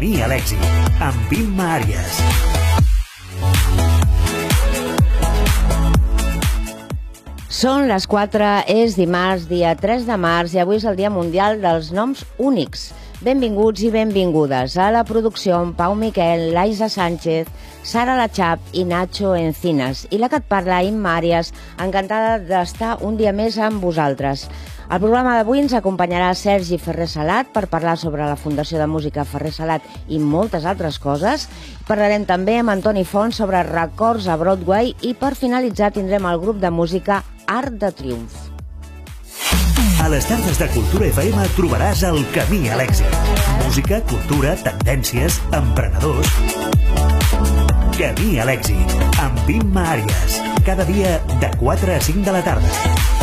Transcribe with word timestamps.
Camí 0.00 0.16
a 0.24 0.30
l'èxit, 0.32 0.62
amb 1.04 1.32
Imma 1.36 1.64
Àries. 1.74 2.14
Són 7.52 7.84
les 7.90 8.06
4, 8.08 8.48
és 8.72 8.96
dimarts, 8.96 9.44
dia 9.50 9.74
3 9.76 10.08
de 10.08 10.16
març, 10.16 10.54
i 10.56 10.62
avui 10.64 10.80
és 10.80 10.86
el 10.88 10.96
Dia 10.96 11.10
Mundial 11.12 11.60
dels 11.60 11.92
Noms 11.92 12.24
Únics. 12.40 12.86
Benvinguts 13.20 13.84
i 13.84 13.92
benvingudes 13.92 14.78
a 14.80 14.88
la 14.88 15.04
producció 15.04 15.58
amb 15.58 15.76
Pau 15.76 15.92
Miquel, 15.92 16.46
Laisa 16.56 16.88
Sánchez, 16.88 17.52
Sara 17.84 18.16
Lachap 18.16 18.72
i 18.72 18.86
Nacho 18.88 19.34
Encinas. 19.36 20.06
I 20.08 20.24
la 20.24 20.32
que 20.32 20.40
et 20.40 20.48
parla, 20.48 20.80
Imma 20.80 21.18
Àries, 21.20 21.52
encantada 21.76 22.38
d'estar 22.40 23.02
un 23.04 23.20
dia 23.20 23.36
més 23.36 23.60
amb 23.60 23.84
vosaltres. 23.84 24.48
Al 24.90 24.98
programa 24.98 25.36
d'avui 25.38 25.60
ens 25.62 25.72
acompanyarà 25.78 26.32
Sergi 26.34 26.74
Ferrer 26.82 27.06
Salat 27.06 27.52
per 27.54 27.68
parlar 27.70 27.92
sobre 27.94 28.24
la 28.26 28.34
Fundació 28.34 28.80
de 28.80 28.88
Música 28.90 29.22
Ferrer 29.22 29.52
Salat 29.54 29.84
i 30.10 30.18
moltes 30.18 30.66
altres 30.66 30.98
coses. 30.98 31.44
Parlarem 31.86 32.24
també 32.26 32.56
amb 32.58 32.74
Antoni 32.74 33.04
Font 33.06 33.30
sobre 33.30 33.62
records 33.68 34.26
a 34.26 34.34
Broadway 34.40 34.90
i 35.06 35.14
per 35.14 35.36
finalitzar 35.38 35.92
tindrem 35.94 36.26
el 36.26 36.42
grup 36.42 36.58
de 36.58 36.74
música 36.74 37.20
Art 37.46 37.78
de 37.78 37.92
Triomf. 37.94 38.34
A 40.02 40.10
les 40.10 40.26
tardes 40.26 40.58
de 40.58 40.68
Cultura 40.74 41.06
FM 41.12 41.46
trobaràs 41.54 42.02
el 42.10 42.18
camí 42.34 42.64
a 42.66 42.82
l'èxit. 42.82 43.14
Música, 43.62 44.02
cultura, 44.10 44.58
tendències, 44.66 45.38
emprenedors... 45.54 46.34
Camí 48.00 48.38
a 48.40 48.48
l'èxit, 48.48 48.98
amb 49.22 49.54
Imma 49.54 49.86
Àries. 49.94 50.42
Cada 50.66 50.88
dia 50.88 51.18
de 51.38 51.54
4 51.62 51.94
a 51.94 52.02
5 52.10 52.26
de 52.26 52.38
la 52.40 52.42
tarda. 52.42 53.19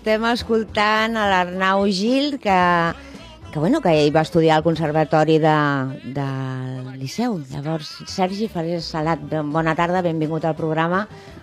Estem 0.00 0.24
escoltant 0.32 1.16
a 1.20 1.26
l'Arnau 1.28 1.82
Gil, 1.92 2.38
que, 2.40 2.56
que, 3.52 3.58
bueno, 3.60 3.82
que 3.84 3.92
ell 4.00 4.08
va 4.14 4.22
estudiar 4.24 4.56
al 4.56 4.62
Conservatori 4.64 5.36
de, 5.42 5.56
de 6.16 6.24
Liceu. 6.96 7.36
Llavors, 7.50 7.90
Sergi 8.08 8.48
Ferrer 8.48 8.80
Salat, 8.80 9.20
bona 9.52 9.74
tarda, 9.76 10.00
benvingut 10.00 10.46
al 10.48 10.56
programa. 10.56 11.02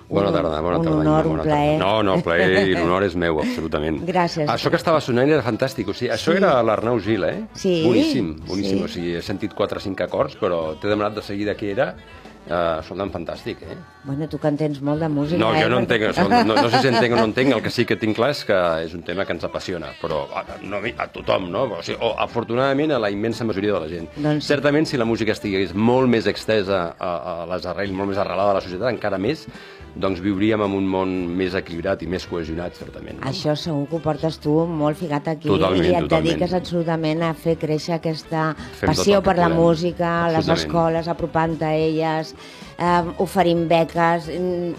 Bona 0.10 0.32
tarda, 0.34 0.58
bona 0.64 0.80
un 0.82 0.88
tarda. 0.88 0.98
honor, 1.04 1.28
bona 1.30 1.44
un 1.44 1.46
plaer. 1.46 1.78
Tarda. 1.78 1.86
No, 1.86 2.02
no, 2.08 2.16
el 2.18 2.24
plaer 2.26 2.64
i 2.66 2.74
l'honor 2.80 3.06
és 3.06 3.14
meu, 3.20 3.38
absolutament. 3.44 4.02
Gràcies. 4.10 4.50
Això 4.50 4.74
que 4.74 4.80
estava 4.82 5.04
sonant 5.06 5.30
era 5.30 5.46
fantàstic. 5.46 5.94
O 5.94 5.94
sigui, 5.94 6.10
això 6.16 6.34
Sí. 6.34 6.40
era 6.42 6.56
l'Arnau 6.66 6.98
Gil, 7.04 7.28
eh? 7.30 7.44
Sí, 7.54 7.84
Boníssim, 7.86 8.34
boníssim. 8.48 8.80
sí. 8.80 8.84
O 8.84 8.88
sigui, 8.98 9.16
he 9.20 9.22
sentit 9.22 9.54
4 9.54 9.78
o 9.78 9.86
5 9.86 10.08
acords, 10.10 10.40
però 10.42 10.64
t'he 10.82 10.90
demanat 10.90 11.14
de 11.22 11.28
seguida 11.30 11.54
què 11.60 11.76
era. 11.78 11.92
Uh, 12.48 12.80
sonen 12.88 13.10
fantàstic, 13.12 13.60
eh? 13.68 13.76
Bueno, 14.08 14.28
tu 14.32 14.38
que 14.40 14.48
entens 14.48 14.78
molt 14.82 15.02
de 15.04 15.10
música, 15.12 15.38
No, 15.42 15.50
eh? 15.54 15.60
jo 15.62 15.68
no 15.68 15.82
Perquè- 15.82 15.84
entenc 15.84 16.04
això. 16.14 16.46
No, 16.48 16.56
no 16.56 16.70
sé 16.72 16.80
si 16.80 16.88
entenc 16.88 17.14
o 17.14 17.18
no 17.18 17.26
entenc. 17.28 17.52
El 17.58 17.62
que 17.62 17.70
sí 17.70 17.84
que 17.86 17.98
tinc 18.00 18.16
clar 18.16 18.30
és 18.32 18.46
que 18.48 18.60
és 18.86 18.94
un 18.96 19.04
tema 19.04 19.26
que 19.28 19.34
ens 19.36 19.44
apassiona, 19.44 19.90
però 20.02 20.22
a, 20.34 20.46
no, 20.64 20.78
a 20.80 21.08
tothom, 21.12 21.50
no? 21.52 21.64
O, 21.78 21.82
sigui, 21.84 21.98
o 22.00 22.14
afortunadament 22.24 22.94
a 22.96 23.00
la 23.04 23.10
immensa 23.12 23.44
majoria 23.44 23.74
de 23.74 23.80
la 23.84 23.90
gent. 23.92 24.08
Doncs. 24.16 24.46
Certament, 24.48 24.88
si 24.88 24.96
la 24.98 25.04
música 25.06 25.34
estigués 25.36 25.74
molt 25.76 26.08
més 26.08 26.26
extesa 26.26 26.94
a, 26.98 27.12
a 27.44 27.46
les 27.52 27.66
arrels, 27.68 27.92
molt 27.92 28.14
més 28.14 28.18
arrelada 28.24 28.52
a 28.56 28.62
la 28.62 28.64
societat, 28.64 28.94
encara 28.96 29.18
més, 29.20 29.44
doncs 29.98 30.20
viuríem 30.22 30.62
en 30.62 30.74
un 30.78 30.86
món 30.88 31.10
més 31.36 31.56
equilibrat 31.58 32.04
i 32.06 32.08
més 32.08 32.24
cohesionat, 32.30 32.76
certament. 32.78 33.18
No? 33.20 33.28
Això 33.32 33.56
segur 33.58 33.88
que 33.90 33.98
ho 33.98 34.00
portes 34.04 34.38
tu 34.40 34.54
molt 34.70 34.96
ficat 35.00 35.28
aquí 35.34 35.50
Totalment, 35.50 35.84
i 35.84 35.96
et 35.96 36.04
totalment. 36.06 36.28
dediques 36.30 36.54
absolutament 36.54 37.24
a 37.26 37.34
fer 37.34 37.58
créixer 37.58 37.96
aquesta 37.98 38.52
Fem 38.78 38.92
passió 38.94 39.24
per 39.26 39.36
la 39.40 39.50
música, 39.50 40.28
a 40.28 40.32
les 40.38 40.48
escoles, 40.54 41.08
apropant-te 41.10 41.66
a 41.66 41.74
elles, 41.74 42.36
eh, 42.78 43.04
oferint 43.24 43.66
beques... 43.70 44.30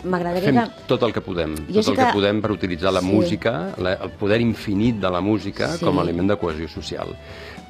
M'agradaria 0.04 0.48
Fem 0.52 0.58
que... 0.62 0.86
tot 0.90 1.02
el 1.02 1.12
que 1.12 1.20
podem, 1.24 1.54
Jo 1.68 1.80
tot 1.82 1.92
el 1.92 1.96
que... 1.96 2.04
que- 2.06 2.12
podem 2.18 2.40
per 2.44 2.52
utilitzar 2.54 2.92
la 2.92 3.00
Sí. 3.04 3.06
música, 3.12 3.54
la, 3.78 3.94
el 4.04 4.10
poder 4.18 4.40
infinit 4.40 4.96
de 5.02 5.10
la 5.10 5.20
música 5.20 5.72
Sí. 5.76 5.84
com 5.84 5.98
a 5.98 6.02
element 6.02 6.30
de 6.30 6.36
cohesió 6.38 6.68
social. 6.68 7.14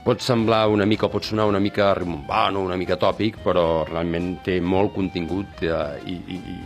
Pot 0.05 0.21
semblar 0.25 0.69
una 0.73 0.87
mica, 0.87 1.07
o 1.07 1.11
pot 1.13 1.25
sonar 1.25 1.45
una 1.51 1.61
mica 1.61 1.93
rimbombant 1.95 2.57
o 2.57 2.61
una 2.65 2.77
mica 2.81 2.97
tòpic, 2.97 3.43
però 3.45 3.85
realment 3.89 4.39
té 4.45 4.61
molt 4.61 4.95
contingut 4.95 5.63
eh, 5.63 5.99
i, 6.07 6.15
i, 6.29 6.39
i 6.39 6.59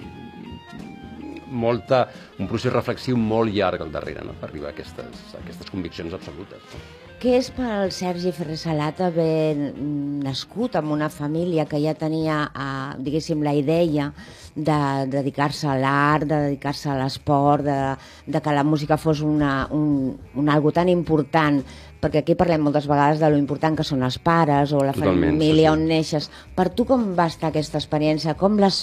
molta, 1.52 2.06
un 2.40 2.46
procés 2.48 2.72
reflexiu 2.72 3.16
molt 3.18 3.52
llarg 3.52 3.82
al 3.84 3.90
darrere 3.92 4.22
no? 4.24 4.32
per 4.40 4.48
arribar 4.48 4.70
a 4.70 4.72
aquestes, 4.72 5.18
a 5.34 5.40
aquestes 5.42 5.68
conviccions 5.70 6.14
absolutes. 6.16 6.62
Què 7.22 7.36
és 7.38 7.52
per 7.54 7.68
al 7.70 7.92
Sergi 7.94 8.32
Ferrer 8.34 8.56
Salat 8.58 8.98
haver 9.06 9.54
nascut 10.26 10.74
en 10.74 10.88
una 10.90 11.06
família 11.06 11.68
que 11.70 11.78
ja 11.78 11.92
tenia, 11.94 12.38
eh, 12.50 12.96
diguéssim, 12.98 13.44
la 13.46 13.52
idea 13.54 14.08
de 14.56 14.78
dedicar-se 15.12 15.68
a 15.70 15.76
l'art, 15.78 16.26
de 16.26 16.40
dedicar-se 16.48 16.90
a 16.90 16.96
l'esport, 16.98 17.62
de, 17.62 17.76
de 18.26 18.40
que 18.42 18.56
la 18.56 18.64
música 18.66 18.98
fos 18.98 19.22
una, 19.22 19.68
un, 19.70 20.18
un 20.34 20.50
algo 20.50 20.72
tan 20.74 20.90
important, 20.90 21.62
perquè 22.02 22.24
aquí 22.24 22.34
parlem 22.34 22.66
moltes 22.66 22.90
vegades 22.90 23.22
de 23.22 23.30
lo 23.30 23.38
important 23.38 23.78
que 23.78 23.86
són 23.86 24.02
els 24.02 24.18
pares 24.18 24.74
o 24.74 24.82
la 24.82 24.90
Totalment, 24.90 25.36
família 25.36 25.70
sí, 25.70 25.70
sí. 25.70 25.72
on 25.76 25.86
neixes. 25.94 26.30
Per 26.58 26.72
tu 26.74 26.90
com 26.90 27.12
va 27.14 27.30
estar 27.30 27.52
aquesta 27.52 27.78
experiència? 27.78 28.34
Com 28.34 28.58
l'has 28.58 28.82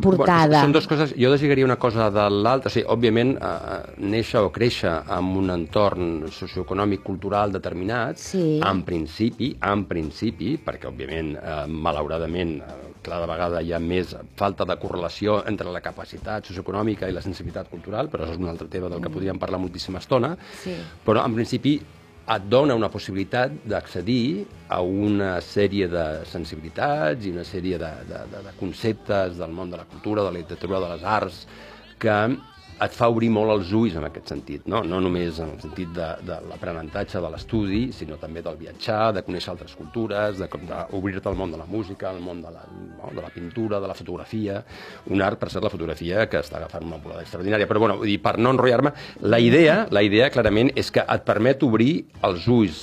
portada? 0.00 0.46
Bueno, 0.48 0.62
són 0.64 0.72
dues 0.72 0.86
coses, 0.88 1.14
jo 1.18 1.30
deslligaria 1.32 1.64
una 1.66 1.76
cosa 1.76 2.08
de 2.10 2.24
l'altra, 2.30 2.70
o 2.70 2.72
sigui, 2.72 2.86
òbviament, 2.88 3.34
eh, 3.36 3.94
néixer 3.98 4.40
o 4.40 4.50
créixer 4.52 4.92
en 5.12 5.24
un 5.36 5.50
entorn 5.50 6.30
socioeconòmic 6.30 7.02
cultural 7.02 7.52
determinat, 7.52 8.16
Sí. 8.16 8.60
en 8.64 8.82
principi, 8.82 9.56
en 9.60 9.84
principi, 9.84 10.56
perquè 10.64 10.88
òbviament, 10.88 11.36
eh, 11.36 11.66
malauradament, 11.68 12.56
eh, 12.60 12.64
cada 13.02 13.26
vegada 13.26 13.60
hi 13.62 13.72
ha 13.72 13.78
més 13.80 14.16
falta 14.36 14.64
de 14.64 14.76
correlació 14.78 15.42
entre 15.46 15.70
la 15.70 15.80
capacitat 15.80 16.44
socioeconòmica 16.46 17.08
i 17.08 17.12
la 17.12 17.20
sensibilitat 17.20 17.68
cultural, 17.68 18.08
però 18.08 18.24
això 18.24 18.32
és 18.32 18.38
un 18.38 18.48
altre 18.48 18.68
tema 18.68 18.88
del 18.88 19.00
que 19.02 19.10
podríem 19.10 19.38
parlar 19.38 19.58
moltíssima 19.58 19.98
estona, 19.98 20.36
Sí. 20.62 20.74
però 21.04 21.24
en 21.26 21.34
principi 21.34 21.80
et 22.30 22.44
dona 22.46 22.76
una 22.78 22.90
possibilitat 22.92 23.54
d'accedir 23.66 24.44
a 24.70 24.78
una 24.82 25.34
sèrie 25.42 25.88
de 25.90 26.04
sensibilitats 26.30 27.26
i 27.26 27.32
una 27.34 27.44
sèrie 27.44 27.80
de, 27.82 27.90
de, 28.08 28.20
de, 28.30 28.42
de 28.46 28.54
conceptes 28.60 29.36
del 29.40 29.50
món 29.50 29.72
de 29.72 29.80
la 29.80 29.88
cultura, 29.90 30.22
de 30.22 30.30
la 30.30 30.38
literatura, 30.38 30.80
de 30.84 30.90
les 30.94 31.02
arts, 31.02 31.40
que 31.98 32.18
et 32.82 32.94
fa 32.96 33.08
obrir 33.12 33.28
molt 33.30 33.52
els 33.54 33.72
ulls 33.76 33.96
en 33.98 34.06
aquest 34.08 34.32
sentit, 34.32 34.64
no, 34.70 34.80
no 34.86 34.98
només 35.02 35.38
en 35.42 35.52
el 35.54 35.60
sentit 35.62 35.90
de, 35.94 36.08
de 36.26 36.38
l'aprenentatge 36.50 37.20
de 37.22 37.30
l'estudi, 37.32 37.82
sinó 37.94 38.16
també 38.20 38.42
del 38.42 38.56
viatjar, 38.60 39.12
de 39.16 39.24
conèixer 39.26 39.52
altres 39.52 39.74
cultures, 39.78 40.40
d'obrir-te 40.40 41.30
al 41.30 41.38
món 41.38 41.52
de 41.54 41.60
la 41.60 41.68
música, 41.68 42.10
al 42.10 42.22
món 42.24 42.42
de 42.42 42.50
la, 42.54 42.64
no, 42.70 43.12
de 43.12 43.22
la 43.22 43.30
pintura, 43.34 43.80
de 43.82 43.90
la 43.90 43.98
fotografia, 43.98 44.62
un 45.10 45.22
art, 45.22 45.38
per 45.38 45.50
cert, 45.52 45.66
la 45.66 45.74
fotografia, 45.74 46.26
que 46.30 46.40
està 46.42 46.58
agafant 46.58 46.88
una 46.88 46.98
volada 47.02 47.22
extraordinària. 47.26 47.68
Però, 47.70 47.84
bueno, 47.84 48.00
dir, 48.02 48.18
per 48.22 48.38
no 48.40 48.54
enrotllar-me, 48.54 48.94
la 49.22 49.40
idea, 49.42 49.84
la 49.90 50.02
idea 50.02 50.30
clarament 50.34 50.72
és 50.78 50.90
que 50.90 51.04
et 51.06 51.28
permet 51.28 51.62
obrir 51.62 51.92
els 52.26 52.48
ulls 52.50 52.82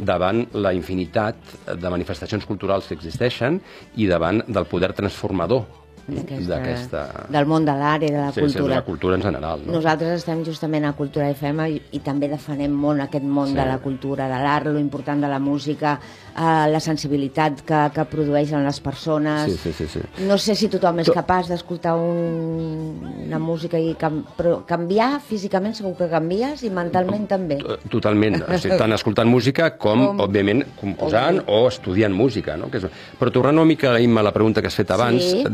davant 0.00 0.46
la 0.56 0.72
infinitat 0.72 1.36
de 1.76 1.92
manifestacions 1.92 2.46
culturals 2.48 2.88
que 2.88 2.96
existeixen 2.96 3.60
i 3.96 4.08
davant 4.08 4.42
del 4.48 4.68
poder 4.70 4.94
transformador. 4.96 5.79
Del 6.10 7.46
món 7.46 7.64
de 7.64 7.72
l'art 7.76 8.02
i 8.02 8.10
de 8.10 8.18
la 8.18 8.32
Sí, 8.32 8.40
sí, 8.40 8.40
de 8.40 8.52
cultura. 8.52 8.74
la 8.76 8.82
cultura 8.82 9.16
en 9.16 9.22
general. 9.22 9.60
No? 9.66 9.72
Nosaltres 9.72 10.18
estem 10.20 10.44
justament 10.44 10.84
a 10.84 10.92
Cultura 10.92 11.28
FM 11.30 11.68
i, 11.70 11.82
i 11.92 12.00
també 12.00 12.28
defenem 12.28 12.72
molt 12.72 13.00
aquest 13.00 13.24
món 13.24 13.48
Sí. 13.48 13.54
de 13.54 13.66
la 13.66 13.78
cultura, 13.78 14.28
de 14.28 14.42
l'art, 14.42 14.66
lo 14.66 14.78
important 14.78 15.20
de 15.22 15.28
la 15.28 15.38
música, 15.38 15.98
eh, 16.36 16.70
la 16.70 16.80
sensibilitat 16.80 17.60
que, 17.62 17.80
que 17.94 18.04
produeixen 18.04 18.64
les 18.64 18.80
persones. 18.80 19.50
Sí, 19.52 19.56
sí, 19.58 19.72
sí, 19.72 19.86
sí. 19.86 20.00
No 20.26 20.38
sé 20.38 20.54
si 20.54 20.68
tothom 20.68 20.98
és 21.00 21.06
To- 21.06 21.14
capaç 21.14 21.48
d'escoltar 21.48 21.94
un, 21.96 23.24
una 23.26 23.38
música 23.38 23.78
i 23.78 23.94
cam, 23.98 24.22
però 24.36 24.64
canviar 24.66 25.20
físicament 25.20 25.74
segur 25.74 25.94
que 25.96 26.08
canvies 26.10 26.62
i 26.64 26.70
mentalment 26.70 27.26
també. 27.28 27.58
To- 27.62 27.78
Totalment, 27.90 28.42
o 28.42 28.58
sigui, 28.58 28.76
tant 28.78 28.92
escoltant 28.92 29.28
música 29.28 29.76
com, 29.76 30.06
Com- 30.06 30.20
òbviament, 30.26 30.64
composant 30.80 31.42
o 31.46 31.66
estudiant 31.68 32.14
música. 32.14 32.56
No? 32.56 32.68
Però 32.70 33.30
tornant 33.32 33.56
una 33.58 33.64
mica 33.64 33.98
Imma, 34.00 34.20
a 34.20 34.24
la 34.24 34.32
pregunta 34.32 34.60
que 34.60 34.68
has 34.68 34.74
fet 34.76 34.90
abans, 34.90 35.22
Sí. 35.22 35.44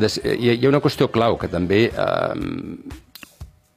Hi, 0.47 0.55
hi 0.57 0.69
ha 0.69 0.73
una 0.73 0.85
qüestió 0.85 1.11
clau 1.13 1.37
que 1.41 1.51
també... 1.53 1.89
Eh, 1.91 3.03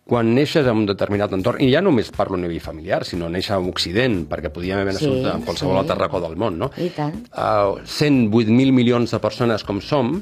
quan 0.10 0.32
neixes 0.34 0.66
en 0.66 0.82
un 0.82 0.88
determinat 0.90 1.34
entorn, 1.38 1.62
i 1.62 1.70
ja 1.70 1.84
només 1.86 2.10
parlo 2.16 2.38
a 2.38 2.42
nivell 2.42 2.62
familiar, 2.64 3.04
sinó 3.06 3.30
néixer 3.30 3.54
a 3.56 3.60
Occident, 3.70 4.24
perquè 4.32 4.50
podíem 4.54 4.82
haver 4.82 4.96
Sí, 4.98 5.06
nascut 5.06 5.28
en 5.30 5.46
qualsevol 5.46 5.76
sí. 5.76 5.82
altre 5.84 5.98
racó 6.00 6.22
del 6.24 6.36
món, 6.40 6.58
no? 6.64 6.72
I 6.82 6.90
tant. 6.96 7.14
Uh, 7.30 7.78
108.000 7.86 8.74
milions 8.76 9.14
de 9.14 9.22
persones 9.22 9.66
com 9.68 9.82
som 9.86 10.16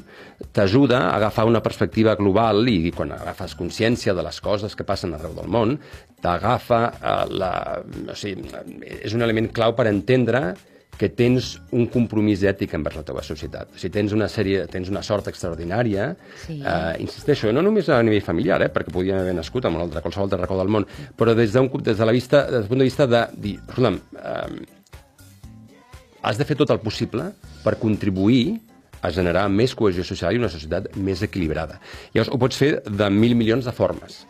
t'ajuda 0.52 1.00
a 1.06 1.16
agafar 1.16 1.48
una 1.48 1.62
perspectiva 1.64 2.18
global 2.20 2.68
i 2.68 2.92
quan 2.94 3.14
agafes 3.16 3.56
consciència 3.58 4.14
de 4.14 4.26
les 4.26 4.42
coses 4.44 4.76
que 4.76 4.86
passen 4.86 5.16
arreu 5.16 5.32
del 5.38 5.48
món, 5.48 5.78
t'agafa 6.20 6.82
uh, 6.92 7.22
la... 7.32 7.52
O 8.12 8.18
sigui, 8.18 8.44
és 9.00 9.16
un 9.16 9.24
element 9.24 9.48
clau 9.56 9.72
per 9.78 9.88
entendre 9.88 10.50
que 10.98 11.08
tens 11.14 11.60
un 11.70 11.86
compromís 11.86 12.42
ètic 12.42 12.72
envers 12.74 12.96
la 12.98 13.04
teva 13.06 13.22
societat. 13.22 13.68
Si 13.78 13.88
tens 13.94 14.12
una 14.12 14.26
sèrie, 14.28 14.64
tens 14.70 14.88
una 14.90 15.02
sort 15.06 15.28
extraordinària, 15.30 16.16
Sí. 16.46 16.60
eh, 16.60 16.96
insisteixo, 17.00 17.52
no 17.52 17.62
només 17.62 17.88
a 17.88 18.02
nivell 18.02 18.22
familiar, 18.22 18.60
eh, 18.62 18.68
perquè 18.68 18.90
podíem 18.92 19.18
haver 19.20 19.34
nascut 19.34 19.64
en 19.64 19.76
un 19.76 19.82
altre, 19.82 20.02
qualsevol 20.02 20.26
altre 20.26 20.40
racó 20.40 20.58
del 20.58 20.68
món, 20.68 20.86
però 21.16 21.34
des, 21.38 21.52
d'un, 21.52 21.70
des 21.82 21.96
de 21.96 22.04
la 22.04 22.12
vista, 22.12 22.42
des 22.50 22.60
del 22.60 22.68
punt 22.68 22.78
de 22.78 22.84
vista 22.90 23.06
de 23.06 23.26
dir, 23.36 23.58
escolta'm, 23.68 24.00
eh, 24.18 24.66
has 26.22 26.36
de 26.38 26.44
fer 26.44 26.56
tot 26.58 26.70
el 26.74 26.80
possible 26.80 27.30
per 27.62 27.78
contribuir 27.78 28.58
a 29.00 29.12
generar 29.14 29.48
més 29.48 29.74
cohesió 29.78 30.02
social 30.02 30.34
i 30.34 30.38
una 30.40 30.50
societat 30.50 30.96
més 30.96 31.22
equilibrada. 31.22 31.78
Llavors, 32.12 32.32
ho 32.34 32.38
pots 32.42 32.56
fer 32.58 32.82
de 32.82 33.10
mil 33.14 33.36
milions 33.38 33.64
de 33.64 33.72
formes. 33.72 34.24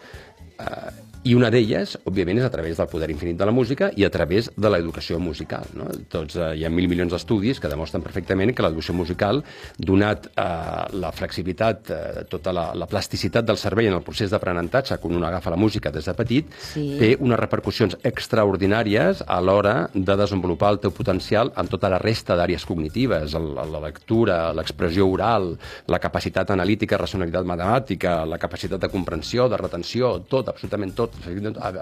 Uh, 0.58 0.90
i 1.24 1.34
una 1.34 1.50
d'elles, 1.50 1.96
òbviament, 2.06 2.38
és 2.38 2.44
a 2.46 2.50
través 2.50 2.78
del 2.78 2.88
poder 2.88 3.10
infinit 3.10 3.36
de 3.36 3.46
la 3.48 3.52
música 3.52 3.90
i 3.96 4.04
a 4.06 4.10
través 4.10 4.50
de 4.56 4.70
l'educació 4.70 5.18
musical. 5.18 5.66
No? 5.74 5.88
Tots, 6.08 6.36
eh, 6.36 6.52
hi 6.56 6.64
ha 6.64 6.70
mil 6.70 6.88
milions 6.88 7.12
d'estudis 7.12 7.58
que 7.60 7.68
demostren 7.68 8.02
perfectament 8.04 8.54
que 8.54 8.62
l'educació 8.62 8.94
musical, 8.94 9.42
donat 9.78 10.28
eh, 10.30 10.46
la 10.94 11.10
flexibilitat, 11.12 11.90
eh, 11.90 12.24
tota 12.30 12.52
la, 12.54 12.68
la 12.74 12.86
plasticitat 12.86 13.44
del 13.44 13.58
cervell 13.58 13.90
en 13.90 13.98
el 13.98 14.04
procés 14.06 14.30
d'aprenentatge, 14.30 14.98
quan 15.02 15.16
un 15.18 15.24
agafa 15.26 15.50
la 15.50 15.56
música 15.60 15.90
des 15.90 16.06
de 16.06 16.14
petit, 16.14 16.46
Sí. 16.68 16.96
té 16.98 17.16
unes 17.20 17.38
repercussions 17.38 17.96
extraordinàries 18.04 19.22
a 19.26 19.40
l'hora 19.40 19.88
de 19.94 20.16
desenvolupar 20.16 20.72
el 20.72 20.80
teu 20.80 20.92
potencial 20.92 21.52
en 21.56 21.68
tota 21.68 21.90
la 21.90 21.98
resta 21.98 22.36
d'àrees 22.36 22.64
cognitives, 22.66 23.34
el, 23.34 23.54
la 23.54 23.80
lectura, 23.80 24.52
l'expressió 24.54 25.06
oral, 25.08 25.56
la 25.86 25.98
capacitat 25.98 26.50
analítica, 26.54 26.98
racionalitat 26.98 27.44
matemàtica, 27.44 28.24
la 28.26 28.38
capacitat 28.38 28.80
de 28.80 28.88
comprensió, 28.92 29.48
de 29.48 29.56
retenció, 29.56 30.18
tot, 30.28 30.48
absolutament 30.48 30.94
tot, 30.94 31.07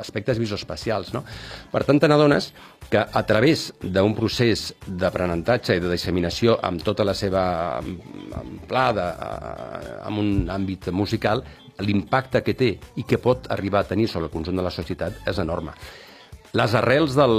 aspectes 0.00 0.38
visoespacials. 0.38 1.12
No? 1.14 1.24
Per 1.72 1.82
tant, 1.84 2.00
te 2.00 2.08
n'adones 2.08 2.52
que 2.90 3.00
a 3.00 3.22
través 3.26 3.68
d'un 3.82 4.14
procés 4.14 4.68
d'aprenentatge 4.86 5.76
i 5.76 5.82
de 5.82 5.90
disseminació 5.90 6.58
amb 6.62 6.84
tota 6.86 7.04
la 7.04 7.14
seva 7.14 7.44
amplada, 7.78 9.06
eh, 9.12 9.94
en 10.06 10.20
un 10.22 10.32
àmbit 10.52 10.90
musical, 10.92 11.44
l'impacte 11.82 12.42
que 12.42 12.54
té 12.56 12.72
i 12.96 13.04
que 13.04 13.20
pot 13.20 13.50
arribar 13.52 13.82
a 13.84 13.90
tenir 13.90 14.08
sobre 14.08 14.30
el 14.30 14.32
conjunt 14.32 14.56
de 14.56 14.64
la 14.64 14.72
societat 14.72 15.26
és 15.28 15.38
enorme. 15.42 15.74
Les 16.56 16.74
arrels 16.78 17.14
del, 17.16 17.34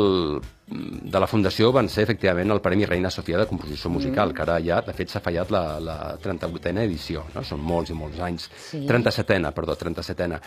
de 0.67 1.19
la 1.19 1.27
Fundació 1.29 1.71
van 1.73 1.87
ser, 1.89 2.03
efectivament, 2.03 2.51
el 2.53 2.61
Premi 2.61 2.85
Reina 2.85 3.09
Sofia 3.13 3.39
de 3.39 3.47
Composició 3.49 3.89
Musical, 3.89 4.29
mm. 4.29 4.35
que 4.35 4.43
ara 4.43 4.57
ja, 4.63 4.81
de 4.85 4.93
fet, 4.93 5.09
s'ha 5.09 5.21
fallat 5.23 5.51
la, 5.53 5.63
la 5.81 5.97
38a 6.21 6.83
edició, 6.83 7.23
no? 7.33 7.43
són 7.47 7.63
molts 7.63 7.93
i 7.93 7.97
molts 7.97 8.19
anys. 8.27 8.49
Sí. 8.67 8.83
37a, 8.89 9.53
perdó, 9.55 9.77
37a. 9.79 10.41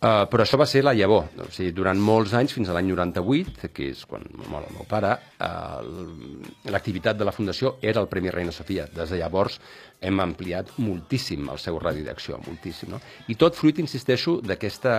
Uh, 0.00 0.22
però 0.32 0.46
això 0.46 0.56
va 0.56 0.64
ser 0.64 0.80
la 0.80 0.94
llavor. 0.96 1.26
O 1.44 1.50
sigui, 1.52 1.74
durant 1.76 1.98
molts 2.00 2.32
anys, 2.32 2.54
fins 2.56 2.70
a 2.70 2.72
l'any 2.72 2.86
98, 2.88 3.68
que 3.76 3.90
és 3.92 4.06
quan 4.08 4.22
mor 4.48 4.64
el 4.64 4.72
meu 4.72 4.86
pare, 4.88 5.10
uh, 5.44 6.70
l'activitat 6.72 7.18
de 7.20 7.26
la 7.28 7.34
Fundació 7.36 7.74
era 7.84 8.00
el 8.00 8.08
Premi 8.08 8.32
Reina 8.32 8.54
Sofia. 8.56 8.86
Des 8.96 9.12
de 9.12 9.18
llavors 9.20 9.58
hem 10.00 10.22
ampliat 10.24 10.72
moltíssim 10.80 11.50
el 11.52 11.60
seu 11.60 11.76
radi 11.84 12.06
d'acció, 12.06 12.40
moltíssim. 12.46 12.94
No? 12.94 13.02
I 13.28 13.36
tot 13.36 13.60
fruit, 13.60 13.76
insisteixo, 13.84 14.38
d'aquesta 14.40 14.94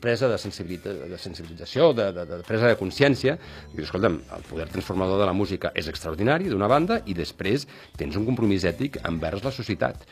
presa 0.00 0.32
de, 0.32 0.40
sensibilitat, 0.40 1.04
de 1.12 1.20
sensibilització, 1.20 1.92
de, 1.92 2.08
de, 2.16 2.24
de 2.32 2.42
presa 2.48 2.72
de 2.72 2.80
consciència. 2.80 3.36
Dir, 3.74 3.84
escolta'm, 3.84 4.16
el 4.38 4.48
poder 4.48 4.70
transformador 4.72 5.20
de 5.20 5.28
la 5.28 5.36
música 5.36 5.76
és 5.76 5.92
extraordinari, 5.92 6.48
d'una 6.48 6.72
banda, 6.72 7.02
i 7.04 7.12
després 7.12 7.68
tens 8.00 8.16
un 8.16 8.24
compromís 8.32 8.64
ètic 8.64 9.02
envers 9.04 9.44
la 9.44 9.52
societat. 9.52 10.08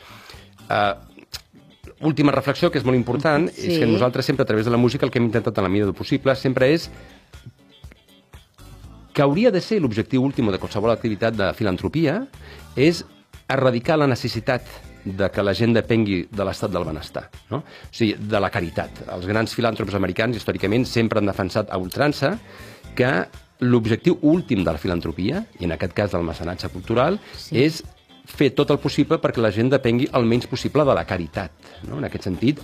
Uh, 0.69 1.18
última 2.01 2.31
reflexió, 2.31 2.71
que 2.71 2.79
és 2.79 2.85
molt 2.87 2.97
important, 2.97 3.49
sí. 3.51 3.67
és 3.67 3.79
que 3.79 3.87
nosaltres 3.89 4.25
sempre, 4.25 4.43
a 4.43 4.49
través 4.49 4.65
de 4.65 4.71
la 4.71 4.79
música, 4.79 5.05
el 5.05 5.11
que 5.11 5.19
hem 5.19 5.27
intentat 5.27 5.57
en 5.57 5.67
la 5.67 5.71
mida 5.71 5.87
del 5.89 5.97
possible 5.97 6.35
sempre 6.35 6.71
és 6.73 6.89
que 9.13 9.23
hauria 9.25 9.51
de 9.51 9.59
ser 9.59 9.81
l'objectiu 9.81 10.23
últim 10.23 10.47
de 10.47 10.59
qualsevol 10.61 10.93
activitat 10.93 11.35
de 11.35 11.49
filantropia, 11.57 12.21
és 12.79 13.03
erradicar 13.49 13.97
la 13.99 14.07
necessitat 14.07 14.63
de 15.03 15.29
que 15.31 15.43
la 15.43 15.55
gent 15.57 15.73
depengui 15.75 16.21
de 16.31 16.45
l'estat 16.45 16.71
del 16.71 16.85
benestar, 16.87 17.25
no? 17.49 17.63
o 17.63 17.91
sigui, 17.95 18.15
de 18.15 18.39
la 18.39 18.51
caritat. 18.53 19.03
Els 19.09 19.27
grans 19.27 19.55
filàntrops 19.55 19.95
americans, 19.97 20.37
històricament, 20.37 20.85
sempre 20.87 21.19
han 21.19 21.27
defensat 21.27 21.71
a 21.71 21.79
ultrança 21.81 22.35
que 22.95 23.11
l'objectiu 23.59 24.19
últim 24.21 24.63
de 24.63 24.71
la 24.71 24.79
filantropia, 24.79 25.43
i 25.59 25.67
en 25.67 25.75
aquest 25.75 25.95
cas 25.95 26.11
del 26.15 26.23
mecenatge 26.27 26.69
cultural, 26.71 27.19
sí. 27.35 27.57
és 27.59 27.81
fer 28.29 28.51
tot 28.55 28.69
el 28.73 28.79
possible 28.81 29.19
perquè 29.21 29.41
la 29.41 29.53
gent 29.55 29.71
depengui 29.73 30.09
el 30.15 30.27
menys 30.29 30.47
possible 30.47 30.85
de 30.85 30.95
la 30.95 31.05
caritat. 31.07 31.71
No? 31.87 31.97
En 31.97 32.07
aquest 32.07 32.29
sentit, 32.29 32.61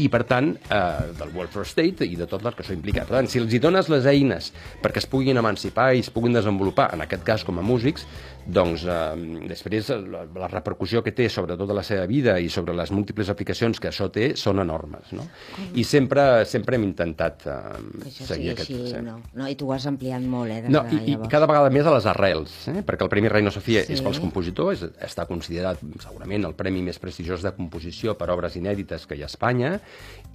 i, 0.00 0.08
per 0.08 0.22
tant, 0.28 0.52
eh, 0.56 1.12
del 1.18 1.32
welfare 1.34 1.66
state 1.68 2.06
i 2.06 2.16
de 2.16 2.26
tot 2.30 2.44
el 2.46 2.54
que 2.56 2.64
això 2.64 2.74
implica. 2.76 3.04
Per 3.08 3.18
tant, 3.18 3.28
si 3.28 3.40
els 3.40 3.52
hi 3.52 3.60
dones 3.62 3.90
les 3.92 4.06
eines 4.08 4.50
perquè 4.82 5.02
es 5.02 5.08
puguin 5.10 5.40
emancipar 5.40 5.90
i 5.94 6.04
es 6.04 6.10
puguin 6.14 6.36
desenvolupar, 6.36 6.90
en 6.94 7.04
aquest 7.04 7.24
cas 7.26 7.44
com 7.44 7.58
a 7.60 7.64
músics, 7.66 8.06
doncs 8.46 8.84
eh, 8.86 9.46
després 9.50 9.90
la, 10.06 10.24
la 10.24 10.48
repercussió 10.50 11.02
que 11.04 11.12
té 11.16 11.28
sobre 11.32 11.56
tota 11.60 11.76
la 11.76 11.84
seva 11.86 12.06
vida 12.10 12.38
i 12.40 12.48
sobre 12.52 12.74
les 12.76 12.92
múltiples 12.94 13.30
aplicacions 13.32 13.80
que 13.80 13.90
això 13.90 14.10
té 14.12 14.32
són 14.40 14.62
enormes. 14.62 15.12
No? 15.16 15.26
I 15.74 15.84
sempre, 15.84 16.44
sempre 16.48 16.78
hem 16.78 16.86
intentat 16.88 17.46
eh, 17.46 17.58
això 18.06 18.28
seguir 18.32 18.54
aquest... 18.54 18.70
així, 18.70 18.94
sí. 18.94 19.02
no? 19.04 19.18
no? 19.34 19.48
I 19.50 19.58
tu 19.58 19.68
ho 19.68 19.74
has 19.76 19.86
ampliat 19.90 20.24
molt, 20.24 20.52
eh, 20.54 20.70
No, 20.70 20.84
i, 20.92 21.14
i 21.14 21.18
cada 21.30 21.48
vegada 21.50 21.72
més 21.74 21.86
a 21.86 21.94
les 21.96 22.08
arrels, 22.10 22.56
eh? 22.70 22.80
perquè 22.86 23.06
el 23.06 23.12
Premi 23.12 23.32
Reina 23.32 23.52
Sofia 23.54 23.80
Sí. 23.80 23.94
sí. 23.94 23.98
és 23.98 24.04
pels 24.04 24.20
compositors, 24.22 24.84
és, 24.84 24.96
està 25.10 25.26
considerat 25.28 25.80
segurament 26.02 26.44
el 26.48 26.56
premi 26.58 26.82
més 26.84 26.98
prestigiós 27.02 27.44
de 27.46 27.52
composició 27.56 28.16
per 28.18 28.30
obres 28.34 28.56
inèdites 28.58 29.06
que 29.06 29.16
hi 29.18 29.24
ha 29.24 29.28
a 29.28 29.32
Espanya, 29.32 29.72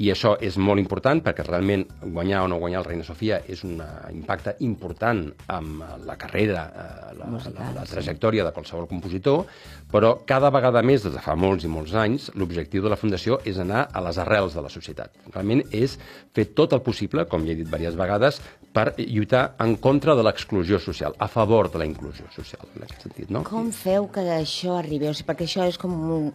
i 0.02 0.10
això 0.12 0.36
és 0.44 0.58
molt 0.60 0.82
important 0.82 1.22
perquè 1.24 1.46
realment 1.48 1.86
guanyar 2.04 2.44
o 2.46 2.50
no 2.52 2.60
guanyar 2.60 2.82
el 2.82 2.90
Reina 2.90 3.06
Sofia 3.08 3.40
és 3.48 3.64
un 3.68 3.80
eh, 3.84 3.88
impacte 4.16 4.56
important 4.66 5.24
amb 5.52 5.84
eh, 5.84 5.92
la 6.08 6.18
carrera, 6.20 6.66
eh, 6.68 7.14
la, 7.20 7.30
Musical, 7.32 7.76
la, 7.78 7.86
sí. 7.86 7.95
Trajectòria 7.96 8.46
de 8.46 8.54
qualsevol 8.56 8.90
compositor, 8.92 9.46
però 9.92 10.14
cada 10.28 10.52
vegada 10.54 10.84
més, 10.86 11.06
des 11.06 11.16
de 11.16 11.24
fa 11.24 11.38
molts 11.40 11.66
i 11.66 11.72
molts 11.72 11.96
anys, 11.98 12.30
l'objectiu 12.36 12.84
de 12.86 12.92
la 12.94 13.00
Fundació 13.00 13.40
és 13.48 13.58
anar 13.64 13.88
a 13.92 14.04
les 14.06 14.20
arrels 14.22 14.56
de 14.56 14.64
la 14.66 14.72
societat. 14.74 15.16
Realment 15.34 15.66
és 15.72 15.98
fer 16.36 16.50
tot 16.58 16.76
el 16.76 16.84
possible, 16.86 17.26
com 17.32 17.48
ja 17.48 17.56
he 17.56 17.60
dit 17.62 17.68
diverses 17.68 17.98
vegades, 18.00 18.42
per 18.76 18.90
lluitar 19.00 19.54
en 19.64 19.78
contra 19.80 20.14
de 20.20 20.24
l'exclusió 20.28 20.78
social, 20.84 21.14
a 21.24 21.30
favor 21.32 21.70
de 21.72 21.80
la 21.80 21.86
inclusió 21.88 22.26
social, 22.36 22.66
en 22.76 22.84
aquest 22.84 23.06
sentit, 23.08 23.30
no? 23.32 23.42
Com 23.48 23.70
feu 23.72 24.10
que 24.12 24.20
això 24.36 24.76
arribi? 24.82 25.08
O 25.08 25.14
sigui, 25.16 25.30
perquè 25.30 25.48
això 25.48 25.64
és 25.70 25.78
com 25.80 25.94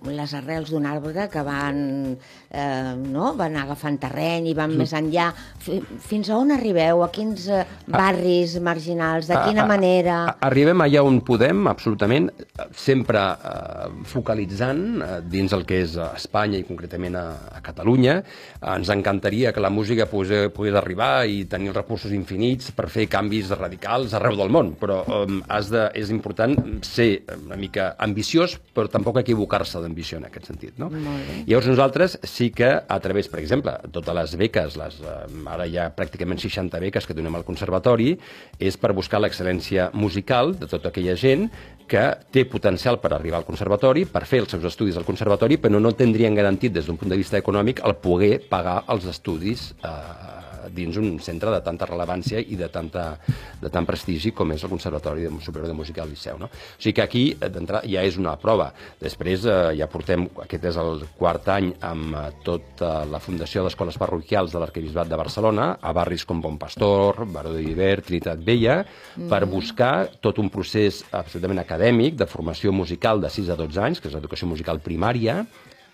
les 0.09 0.33
arrels 0.39 0.71
d'un 0.73 0.87
arbre 0.89 1.27
que 1.29 1.43
van, 1.45 1.83
eh, 2.49 2.95
no? 2.97 3.35
van 3.37 3.59
agafant 3.61 3.99
terreny 4.01 4.49
i 4.51 4.55
van 4.57 4.73
més 4.79 4.95
enllà. 4.97 5.29
Fi- 5.61 5.83
Fins 6.01 6.31
a 6.33 6.39
on 6.41 6.55
arribeu? 6.57 7.03
A 7.05 7.11
quins 7.13 7.45
eh, 7.53 7.61
barris 7.87 8.57
marginals? 8.65 9.29
De 9.29 9.37
quina 9.45 9.63
A- 9.63 9.65
a- 9.65 9.69
manera? 9.69 10.17
a- 10.31 10.37
Arribem 10.49 10.81
allà 10.81 11.05
on 11.05 11.21
podem, 11.21 11.67
absolutament, 11.69 12.31
sempre 12.75 13.21
eh, 13.21 13.91
focalitzant 14.09 14.83
eh, 15.03 15.21
dins 15.29 15.53
el 15.53 15.67
que 15.69 15.83
és 15.85 15.97
eh, 16.01 16.09
Espanya 16.17 16.59
i 16.61 16.65
concretament 16.65 17.17
a, 17.21 17.27
a 17.59 17.61
Catalunya. 17.65 18.21
Ens 18.75 18.89
encantaria 18.97 19.53
que 19.53 19.61
la 19.61 19.71
música 19.71 20.07
pogués, 20.11 20.49
pogués 20.57 20.75
arribar 20.81 21.27
i 21.29 21.45
tenir 21.51 21.69
els 21.73 21.77
recursos 21.77 22.13
infinits 22.31 22.71
per 22.77 22.89
fer 22.91 23.07
canvis 23.11 23.51
radicals 23.57 24.15
arreu 24.15 24.37
del 24.39 24.51
món, 24.53 24.75
però 24.79 25.01
eh, 25.03 25.41
has 25.51 25.71
de, 25.73 25.87
és 25.99 26.13
important 26.15 26.55
ser 26.87 27.25
una 27.37 27.59
mica 27.59 27.95
ambiciós, 27.99 28.57
però 28.75 28.89
tampoc 28.91 29.21
equivocar-se 29.23 29.83
d'ambició 29.83 30.21
en 30.21 30.29
aquest 30.29 30.51
sentit. 30.53 30.79
No? 30.79 30.91
Llavors 31.47 31.71
nosaltres 31.71 32.19
sí 32.23 32.51
que 32.55 32.71
a 32.71 33.01
través, 33.03 33.29
per 33.29 33.41
exemple, 33.43 33.75
totes 33.93 34.17
les 34.17 34.37
beques, 34.45 34.79
les, 34.79 35.01
eh, 35.03 35.19
ara 35.51 35.67
hi 35.67 35.77
ha 35.79 35.91
pràcticament 35.97 36.41
60 36.41 36.81
beques 36.87 37.07
que 37.07 37.17
donem 37.17 37.41
al 37.41 37.47
conservatori, 37.49 38.15
és 38.59 38.79
per 38.81 38.95
buscar 38.95 39.21
l'excel·lència 39.23 39.91
musical 39.95 40.55
de 40.59 40.71
tota 40.71 40.91
aquella 40.91 41.19
gent 41.19 41.49
que 41.91 42.05
té 42.31 42.45
potencial 42.47 43.01
per 43.03 43.11
arribar 43.17 43.41
al 43.41 43.49
conservatori, 43.49 44.05
per 44.07 44.23
fer 44.31 44.45
els 44.45 44.53
seus 44.55 44.69
estudis 44.69 44.95
al 44.97 45.07
conservatori, 45.09 45.59
però 45.59 45.81
no 45.83 45.91
tindrien 45.99 46.37
garantit 46.39 46.73
des 46.77 46.87
d'un 46.87 46.99
punt 47.01 47.11
de 47.11 47.19
vista 47.19 47.41
econòmic 47.41 47.83
el 47.83 47.97
poder 47.99 48.37
pagar 48.47 48.85
els 48.95 49.09
estudis 49.11 49.73
eh, 49.83 50.50
dins 50.75 50.97
un 51.01 51.19
centre 51.23 51.53
de 51.55 51.61
tanta 51.65 51.89
rellevància 51.89 52.41
i 52.41 52.59
de, 52.59 52.69
tanta, 52.73 53.05
de 53.61 53.71
tant 53.73 53.87
prestigi 53.89 54.33
com 54.37 54.53
és 54.55 54.65
el 54.65 54.73
Conservatori 54.73 55.27
de 55.27 55.33
Superior 55.45 55.71
de 55.71 55.77
Música 55.77 56.05
al 56.05 56.11
Liceu. 56.13 56.39
No? 56.41 56.51
O 56.51 56.81
sigui 56.81 56.97
que 56.99 57.05
aquí 57.05 57.25
eh, 57.33 57.51
d'entrada 57.53 57.89
ja 57.89 58.05
és 58.07 58.19
una 58.21 58.37
prova. 58.41 58.71
Després 59.01 59.47
eh, 59.47 59.59
ja 59.81 59.89
portem, 59.91 60.27
aquest 60.45 60.69
és 60.73 60.81
el 60.81 61.05
quart 61.19 61.49
any 61.53 61.71
amb 61.87 62.17
eh, 62.17 62.25
tota 62.47 62.93
la 63.11 63.23
Fundació 63.23 63.65
d'Escoles 63.67 63.99
Parroquials 64.01 64.55
de 64.55 64.63
l'Arquebisbat 64.63 65.11
de 65.11 65.21
Barcelona, 65.21 65.71
a 65.81 65.95
barris 65.97 66.25
com 66.29 66.43
Bon 66.43 66.59
Pastor, 66.61 67.25
Baró 67.31 67.55
de 67.55 67.65
Viver, 67.65 68.01
Trinitat 68.07 68.43
Vella, 68.47 68.81
per 69.31 69.45
buscar 69.51 70.09
tot 70.23 70.39
un 70.43 70.51
procés 70.53 71.03
absolutament 71.11 71.63
acadèmic 71.63 72.17
de 72.21 72.29
formació 72.31 72.73
musical 72.73 73.21
de 73.23 73.31
6 73.31 73.53
a 73.53 73.59
12 73.61 73.87
anys, 73.87 74.01
que 74.01 74.11
és 74.11 74.17
l'educació 74.17 74.49
musical 74.51 74.83
primària, 74.85 75.41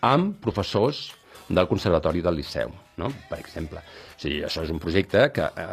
amb 0.06 0.36
professors 0.42 1.08
del 1.48 1.68
Conservatori 1.70 2.22
del 2.22 2.36
Liceu. 2.36 2.72
no? 2.96 3.10
per 3.28 3.38
exemple. 3.38 3.82
O 4.16 4.20
sigui, 4.20 4.38
això 4.46 4.62
és 4.64 4.70
un 4.72 4.78
projecte 4.80 5.26
que 5.36 5.44
eh, 5.44 5.64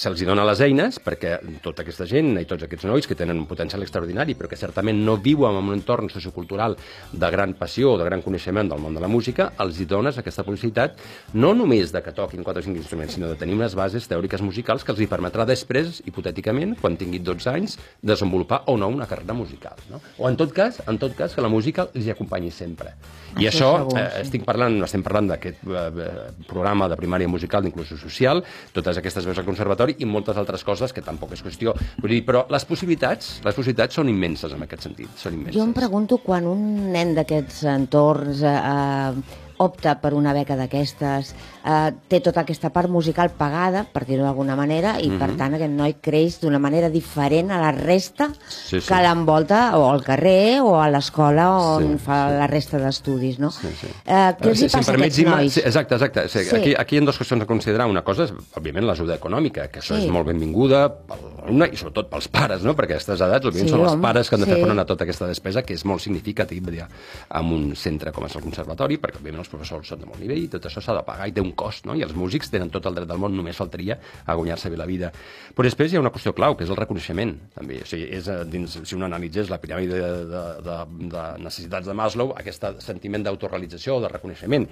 se'ls 0.00 0.22
dona 0.24 0.46
les 0.48 0.60
eines 0.64 0.96
perquè 1.04 1.34
tota 1.62 1.84
aquesta 1.84 2.06
gent 2.08 2.38
i 2.40 2.46
tots 2.48 2.64
aquests 2.64 2.86
nois 2.88 3.04
que 3.04 3.16
tenen 3.18 3.42
un 3.42 3.48
potencial 3.50 3.84
extraordinari 3.84 4.32
però 4.38 4.48
que 4.48 4.56
certament 4.56 5.02
no 5.04 5.18
viuen 5.20 5.58
en 5.58 5.68
un 5.68 5.76
entorn 5.76 6.08
sociocultural 6.08 6.78
de 7.12 7.30
gran 7.34 7.52
passió 7.58 7.92
o 7.92 7.98
de 8.00 8.06
gran 8.08 8.22
coneixement 8.24 8.70
del 8.72 8.80
món 8.80 8.96
de 8.96 9.02
la 9.04 9.10
música, 9.12 9.50
els 9.60 9.80
hi 9.80 9.84
dones 9.90 10.16
aquesta 10.16 10.46
possibilitat 10.46 10.96
no 11.34 11.52
només 11.54 11.92
de 11.92 12.00
que 12.00 12.14
toquin 12.16 12.44
4 12.46 12.62
o 12.62 12.66
5 12.70 12.80
instruments, 12.80 13.18
sinó 13.18 13.28
de 13.28 13.36
tenir 13.36 13.58
unes 13.58 13.76
bases 13.76 14.08
teòriques 14.08 14.40
musicals 14.40 14.84
que 14.84 14.94
els 14.94 15.02
hi 15.04 15.08
permetrà 15.10 15.44
després, 15.44 16.00
hipotèticament, 16.08 16.76
quan 16.80 16.96
tinguin 16.96 17.24
12 17.24 17.50
anys, 17.52 17.76
desenvolupar 18.00 18.62
o 18.72 18.78
no 18.80 18.88
una 18.88 19.08
carrera 19.10 19.36
musical. 19.36 19.76
No? 19.90 20.00
O 20.18 20.28
en 20.30 20.40
tot 20.40 20.56
cas, 20.56 20.80
en 20.88 20.98
tot 20.98 21.12
cas, 21.18 21.34
que 21.34 21.44
la 21.44 21.52
música 21.52 21.88
els 21.92 22.08
hi 22.08 22.14
acompanyi 22.14 22.50
sempre. 22.54 22.94
I 23.34 23.48
Això 23.48 23.50
això, 23.50 23.70
segur, 23.82 23.98
eh, 23.98 24.08
sí. 24.14 24.24
estic 24.28 24.44
parlant, 24.46 24.78
estem 24.86 25.02
parlant 25.02 25.32
d'aquest 25.32 25.64
eh, 25.66 26.16
programa 26.48 26.88
de 26.88 26.98
primària 27.00 27.28
musical 27.28 27.64
d'inclusió 27.74 27.98
social, 27.98 28.42
totes 28.72 28.98
aquestes 28.98 29.26
veus 29.26 29.38
al 29.38 29.46
conservatori 29.46 29.98
i 29.98 30.08
moltes 30.08 30.38
altres 30.38 30.64
coses 30.64 30.94
que 30.94 31.02
tampoc 31.02 31.34
és 31.34 31.42
qüestió. 31.44 31.74
Vull 32.00 32.14
dir, 32.14 32.22
però 32.26 32.46
les 32.50 32.64
possibilitats, 32.68 33.40
les 33.44 33.56
possibilitats 33.56 33.98
són 33.98 34.10
immenses 34.12 34.54
en 34.54 34.62
aquest 34.64 34.86
sentit, 34.86 35.10
són 35.18 35.34
immenses. 35.34 35.58
Jo 35.58 35.66
em 35.66 35.74
pregunto 35.76 36.20
quan 36.22 36.46
un 36.50 36.92
nen 36.94 37.14
d'aquests 37.18 37.64
entorns 37.74 38.44
eh, 38.44 38.54
eh, 38.54 39.40
opta 39.64 39.98
per 40.02 40.14
una 40.14 40.34
beca 40.34 40.56
d'aquestes, 40.58 41.34
eh, 41.64 41.92
té 42.08 42.20
tota 42.20 42.42
aquesta 42.44 42.70
part 42.70 42.90
musical 42.90 43.30
pagada, 43.30 43.84
per 43.90 44.04
dir-ho 44.04 44.22
d'alguna 44.24 44.54
manera, 44.56 45.00
i 45.00 45.08
Mhm. 45.08 45.18
per 45.18 45.30
tant 45.36 45.54
aquest 45.54 45.70
noi 45.72 45.94
creix 46.00 46.40
d'una 46.40 46.58
manera 46.58 46.90
diferent 46.90 47.50
a 47.50 47.58
la 47.60 47.72
resta 47.72 48.28
Sí, 48.48 48.80
sí. 48.80 48.86
que 48.86 48.94
l'envolta 49.02 49.78
o 49.78 49.90
al 49.90 50.02
carrer 50.04 50.60
o 50.60 50.80
a 50.80 50.90
l'escola 50.90 51.50
on 51.56 51.92
Sí, 51.98 51.98
fa 52.04 52.28
sí. 52.30 52.34
la 52.38 52.46
resta 52.46 52.78
d'estudis, 52.78 53.38
no? 53.38 53.50
Sí, 53.50 53.68
sí. 53.80 53.86
Eh, 54.04 54.12
què 54.38 54.48
els 54.48 54.60
hi 54.62 54.68
Si- 54.68 54.76
passa 54.76 54.92
a 54.92 54.94
aquests 54.94 55.24
nois? 55.24 55.52
Sí, 55.54 55.60
exacte, 55.64 55.94
exacte. 55.94 56.28
Sí, 56.28 56.44
Sí. 56.44 56.56
Aquí, 56.56 56.74
aquí 56.76 56.96
hi 56.96 56.98
ha 56.98 57.04
dues 57.04 57.18
qüestions 57.18 57.42
a 57.42 57.46
considerar. 57.46 57.86
Una 57.88 58.02
cosa 58.02 58.24
és, 58.24 58.32
òbviament, 58.54 58.84
l'ajuda 58.84 59.14
econòmica, 59.16 59.68
que 59.70 59.80
això 59.80 59.96
Sí. 59.96 60.04
és 60.04 60.10
molt 60.10 60.26
benvinguda 60.26 60.88
per 60.88 61.16
l'alumne 61.40 61.70
i 61.72 61.76
sobretot 61.76 62.08
pels 62.10 62.28
pares, 62.28 62.62
no? 62.62 62.74
perquè 62.74 62.92
a 62.92 62.96
aquestes 62.96 63.20
edats, 63.20 63.44
òbviament, 63.46 63.68
Sí, 63.68 63.74
són 63.74 63.80
els 63.80 63.96
pares 64.00 64.28
que 64.28 64.34
han 64.36 64.40
de 64.42 64.46
fer 64.46 64.56
sí. 64.56 64.62
front 64.64 64.78
a 64.78 64.84
tota 64.84 65.04
aquesta 65.04 65.26
despesa, 65.26 65.62
que 65.62 65.72
és 65.74 65.84
molt 65.84 66.00
significativa 66.00 66.70
ja, 66.72 66.88
en 67.30 67.46
un 67.46 67.74
centre 67.76 68.12
com 68.12 68.24
és 68.26 68.34
el 68.36 68.42
conservatori, 68.42 68.98
perquè, 68.98 69.16
òbviament, 69.20 69.38
els 69.40 69.48
professors 69.48 69.88
són 69.88 69.98
de 70.00 70.06
molt 70.06 70.20
nivell 70.20 70.44
i 70.44 70.48
tot 70.48 70.62
això 70.66 70.82
s'ha 70.82 70.92
de 70.94 71.02
pagar 71.02 71.28
i 71.28 71.32
té 71.32 71.40
un 71.40 71.52
cost, 71.58 71.86
no? 71.88 71.96
i 71.98 72.04
els 72.06 72.14
músics 72.16 72.50
tenen 72.52 72.70
tot 72.74 72.86
el 72.90 72.96
dret 72.98 73.08
del 73.10 73.20
món, 73.20 73.34
només 73.36 73.58
faltaria 73.58 73.98
a 74.26 74.36
guanyar-se 74.38 74.70
bé 74.72 74.80
la 74.80 74.88
vida. 74.88 75.12
Però 75.54 75.66
després 75.66 75.92
hi 75.92 75.98
ha 75.98 76.02
una 76.02 76.12
qüestió 76.14 76.34
clau, 76.36 76.56
que 76.58 76.66
és 76.66 76.72
el 76.72 76.80
reconeixement, 76.80 77.34
també. 77.56 77.80
O 77.84 77.88
sigui, 77.88 78.08
és, 78.18 78.28
eh, 78.28 78.42
dins, 78.50 78.78
si 78.82 78.98
un 78.98 79.06
analitzés 79.06 79.50
la 79.52 79.60
piràmide 79.62 80.00
de, 80.00 80.12
de, 80.30 80.44
de, 80.66 80.78
de 81.14 81.24
necessitats 81.44 81.88
de 81.90 81.96
Maslow, 81.96 82.34
aquest 82.38 82.68
sentiment 82.84 83.24
d'autorealització, 83.26 84.00
de 84.04 84.12
reconeixement, 84.12 84.68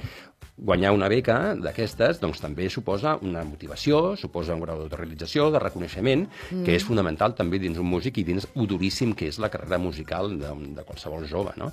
guanyar 0.57 0.93
una 0.95 1.09
beca 1.09 1.55
d'aquestes 1.59 2.21
doncs, 2.23 2.41
també 2.43 2.69
suposa 2.71 3.17
una 3.25 3.43
motivació, 3.47 4.17
suposa 4.21 4.55
un 4.55 4.63
grau 4.63 4.83
d'autorealització, 4.83 5.49
de 5.53 5.61
reconeixement, 5.63 6.27
mm. 6.29 6.65
que 6.67 6.77
és 6.77 6.85
fonamental 6.87 7.37
també 7.39 7.61
dins 7.63 7.81
un 7.81 7.89
músic 7.89 8.21
i 8.21 8.27
dins 8.27 8.47
ho 8.55 8.67
duríssim 8.69 9.15
que 9.17 9.31
és 9.33 9.41
la 9.43 9.51
carrera 9.53 9.81
musical 9.83 10.31
de, 10.39 10.53
de 10.77 10.85
qualsevol 10.87 11.27
jove. 11.31 11.55
No? 11.61 11.73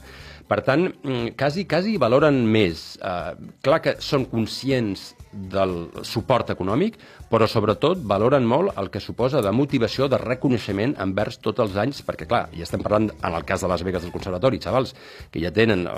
Per 0.49 0.61
tant, 0.65 0.87
mm, 0.89 1.35
quasi, 1.39 1.65
quasi 1.69 1.97
valoren 2.01 2.39
més. 2.49 2.95
Eh, 3.03 3.51
clar 3.65 3.81
que 3.85 3.97
són 4.03 4.25
conscients 4.31 4.98
del 5.31 5.73
suport 6.01 6.49
econòmic, 6.49 6.95
però 7.29 7.45
sobretot 7.45 8.01
valoren 8.09 8.45
molt 8.49 8.73
el 8.81 8.89
que 8.89 9.01
suposa 9.03 9.43
de 9.45 9.51
motivació, 9.53 10.07
de 10.09 10.17
reconeixement 10.17 10.95
envers 11.03 11.37
tots 11.43 11.61
els 11.61 11.77
anys, 11.77 12.01
perquè 12.05 12.25
clar, 12.29 12.47
ja 12.55 12.65
estem 12.65 12.81
parlant 12.85 13.11
en 13.13 13.37
el 13.37 13.45
cas 13.45 13.61
de 13.61 13.69
les 13.69 13.83
beques 13.85 14.05
del 14.05 14.13
conservatori, 14.15 14.61
xavals, 14.63 14.95
que 15.29 15.43
ja 15.43 15.53
tenen 15.53 15.85
eh, 15.85 15.97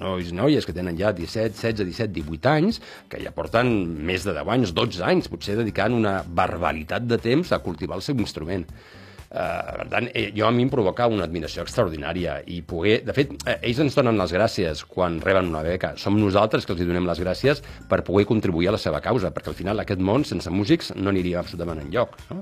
nois 0.00 0.32
i 0.32 0.38
noies 0.38 0.66
que 0.66 0.76
tenen 0.76 0.96
ja 0.98 1.12
17, 1.16 1.58
16, 1.60 1.84
17, 1.92 2.14
18 2.16 2.54
anys, 2.54 2.80
que 3.12 3.20
ja 3.20 3.34
porten 3.36 3.68
més 4.06 4.24
de 4.24 4.34
10 4.38 4.54
anys, 4.56 4.74
12 4.76 5.04
anys, 5.10 5.28
potser 5.28 5.58
dedicant 5.60 5.96
una 5.96 6.20
barbaritat 6.24 7.04
de 7.04 7.20
temps 7.20 7.52
a 7.52 7.60
cultivar 7.60 8.00
el 8.00 8.06
seu 8.06 8.16
instrument. 8.16 8.64
Uh, 9.30 9.76
per 9.78 9.84
tant, 9.86 10.08
eh, 10.10 10.32
jo 10.34 10.42
a 10.42 10.50
mi 10.50 10.64
em 10.66 10.70
provoca 10.72 11.04
una 11.06 11.22
admiració 11.22 11.62
extraordinària 11.62 12.40
i 12.50 12.56
poder... 12.66 12.96
De 13.06 13.14
fet, 13.14 13.30
eh, 13.46 13.60
ells 13.68 13.78
ens 13.84 13.94
donen 13.94 14.18
les 14.18 14.32
gràcies 14.34 14.82
quan 14.90 15.20
reben 15.22 15.52
una 15.52 15.60
beca. 15.62 15.92
Som 16.02 16.16
nosaltres 16.18 16.66
que 16.66 16.74
els 16.74 16.82
donem 16.82 17.06
les 17.06 17.20
gràcies 17.22 17.62
per 17.86 18.00
poder 18.08 18.24
contribuir 18.26 18.72
a 18.72 18.74
la 18.74 18.80
seva 18.82 18.98
causa, 19.04 19.30
perquè 19.30 19.52
al 19.52 19.58
final 19.60 19.84
aquest 19.84 20.02
món 20.02 20.26
sense 20.26 20.50
músics 20.50 20.90
no 20.96 21.14
aniria 21.14 21.38
absolutament 21.44 21.78
enlloc. 21.84 22.18
No? 22.32 22.40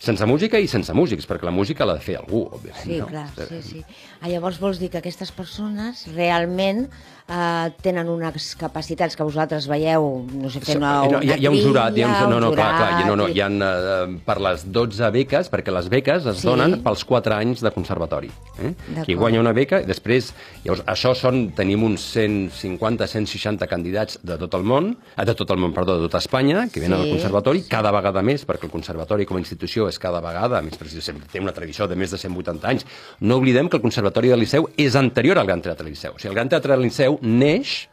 Sense 0.00 0.24
música 0.24 0.56
i 0.56 0.70
sense 0.72 0.96
músics, 0.96 1.28
perquè 1.28 1.44
la 1.44 1.52
música 1.52 1.84
l'ha 1.84 1.98
de 2.00 2.06
fer 2.08 2.16
algú, 2.22 2.46
òbviament. 2.48 2.86
Sí, 2.86 3.02
no? 3.02 3.10
clar, 3.12 3.28
sí, 3.36 3.60
sí. 3.66 3.84
Ah, 4.22 4.32
llavors 4.32 4.62
vols 4.64 4.80
dir 4.80 4.88
que 4.88 5.04
aquestes 5.04 5.36
persones 5.36 6.06
realment 6.16 6.86
eh, 7.30 7.70
tenen 7.82 8.08
unes 8.10 8.50
capacitats 8.58 9.14
que 9.16 9.22
vosaltres 9.26 9.68
veieu, 9.70 10.26
no 10.34 10.50
sé, 10.50 10.60
fent 10.64 10.80
una, 10.80 10.92
no, 11.06 11.20
hi, 11.22 11.30
ha, 11.30 11.36
hi 11.38 11.46
ha 11.46 11.52
un 11.52 11.60
jurat, 11.62 11.96
hi 11.96 12.02
ha 12.02 12.08
un, 12.10 12.30
no, 12.32 12.40
no, 12.42 12.50
clar, 12.52 12.70
clar, 12.76 12.90
ha, 12.98 13.06
no, 13.06 13.14
no, 13.16 13.28
hi 13.30 13.40
ha 13.40 13.48
uh, 13.48 14.16
per 14.26 14.38
les 14.42 14.64
12 14.72 15.10
beques, 15.14 15.50
perquè 15.52 15.72
les 15.74 15.88
beques 15.92 16.26
es 16.26 16.40
Sí. 16.40 16.46
donen 16.48 16.78
pels 16.82 17.04
4 17.04 17.34
anys 17.36 17.60
de 17.62 17.70
conservatori. 17.70 18.30
Eh? 18.58 18.72
Qui 19.06 19.14
guanya 19.14 19.40
una 19.40 19.52
beca, 19.52 19.80
i 19.80 19.86
després, 19.88 20.32
llavors, 20.64 20.82
això 20.90 21.14
són, 21.14 21.50
tenim 21.56 21.82
uns 21.84 22.02
150, 22.12 23.06
160 23.06 23.66
candidats 23.70 24.18
de 24.22 24.36
tot 24.40 24.54
el 24.58 24.64
món, 24.64 24.96
eh, 25.16 25.24
de 25.24 25.34
tot 25.38 25.50
el 25.50 25.58
món, 25.62 25.72
perdó, 25.76 25.96
de 26.00 26.08
tota 26.08 26.18
Espanya, 26.18 26.66
que 26.72 26.80
venen 26.80 26.98
Sí. 26.98 27.04
al 27.04 27.14
conservatori, 27.16 27.62
cada 27.68 27.90
vegada 27.92 28.22
més, 28.22 28.46
perquè 28.46 28.64
el 28.64 28.70
conservatori 28.74 29.26
com 29.26 29.36
a 29.36 29.40
institució 29.40 29.88
és 29.88 29.98
cada 29.98 30.20
vegada, 30.20 30.58
a 30.58 30.62
més 30.62 30.76
precis, 30.76 31.04
sempre 31.04 31.26
té 31.30 31.40
una 31.40 31.52
tradició 31.52 31.86
de 31.86 31.94
més 31.96 32.10
de 32.10 32.18
180 32.18 32.66
anys. 32.68 32.86
No 33.20 33.36
oblidem 33.36 33.68
que 33.68 33.76
el 33.76 33.82
Conservatori 33.82 34.28
del 34.28 34.40
Liceu 34.40 34.68
és 34.76 34.96
anterior 34.96 35.38
al 35.38 35.46
Gran 35.46 35.60
Teatre 35.62 35.84
del 35.84 35.92
Liceu. 35.92 36.14
O 36.14 36.18
sigui, 36.18 36.28
el 36.30 36.34
Gran 36.34 36.48
Teatre 36.48 36.72
del 36.72 36.82
Liceu 36.82 37.18
neix 37.20 37.88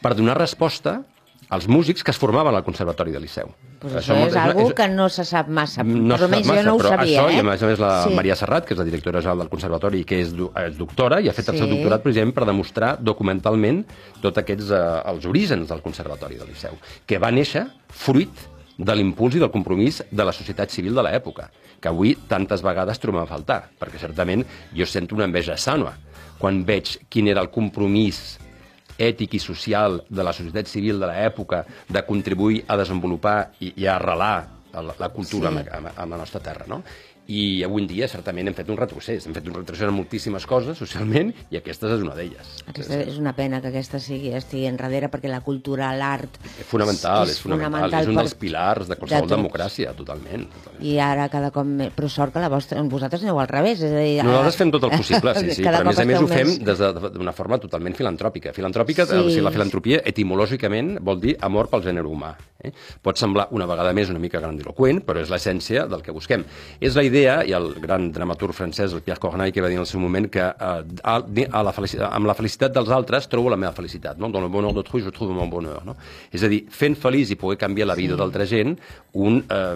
per 0.00 0.14
donar 0.16 0.38
resposta 0.38 1.02
als 1.50 1.66
músics 1.66 2.04
que 2.06 2.12
es 2.12 2.18
formaven 2.18 2.54
al 2.54 2.62
Conservatori 2.62 3.10
del 3.10 3.22
Liceu. 3.22 3.48
Pues 3.80 3.94
això, 3.96 4.14
és 4.28 4.36
algo 4.36 4.68
que 4.76 4.86
no 4.92 5.08
se 5.08 5.24
sap 5.24 5.48
massa, 5.48 5.82
no 5.82 6.14
però 6.14 6.28
almenys 6.28 6.46
massa, 6.46 6.60
jo 6.60 6.66
no 6.68 6.74
ho 6.76 6.82
sabia, 6.84 7.22
això, 7.22 7.30
eh? 7.30 7.34
i 7.34 7.40
a 7.40 7.42
més 7.42 7.62
a 7.62 7.66
més 7.66 7.78
la 7.80 7.88
Sí. 8.04 8.14
Maria 8.14 8.36
Serrat, 8.36 8.66
que 8.66 8.74
és 8.74 8.78
la 8.78 8.84
directora 8.84 9.18
general 9.20 9.38
del 9.38 9.48
Conservatori, 9.48 10.04
que 10.04 10.20
és, 10.20 10.28
és 10.30 10.76
doctora, 10.78 11.20
i 11.20 11.28
ha 11.28 11.32
fet 11.32 11.48
el 11.48 11.56
seu 11.58 11.66
Sí. 11.66 11.72
doctorat 11.74 12.02
precisament 12.04 12.34
per 12.36 12.44
demostrar 12.46 12.98
documentalment 13.02 13.84
tots 14.20 14.38
aquests, 14.38 14.70
eh, 14.70 15.02
els 15.10 15.26
orígens 15.26 15.66
del 15.68 15.80
Conservatori 15.82 16.36
del 16.36 16.48
Liceu, 16.48 16.78
que 17.06 17.18
va 17.18 17.32
néixer 17.32 17.66
fruit 17.88 18.30
de 18.78 18.94
l'impuls 18.94 19.34
i 19.34 19.40
del 19.40 19.50
compromís 19.50 20.04
de 20.10 20.24
la 20.24 20.32
societat 20.32 20.70
civil 20.70 20.94
de 20.94 21.02
l'època, 21.02 21.50
que 21.80 21.88
avui 21.88 22.14
tantes 22.28 22.62
vegades 22.62 22.98
trobem 23.00 23.22
a 23.22 23.26
faltar, 23.26 23.70
perquè 23.80 23.98
certament 23.98 24.44
jo 24.76 24.86
sento 24.86 25.14
una 25.16 25.24
enveja 25.24 25.56
sana 25.56 25.96
quan 26.38 26.64
veig 26.64 26.98
quin 27.08 27.28
era 27.28 27.40
el 27.40 27.50
compromís 27.50 28.38
ètic 29.00 29.34
i 29.34 29.40
social 29.40 30.02
de 30.08 30.22
la 30.26 30.32
societat 30.36 30.68
civil 30.68 31.00
de 31.00 31.08
l'època 31.08 31.64
de 31.88 32.02
contribuir 32.06 32.64
a 32.68 32.76
desenvolupar 32.76 33.38
i, 33.60 33.72
i 33.80 33.86
a 33.88 33.96
arrelar 33.96 34.34
la, 34.74 34.94
la 35.00 35.08
cultura 35.08 35.50
Sí. 35.50 35.56
en, 35.64 35.84
la, 35.88 35.92
en 36.04 36.10
la 36.10 36.16
nostra 36.20 36.40
terra, 36.40 36.66
no? 36.68 36.82
I 37.30 37.62
avui 37.62 37.84
en 37.84 37.86
dia, 37.86 38.08
certament, 38.10 38.48
hem 38.50 38.56
fet 38.58 38.70
un 38.72 38.78
retrocés. 38.80 39.26
Hem 39.28 39.34
fet 39.36 39.46
un 39.46 39.54
retrocés 39.54 39.86
en 39.86 39.94
moltíssimes 39.94 40.46
coses, 40.50 40.74
socialment, 40.80 41.30
i 41.54 41.58
aquesta 41.60 41.86
és 41.94 42.02
una 42.02 42.16
d'elles. 42.18 42.48
Aquesta 42.72 42.96
és 43.04 43.20
una 43.22 43.32
pena 43.38 43.60
que 43.62 43.70
aquesta 43.70 44.00
sigui, 44.02 44.32
estigui 44.34 44.64
enrere, 44.66 45.06
perquè 45.12 45.30
la 45.30 45.38
cultura, 45.46 45.92
l'art... 45.94 46.40
És 46.58 46.66
fonamental, 46.66 47.30
és, 47.30 47.38
fonamental. 47.44 47.94
És 48.00 48.10
un 48.10 48.18
dels 48.18 48.34
pilars 48.40 48.90
de 48.90 48.96
qualsevol 48.98 49.28
tots. 49.28 49.36
democràcia, 49.36 49.92
totalment. 49.94 50.48
totalment. 50.56 50.82
I 50.90 50.96
ara 51.06 51.28
cada 51.30 51.52
cop 51.54 51.68
més... 51.70 51.92
Però 51.94 52.10
sort 52.10 52.34
que 52.34 52.42
la 52.42 52.50
vostra, 52.50 52.82
vosaltres 52.90 53.22
aneu 53.22 53.38
al 53.38 53.48
revés. 53.52 53.78
És 53.86 53.94
a 53.94 54.02
dir, 54.02 54.16
Nosaltres 54.26 54.58
fem 54.64 54.74
tot 54.74 54.88
el 54.90 54.96
possible, 54.96 55.36
sí, 55.38 55.50
sí, 55.60 55.62
Cada 55.68 55.84
però 55.84 55.86
a 55.86 55.92
més 55.92 56.02
a 56.02 56.08
més 56.10 56.20
ho 56.24 56.26
fem 56.34 56.50
més- 56.56 56.82
de- 56.82 57.12
d'una 57.14 57.36
forma 57.36 57.60
totalment 57.62 57.94
filantròpica. 57.94 58.52
Filantròpica, 58.56 59.06
Sí. 59.06 59.14
sí. 59.14 59.22
o 59.22 59.28
sigui, 59.30 59.46
la 59.46 59.54
filantropia 59.54 60.02
etimològicament 60.04 60.96
vol 61.06 61.20
dir 61.22 61.36
amor 61.46 61.70
pel 61.70 61.86
gènere 61.86 62.10
humà. 62.10 62.34
Eh? 62.60 62.74
Pot 63.00 63.16
semblar 63.16 63.46
una 63.56 63.64
vegada 63.70 63.94
més 63.96 64.10
una 64.12 64.18
mica 64.20 64.40
grandiloquent, 64.42 64.98
però 65.06 65.22
és 65.22 65.30
l'essència 65.32 65.86
del 65.88 66.02
que 66.04 66.12
busquem. 66.12 66.42
És 66.78 66.92
la 66.98 67.04
idea, 67.06 67.19
i 67.22 67.54
el 67.56 67.72
gran 67.80 68.10
dramaturg 68.14 68.54
francès, 68.56 68.94
el 68.96 69.02
Pierre 69.04 69.20
Corneille, 69.20 69.52
que 69.52 69.62
va 69.62 69.68
dir 69.70 69.78
en 69.78 69.84
el 69.84 69.88
seu 69.88 70.00
moment 70.00 70.28
que 70.32 70.42
eh, 70.42 70.52
a, 71.02 71.16
a 71.16 71.62
la 71.66 71.74
amb 72.10 72.28
la 72.28 72.36
felicitat 72.38 72.74
dels 72.74 72.90
altres 72.94 73.28
trobo 73.30 73.50
la 73.52 73.58
meva 73.60 73.72
felicitat. 73.76 74.18
No? 74.18 74.30
Dans 74.30 74.42
le 74.42 74.48
bonheur 74.48 74.74
d'autrui, 74.76 75.02
je 75.02 75.10
trouve 75.14 75.34
mon 75.36 75.50
bonheur. 75.50 75.84
No? 75.86 75.96
És 76.32 76.44
a 76.44 76.50
dir, 76.52 76.62
fent 76.70 76.96
feliç 76.98 77.34
i 77.34 77.38
poder 77.40 77.58
canviar 77.60 77.88
la 77.90 77.96
vida 77.98 78.14
sí. 78.14 78.20
d'altra 78.20 78.46
gent, 78.48 78.76
un 79.20 79.40
eh, 79.42 79.74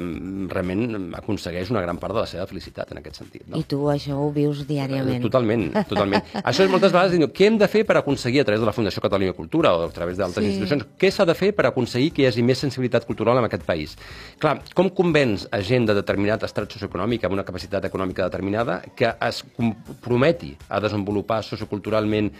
realment 0.53 1.15
aconsegueix 1.19 1.73
una 1.75 1.83
gran 1.85 1.99
part 2.03 2.15
de 2.15 2.23
la 2.23 2.31
seva 2.31 2.47
felicitat 2.51 2.93
en 2.93 3.01
aquest 3.03 3.23
sentit. 3.23 3.47
No? 3.49 3.59
I 3.59 3.69
tu 3.69 3.81
això 3.93 4.19
ho 4.21 4.31
vius 4.35 4.65
diàriament. 4.69 5.23
Totalment, 5.25 5.69
totalment. 5.91 6.25
Això 6.43 6.67
és 6.67 6.73
moltes 6.73 6.95
vegades 6.95 7.15
dir, 7.15 7.31
què 7.35 7.49
hem 7.49 7.59
de 7.61 7.69
fer 7.71 7.85
per 7.89 7.99
aconseguir 8.01 8.43
a 8.43 8.49
través 8.49 8.63
de 8.63 8.69
la 8.69 8.75
Fundació 8.77 9.03
Catalunya 9.05 9.35
Cultura 9.37 9.75
o 9.77 9.89
a 9.89 9.93
través 9.95 10.19
d'altres 10.21 10.45
sí. 10.45 10.53
institucions, 10.53 10.87
què 11.01 11.11
s'ha 11.13 11.27
de 11.29 11.37
fer 11.39 11.53
per 11.57 11.69
aconseguir 11.71 12.13
que 12.15 12.25
hi 12.25 12.29
hagi 12.31 12.45
més 12.47 12.63
sensibilitat 12.63 13.07
cultural 13.09 13.41
en 13.41 13.49
aquest 13.49 13.67
país? 13.67 13.97
Clar, 14.43 14.57
com 14.77 14.91
convenç 14.95 15.49
a 15.53 15.61
gent 15.65 15.89
de 15.89 15.97
determinat 15.97 16.45
estrat 16.47 16.71
socioeconòmic 16.75 17.27
amb 17.27 17.34
una 17.35 17.45
capacitat 17.47 17.85
econòmica 17.91 18.29
determinada 18.29 18.81
que 18.97 19.11
es 19.29 19.43
comprometi 19.57 20.55
a 20.69 20.81
desenvolupar 20.85 21.43
socioculturalment 21.45 22.31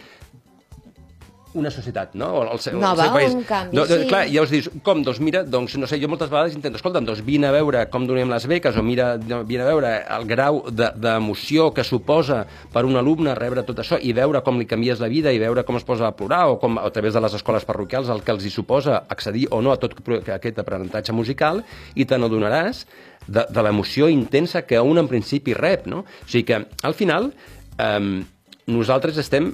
una 1.55 1.71
societat, 1.71 2.13
no? 2.19 2.27
O 2.37 2.43
el, 2.53 2.59
seu, 2.59 2.75
Nova, 2.79 3.05
el 3.05 3.09
seu 3.09 3.13
país. 3.15 3.33
un 3.33 3.43
canvi, 3.47 3.75
no, 3.77 3.85
sí. 3.89 3.97
Clar, 4.09 4.21
llavors 4.29 4.51
dius, 4.53 4.69
com? 4.83 5.01
Doncs 5.07 5.19
mira, 5.23 5.41
doncs, 5.43 5.75
no 5.81 5.87
sé, 5.87 5.97
jo 6.01 6.09
moltes 6.11 6.29
vegades 6.29 6.53
intento, 6.57 6.77
escolta, 6.77 7.01
doncs 7.01 7.23
vine 7.25 7.47
a 7.47 7.53
veure 7.55 7.85
com 7.89 8.05
donem 8.07 8.29
les 8.31 8.45
beques, 8.51 8.75
o 8.77 8.83
mira, 8.83 9.15
vine 9.17 9.63
a 9.63 9.69
veure 9.71 9.93
el 10.17 10.27
grau 10.29 10.61
de- 10.69 10.91
d'emoció 10.95 11.71
que 11.73 11.83
suposa 11.83 12.43
per 12.73 12.85
un 12.85 12.95
alumne 12.99 13.33
rebre 13.35 13.63
tot 13.63 13.79
això 13.81 13.97
i 14.01 14.13
veure 14.13 14.43
com 14.45 14.59
li 14.59 14.67
canvies 14.69 14.99
la 14.99 15.07
vida 15.11 15.31
i 15.33 15.39
veure 15.39 15.63
com 15.65 15.77
es 15.79 15.83
posa 15.87 16.07
a 16.07 16.15
plorar 16.15 16.45
o 16.51 16.59
com 16.59 16.77
a 16.77 16.89
través 16.91 17.13
de 17.15 17.21
les 17.23 17.33
escoles 17.33 17.65
parroquials 17.65 18.09
el 18.13 18.21
que 18.21 18.31
els 18.35 18.45
hi 18.45 18.49
suposa 18.53 19.03
accedir 19.09 19.47
o 19.51 19.61
no 19.61 19.71
a 19.71 19.77
tot 19.81 19.95
aquest 20.35 20.59
aprenentatge 20.59 21.13
musical 21.15 21.63
i 21.95 22.05
te 22.05 22.17
n'adonaràs 22.19 22.85
de, 23.27 23.45
de 23.49 23.61
l'emoció 23.65 24.07
intensa 24.11 24.61
que 24.67 24.79
un 24.79 24.99
en 25.01 25.07
principi 25.09 25.53
rep, 25.57 25.87
no? 25.89 26.03
O 26.05 26.27
sigui 26.29 26.43
que, 26.45 26.59
al 26.83 26.93
final, 26.93 27.31
eh, 27.79 28.23
nosaltres 28.67 29.17
estem 29.17 29.51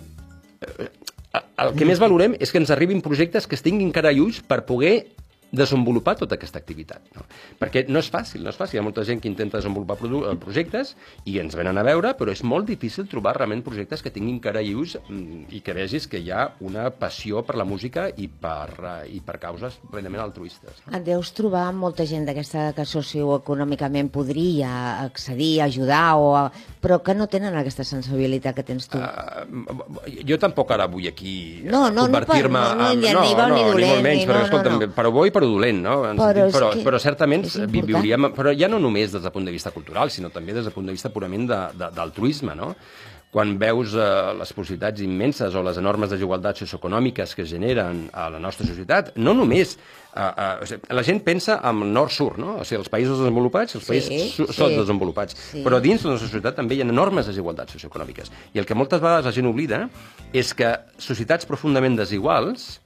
eh, 0.61 0.89
el 1.33 1.73
que 1.77 1.87
més 1.87 2.01
valorem 2.01 2.35
és 2.39 2.51
que 2.51 2.59
ens 2.59 2.71
arribin 2.73 3.03
projectes 3.05 3.47
que 3.47 3.55
es 3.55 3.63
tinguin 3.63 3.93
cara 3.95 4.11
i 4.11 4.19
ulls 4.23 4.41
per 4.43 4.63
poder 4.67 4.95
desenvolupar 5.51 6.15
tota 6.15 6.35
aquesta 6.37 6.59
activitat. 6.61 7.01
No? 7.15 7.25
Perquè 7.59 7.85
no 7.91 7.99
és 7.99 8.09
fàcil, 8.11 8.43
no 8.43 8.49
és 8.53 8.57
fàcil. 8.59 8.77
Hi 8.77 8.81
ha 8.81 8.85
molta 8.85 9.03
gent 9.07 9.19
que 9.21 9.27
intenta 9.29 9.59
desenvolupar 9.59 9.97
eh, 10.01 10.35
projectes 10.39 10.95
i 11.27 11.37
ens 11.41 11.55
venen 11.59 11.77
a 11.77 11.83
veure, 11.83 12.13
però 12.17 12.31
és 12.31 12.43
molt 12.47 12.67
difícil 12.69 13.07
trobar 13.11 13.35
realment 13.37 13.63
projectes 13.65 14.01
que 14.01 14.11
tinguin 14.15 14.39
cara 14.39 14.61
i 14.63 14.73
ulls 14.75 14.97
mm, 15.09 15.49
i 15.51 15.59
que 15.61 15.75
vegis 15.75 16.07
que 16.07 16.21
hi 16.23 16.31
ha 16.31 16.45
una 16.63 16.89
passió 16.91 17.43
per 17.43 17.57
la 17.59 17.65
música 17.67 18.07
i 18.15 18.27
per, 18.31 18.69
eh, 19.03 19.09
i 19.11 19.19
per 19.19 19.37
causes 19.43 19.77
plenament 19.91 20.23
altruistes. 20.23 20.81
Et 20.91 21.03
deus 21.05 21.33
trobar 21.35 21.67
molta 21.75 22.05
gent 22.07 22.25
d'aquesta 22.29 22.71
que 22.77 22.85
socioeconòmicament 22.87 24.09
podria 24.13 24.71
accedir, 25.03 25.61
ajudar, 25.65 26.15
o, 26.17 26.47
però 26.81 27.01
que 27.03 27.13
no 27.17 27.27
tenen 27.31 27.55
aquesta 27.59 27.83
sensibilitat 27.87 28.55
que 28.55 28.63
tens 28.67 28.87
tu. 28.91 28.97
Uh, 28.97 30.23
jo 30.27 30.37
tampoc 30.41 30.71
ara 30.73 30.87
vull 30.91 31.07
aquí 31.09 31.61
No, 31.65 31.89
no, 31.89 31.91
no 31.91 32.07
convertir-me 32.07 32.59
per- 32.59 32.77
no, 32.77 32.83
no, 32.83 32.89
en... 32.91 32.99
ni- 33.01 33.11
ni 33.11 33.35
bo 33.35 33.47
ni 33.51 33.63
dolent, 33.67 33.91
molt 33.91 34.03
menys, 34.05 34.21
ni- 34.21 34.27
perquè, 34.27 34.33
no, 34.33 34.39
no, 34.39 34.45
escolta'm, 34.47 34.79
no. 34.79 34.89
però 34.95 35.11
bo 35.13 35.25
i 35.27 35.31
però 35.41 35.51
dolent, 35.57 35.81
no? 35.83 35.95
En 36.07 36.19
Però 36.21 36.31
sentit, 36.31 36.55
però, 36.55 36.71
que 36.77 36.85
però 36.85 36.99
certament 37.01 37.47
viuríem... 37.73 38.29
Però 38.37 38.53
ja 38.53 38.69
no 38.71 38.79
només 38.79 39.11
des 39.11 39.23
del 39.25 39.33
punt 39.33 39.49
de 39.49 39.53
vista 39.57 39.73
cultural, 39.73 40.13
sinó 40.13 40.29
també 40.29 40.53
des 40.53 40.67
del 40.69 40.73
punt 40.75 40.85
de 40.85 40.93
vista 40.93 41.09
purament 41.09 41.49
de- 41.49 41.63
de- 41.81 41.89
d'altruisme, 41.97 42.55
no? 42.55 42.75
quan 43.31 43.53
veus 43.55 43.93
eh, 43.95 44.33
les 44.35 44.49
possibilitats 44.51 44.99
immenses 44.99 45.53
o 45.55 45.61
les 45.63 45.77
enormes 45.79 46.09
desigualtats 46.11 46.59
socioeconòmiques 46.65 47.31
que 47.37 47.45
generen 47.47 48.09
a 48.11 48.25
la 48.29 48.41
nostra 48.43 48.67
societat, 48.67 49.13
no 49.15 49.31
només... 49.33 49.77
Eh, 50.11 50.19
eh, 50.19 50.57
o 50.59 50.67
sigui, 50.67 50.81
la 50.91 51.03
gent 51.07 51.21
pensa 51.23 51.55
en 51.63 51.79
el 51.85 51.93
nord-sud, 51.95 52.35
no? 52.43 52.57
O 52.59 52.65
sigui, 52.67 52.81
els 52.81 52.91
països 52.91 53.21
desenvolupats 53.23 53.77
els 53.79 53.87
països 53.87 54.11
sí. 54.35 54.47
sí, 54.51 54.67
desenvolupats. 54.75 55.37
Sí. 55.53 55.63
Però 55.63 55.79
dins 55.79 56.03
la 56.03 56.17
nostra 56.17 56.27
societat 56.27 56.59
també 56.59 56.75
hi 56.75 56.83
ha 56.83 56.89
enormes 56.91 57.31
desigualtats 57.31 57.71
socioeconòmiques. 57.79 58.33
I 58.51 58.59
el 58.59 58.67
que 58.67 58.75
moltes 58.75 58.99
vegades 58.99 59.23
la 59.23 59.31
gent 59.39 59.47
oblida 59.47 59.85
és 60.35 60.51
que 60.51 60.73
societats 60.99 61.47
profundament 61.47 61.95
desiguals 61.95 62.80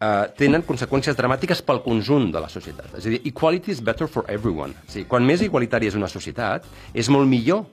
eh, 0.00 0.24
tenen 0.38 0.62
conseqüències 0.66 1.16
dramàtiques 1.18 1.62
pel 1.62 1.82
conjunt 1.84 2.30
de 2.32 2.40
la 2.40 2.48
societat. 2.48 2.94
És 2.98 3.06
a 3.06 3.12
dir, 3.12 3.20
equality 3.28 3.70
is 3.74 3.82
better 3.84 4.08
for 4.08 4.24
everyone. 4.28 4.72
O 4.86 4.90
sigui, 4.92 5.06
quan 5.08 5.26
més 5.26 5.42
igualitària 5.44 5.88
és 5.92 5.98
una 5.98 6.08
societat, 6.08 6.66
és 6.94 7.08
molt 7.12 7.28
millor 7.28 7.66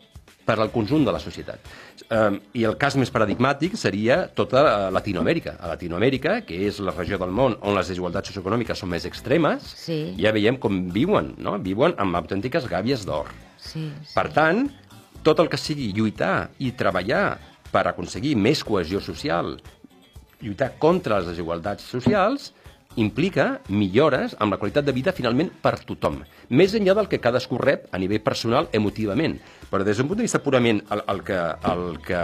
per 0.48 0.56
al 0.64 0.70
conjunt 0.72 1.04
de 1.04 1.12
la 1.12 1.20
societat. 1.20 1.60
Um, 2.08 2.38
I 2.56 2.64
el 2.70 2.78
cas 2.80 2.96
més 2.96 3.10
paradigmàtic 3.12 3.74
seria 3.76 4.30
tota 4.32 4.62
uh, 4.64 4.86
Latinoamèrica. 4.96 5.58
A 5.60 5.74
Latinoamèrica, 5.74 6.38
que 6.48 6.62
és 6.70 6.80
la 6.80 6.94
regió 6.96 7.18
del 7.20 7.34
món 7.36 7.58
on 7.60 7.76
les 7.76 7.90
desigualtats 7.92 8.32
socioeconòmiques 8.32 8.80
són 8.80 8.94
més 8.94 9.04
extremes, 9.10 9.68
Sí. 9.76 10.16
ja 10.16 10.32
veiem 10.32 10.56
com 10.56 10.86
viuen, 10.96 11.34
no? 11.44 11.58
Viuen 11.60 11.98
amb 12.00 12.16
autèntiques 12.16 12.70
gàbies 12.72 13.04
d'or. 13.06 13.28
Sí, 13.60 13.90
sí. 14.06 14.14
Per 14.16 14.30
tant, 14.32 14.70
tot 15.24 15.42
el 15.44 15.50
que 15.52 15.60
sigui 15.60 15.92
lluitar 15.92 16.50
i 16.64 16.72
treballar 16.72 17.38
per 17.74 17.84
aconseguir 17.90 18.38
més 18.40 18.64
cohesió 18.64 19.02
social, 19.04 19.58
lluitar 20.42 20.74
contra 20.82 21.20
les 21.20 21.32
desigualtats 21.32 21.86
socials, 21.88 22.52
implica 22.98 23.60
millores 23.70 24.34
amb 24.42 24.54
la 24.54 24.58
qualitat 24.58 24.86
de 24.86 24.94
vida 24.96 25.14
finalment 25.14 25.52
per 25.62 25.76
tothom, 25.86 26.24
més 26.50 26.74
enllà 26.78 26.96
del 26.98 27.10
que 27.12 27.22
cadascú 27.22 27.60
rep 27.62 27.86
a 27.94 28.00
nivell 28.02 28.24
personal 28.26 28.70
emotivament. 28.74 29.38
Però 29.70 29.86
des 29.86 30.00
d'un 30.00 30.10
punt 30.10 30.18
de 30.18 30.26
vista 30.26 30.42
purament 30.42 30.82
el, 30.96 31.04
el 31.14 31.24
que, 31.28 31.40
el 31.72 31.84
que, 32.06 32.22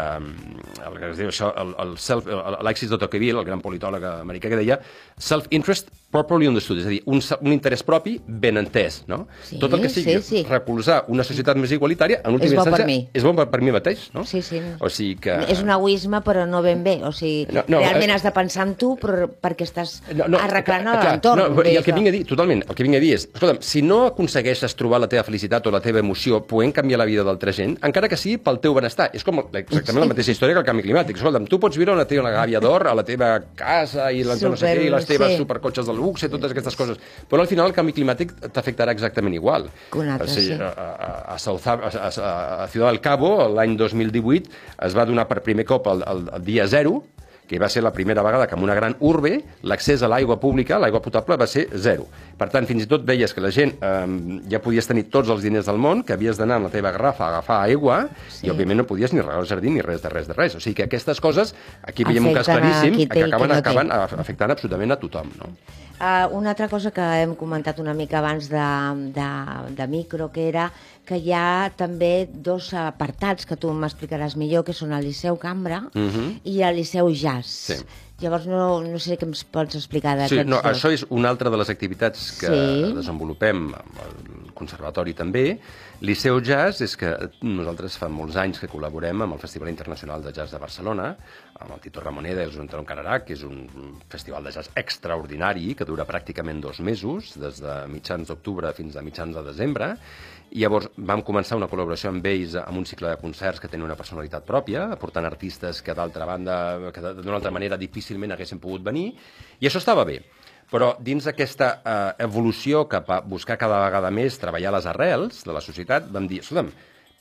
el 0.87 0.97
que 0.99 1.09
es 1.11 1.19
diu 1.19 1.29
això, 1.29 1.51
Alexis 1.53 2.89
de 2.89 2.99
Tocqueville, 3.01 3.37
el 3.39 3.49
gran 3.49 3.61
politòleg 3.61 4.07
americà, 4.15 4.49
que 4.49 4.61
deia 4.61 4.79
self-interest 5.17 5.91
properly 6.13 6.47
understood, 6.47 6.79
és 6.83 6.85
a 6.87 6.91
dir, 6.93 7.01
un, 7.09 7.19
un 7.41 7.51
interès 7.55 7.81
propi 7.85 8.15
ben 8.27 8.59
entès, 8.61 9.01
no? 9.09 9.23
Sí, 9.47 9.57
Tot 9.61 9.73
el 9.73 9.81
que 9.83 9.89
sigui 9.91 10.19
sí, 10.21 10.43
sí. 10.43 10.43
recolzar 10.47 11.03
una 11.11 11.25
societat 11.25 11.57
més 11.59 11.73
igualitària, 11.73 12.21
en 12.23 12.37
última 12.37 12.51
És 12.51 12.55
bo 12.55 12.63
per 12.63 12.71
instància, 12.71 12.87
mi. 12.87 12.97
és 13.17 13.25
bo 13.25 13.33
per, 13.37 13.47
per 13.51 13.61
mi 13.65 13.73
mateix, 13.73 14.05
no? 14.13 14.23
Sí, 14.29 14.43
sí. 14.45 14.61
O 14.79 14.89
sigui 14.93 15.17
que... 15.23 15.35
És 15.51 15.63
un 15.65 15.71
egoisme, 15.73 16.21
però 16.25 16.45
no 16.49 16.61
ben 16.65 16.83
bé. 16.85 16.99
O 17.03 17.11
sigui, 17.11 17.47
No, 17.53 17.63
no, 17.67 17.79
realment 17.81 18.11
eh, 18.13 18.15
has 18.15 18.23
de 18.23 18.31
pensar 18.35 18.67
en 18.67 18.75
tu 18.79 18.93
però 19.01 19.27
perquè 19.27 19.65
estàs 19.67 19.95
No, 20.13 20.27
no, 20.29 20.39
arreglant 20.41 20.85
l'entorn. 20.93 21.41
No, 21.57 21.63
I 21.65 21.75
el 21.79 21.83
que 21.85 21.93
vinc 21.95 22.07
a 22.09 22.13
dir, 22.13 22.23
totalment, 22.29 22.63
el 22.69 22.75
que 22.77 22.85
vinc 22.85 22.97
a 22.99 23.01
dir 23.03 23.13
és, 23.17 23.25
escolta'm, 23.33 23.59
si 23.65 23.81
no 23.85 24.03
aconsegueixes 24.11 24.75
trobar 24.79 25.01
la 25.03 25.09
teva 25.11 25.23
felicitat 25.25 25.65
o 25.67 25.73
la 25.73 25.81
teva 25.83 25.99
emoció 26.03 26.41
podent 26.47 26.73
canviar 26.75 26.99
la 27.01 27.07
vida 27.09 27.25
d'altra 27.25 27.51
gent, 27.55 27.75
encara 27.85 28.09
que 28.11 28.17
sigui 28.19 28.37
pel 28.43 28.59
teu 28.63 28.75
benestar, 28.77 29.09
és 29.17 29.25
com 29.25 29.41
exactament 29.41 30.03
la 30.05 30.09
mateixa 30.13 30.31
història 30.35 30.55
que 30.57 30.63
el 30.63 30.67
canvi 30.69 30.85
climàtic. 30.85 31.17
Escolta'm, 31.19 31.47
tu 31.49 31.59
pots 31.63 31.77
viure 31.79 31.95
una 31.95 32.05
teva 32.09 32.31
gàbia 32.33 32.61
d'or 32.63 32.87
a 32.91 32.93
la 32.97 33.03
teva 33.07 33.33
casa 33.57 34.11
i 34.13 34.23
la 34.23 34.35
no 34.35 34.53
sé 34.55 34.63
Super, 34.63 34.75
què, 34.77 34.85
i 34.87 34.93
les 34.93 35.05
teves 35.09 35.33
sí. 35.33 35.41
supercotxes 35.41 35.87
de 35.89 35.93
luxe, 36.03 36.29
totes 36.31 36.53
aquestes 36.53 36.77
coses, 36.79 36.99
però 37.31 37.45
al 37.45 37.49
final 37.51 37.71
el 37.71 37.75
canvi 37.75 37.95
climàtic 37.95 38.35
t'afectarà 38.53 38.93
exactament 38.95 39.35
igual. 39.37 39.69
Altre, 39.95 40.27
o 40.27 40.35
sigui, 40.35 40.53
sí. 40.53 40.59
a, 40.59 40.71
a, 40.75 41.09
a, 41.35 41.39
South, 41.41 41.65
a, 41.67 41.77
a, 41.79 42.11
a 42.63 42.67
Ciudad 42.71 42.91
del 42.91 43.01
Cabo, 43.03 43.35
l'any 43.55 43.77
2018, 43.79 44.53
es 44.89 44.97
va 44.97 45.07
donar 45.09 45.27
per 45.31 45.41
primer 45.45 45.65
cop 45.69 45.89
el, 45.93 46.05
el, 46.11 46.27
el 46.37 46.47
dia 46.47 46.67
zero, 46.67 46.99
que 47.47 47.59
va 47.59 47.67
ser 47.69 47.83
la 47.83 47.91
primera 47.93 48.23
vegada 48.23 48.47
que 48.47 48.55
en 48.55 48.63
una 48.63 48.73
gran 48.75 48.95
urbe 48.99 49.43
l'accés 49.63 50.01
a 50.03 50.07
l'aigua 50.07 50.39
pública, 50.39 50.79
l'aigua 50.79 51.01
potable, 51.01 51.35
va 51.37 51.47
ser 51.47 51.67
zero. 51.75 52.07
Per 52.37 52.47
tant, 52.49 52.65
fins 52.65 52.83
i 52.83 52.87
tot 52.89 53.03
veies 53.05 53.33
que 53.33 53.41
la 53.43 53.51
gent 53.51 53.75
eh, 53.81 54.39
ja 54.49 54.61
podies 54.63 54.87
tenir 54.89 55.05
tots 55.11 55.29
els 55.29 55.43
diners 55.43 55.67
del 55.69 55.77
món, 55.77 56.03
que 56.03 56.13
havies 56.15 56.39
d'anar 56.39 56.57
amb 56.57 56.69
la 56.69 56.73
teva 56.73 56.91
garrafa 56.95 57.25
a 57.25 57.29
agafar 57.35 57.61
aigua, 57.67 58.07
Sí. 58.29 58.47
i 58.47 58.49
òbviament 58.49 58.77
no 58.81 58.87
podies 58.89 59.13
ni 59.13 59.21
regar 59.21 59.39
el 59.43 59.47
jardí 59.47 59.69
ni 59.69 59.81
res 59.81 60.01
de 60.01 60.09
res 60.09 60.27
de 60.27 60.33
res. 60.33 60.55
O 60.55 60.59
sigui 60.59 60.75
que 60.75 60.83
aquestes 60.89 61.19
coses, 61.21 61.53
aquí 61.83 62.03
veiem 62.03 62.25
un 62.27 62.33
cas 62.33 62.47
Afecten 62.49 62.71
claríssim, 62.71 63.07
que 63.09 63.23
acaben, 63.23 63.49
no 63.49 63.53
té. 63.53 63.59
acaben 63.59 63.91
afectant 63.93 64.51
absolutament 64.51 64.91
a 64.91 64.99
tothom. 64.99 65.29
No? 65.39 65.51
Uh, 66.03 66.27
una 66.35 66.49
altra 66.51 66.67
cosa 66.67 66.89
que 66.91 66.99
hem 67.21 67.35
comentat 67.35 67.77
una 67.79 67.93
mica 67.93 68.17
abans 68.19 68.49
de, 68.49 68.63
de, 69.13 69.27
de 69.77 69.87
micro, 69.87 70.31
que 70.33 70.49
era 70.49 70.65
que 71.05 71.17
hi 71.19 71.33
ha 71.35 71.71
també 71.75 72.27
dos 72.31 72.71
apartats 72.73 73.45
que 73.45 73.57
tu 73.59 73.71
m'explicaràs 73.75 74.37
millor, 74.39 74.63
que 74.63 74.73
són 74.73 74.93
el 74.93 75.03
Liceu 75.03 75.35
Cambra 75.37 75.81
Mhm. 75.93 76.39
i 76.45 76.61
el 76.63 76.75
Liceu 76.77 77.09
Jazz. 77.11 77.47
Sí. 77.47 77.73
Llavors 78.21 78.45
no, 78.47 78.79
no 78.81 78.99
sé 78.99 79.17
què 79.19 79.25
ens 79.27 79.43
pots 79.43 79.75
explicar 79.75 80.13
Sí, 80.29 80.35
d'aquests 80.37 80.49
no, 80.49 80.61
dos. 80.61 80.65
això 80.71 80.91
és 80.93 81.05
una 81.09 81.27
altra 81.29 81.49
de 81.49 81.57
les 81.57 81.69
activitats 81.69 82.31
que 82.39 82.47
Sí. 82.47 82.93
desenvolupem 82.95 83.73
amb 83.73 83.97
el 84.05 84.53
conservatori 84.53 85.13
també. 85.13 85.59
Liceu 85.99 86.39
Jazz 86.39 86.79
és 86.81 86.95
que 86.95 87.09
nosaltres 87.41 87.97
fa 87.97 88.07
molts 88.07 88.35
anys 88.37 88.59
que 88.59 88.69
col·laborem 88.69 89.23
amb 89.23 89.33
el 89.33 89.39
Festival 89.39 89.69
Internacional 89.69 90.21
de 90.23 90.31
Jazz 90.31 90.51
de 90.51 90.57
Barcelona, 90.59 91.17
amb 91.59 91.71
el 91.73 91.79
Tito 91.81 91.99
Ramoneda 91.99 92.41
i 92.41 92.45
el 92.45 92.55
Juntarón 92.55 92.85
Canarà, 92.85 93.23
que 93.25 93.33
és 93.33 93.43
un 93.43 93.67
festival 94.09 94.43
de 94.43 94.51
jazz 94.51 94.69
extraordinari 94.75 95.75
que 95.75 95.85
dura 95.85 96.05
pràcticament 96.07 96.61
dos 96.61 96.79
mesos, 96.79 97.33
des 97.39 97.59
de 97.59 97.87
mitjans 97.87 98.27
d'octubre 98.27 98.71
fins 98.73 98.95
a 98.95 99.01
mitjans 99.01 99.35
de 99.35 99.43
desembre, 99.43 99.97
llavors 100.61 100.91
vam 100.97 101.23
començar 101.25 101.57
una 101.57 101.67
col·laboració 101.71 102.11
amb 102.11 102.25
ells 102.29 102.53
amb 102.61 102.77
un 102.77 102.85
cicle 102.85 103.09
de 103.09 103.17
concerts 103.21 103.59
que 103.59 103.67
tenen 103.71 103.87
una 103.87 103.97
personalitat 103.97 104.45
pròpia, 104.45 104.91
aportant 104.93 105.25
artistes 105.25 105.81
que 105.81 105.95
d'altra 105.97 106.27
banda, 106.29 106.55
que 106.93 107.01
d'una 107.01 107.39
altra 107.39 107.51
manera 107.51 107.77
difícilment 107.77 108.35
haguessin 108.35 108.59
pogut 108.61 108.83
venir, 108.85 109.13
i 109.59 109.67
això 109.69 109.81
estava 109.81 110.05
bé. 110.05 110.19
Però 110.73 110.93
dins 111.01 111.25
d'aquesta 111.25 111.67
eh, 111.83 112.23
evolució 112.25 112.85
cap 112.89 113.09
a 113.09 113.19
buscar 113.21 113.57
cada 113.61 113.81
vegada 113.85 114.09
més 114.13 114.37
treballar 114.41 114.71
les 114.73 114.85
arrels 114.89 115.43
de 115.45 115.53
la 115.53 115.61
societat, 115.61 116.07
vam 116.13 116.27
dir, 116.29 116.39
escolta'm, 116.41 116.71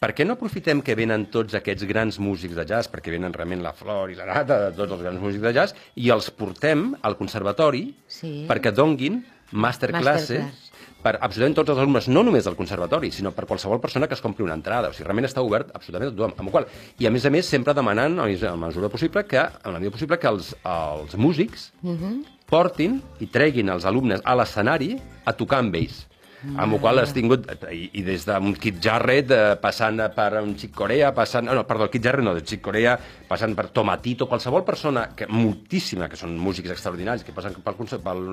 per 0.03 0.11
què 0.19 0.25
no 0.27 0.35
aprofitem 0.35 0.81
que 0.83 0.97
venen 0.99 1.29
tots 1.31 1.55
aquests 1.55 1.85
grans 1.87 2.17
músics 2.19 2.57
de 2.59 2.65
jazz, 2.67 2.89
perquè 2.91 3.13
venen 3.15 3.33
realment 3.33 3.63
la 3.63 3.73
flor 3.77 4.11
i 4.11 4.17
la 4.19 4.27
nata 4.27 4.57
de 4.65 4.71
tots 4.75 4.97
els 4.97 5.05
grans 5.05 5.21
músics 5.23 5.45
de 5.45 5.53
jazz, 5.55 5.77
i 5.95 6.11
els 6.11 6.31
portem 6.35 6.89
al 7.03 7.15
conservatori 7.21 7.85
Sí. 8.09 8.47
perquè 8.49 8.73
donguin 8.75 9.21
masterclasses 9.53 10.41
Masterclass. 10.43 10.72
Per 11.03 11.17
absolutament 11.19 11.57
tots 11.59 11.73
els 11.75 11.81
alumnes, 11.83 12.09
no 12.09 12.23
només 12.27 12.47
del 12.47 12.57
conservatori, 12.59 13.11
sinó 13.15 13.33
per 13.35 13.47
qualsevol 13.51 13.81
persona 13.83 14.07
que 14.09 14.15
es 14.15 14.23
compri 14.23 14.45
una 14.47 14.55
entrada. 14.55 14.91
O 14.91 14.95
sigui, 14.95 15.09
realment 15.09 15.27
està 15.29 15.43
obert 15.43 15.73
absolutament 15.75 16.13
a 16.13 16.15
tothom. 16.17 16.35
Amb 16.39 16.55
qual, 16.55 16.69
I 16.99 17.09
a 17.09 17.13
més 17.15 17.27
a 17.27 17.33
més, 17.35 17.49
sempre 17.49 17.75
demanant, 17.75 18.21
a 18.23 18.29
la 18.29 18.57
mesura 18.57 18.89
possible, 18.93 19.25
que, 19.27 19.43
en 19.43 19.73
la 19.75 19.81
mesura 19.81 19.97
possible, 19.99 20.19
que 20.23 20.31
els, 20.31 20.55
els 20.63 21.19
músics 21.19 21.71
portin 22.53 23.01
i 23.21 23.27
treguin 23.27 23.71
els 23.73 23.85
alumnes 23.89 24.23
a 24.25 24.35
l'escenari 24.37 24.97
a 25.25 25.33
tocar 25.33 25.63
amb 25.65 25.75
ells. 25.75 26.07
Amb 26.43 26.75
la 26.75 26.79
qual 26.83 26.99
has 26.99 27.13
tingut, 27.15 27.47
i, 27.71 27.85
i 28.01 28.03
des 28.03 28.25
d'un 28.27 28.57
Kid 28.59 28.81
Jarrett, 28.83 29.31
eh, 29.31 29.55
passant 29.63 30.01
per 30.17 30.29
un 30.41 30.57
Chick 30.59 30.75
Corea, 30.75 31.13
passant, 31.15 31.47
no, 31.47 31.63
perdó, 31.69 31.87
el 31.87 31.93
Kid 31.93 32.09
Jarrett 32.09 32.27
no, 32.27 32.35
de 32.35 32.43
Chick 32.43 32.65
Corea, 32.65 32.97
passant 33.29 33.55
per 33.55 33.69
Tomatito, 33.71 34.27
qualsevol 34.31 34.65
persona, 34.67 35.07
que 35.17 35.29
moltíssima, 35.31 36.09
que 36.11 36.19
són 36.19 36.35
músics 36.39 36.75
extraordinaris, 36.75 37.23
que 37.23 37.35
passen 37.37 37.55
pel, 37.63 37.79
pel, 38.03 38.27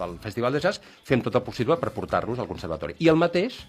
pel 0.00 0.16
Festival 0.24 0.56
de 0.56 0.64
Jazz, 0.64 0.80
fem 1.04 1.20
tot 1.20 1.36
el 1.36 1.44
possible 1.44 1.76
per 1.76 1.92
portar-los 1.92 2.40
al 2.40 2.48
conservatori. 2.48 2.96
I 3.04 3.12
el 3.12 3.20
mateix 3.20 3.60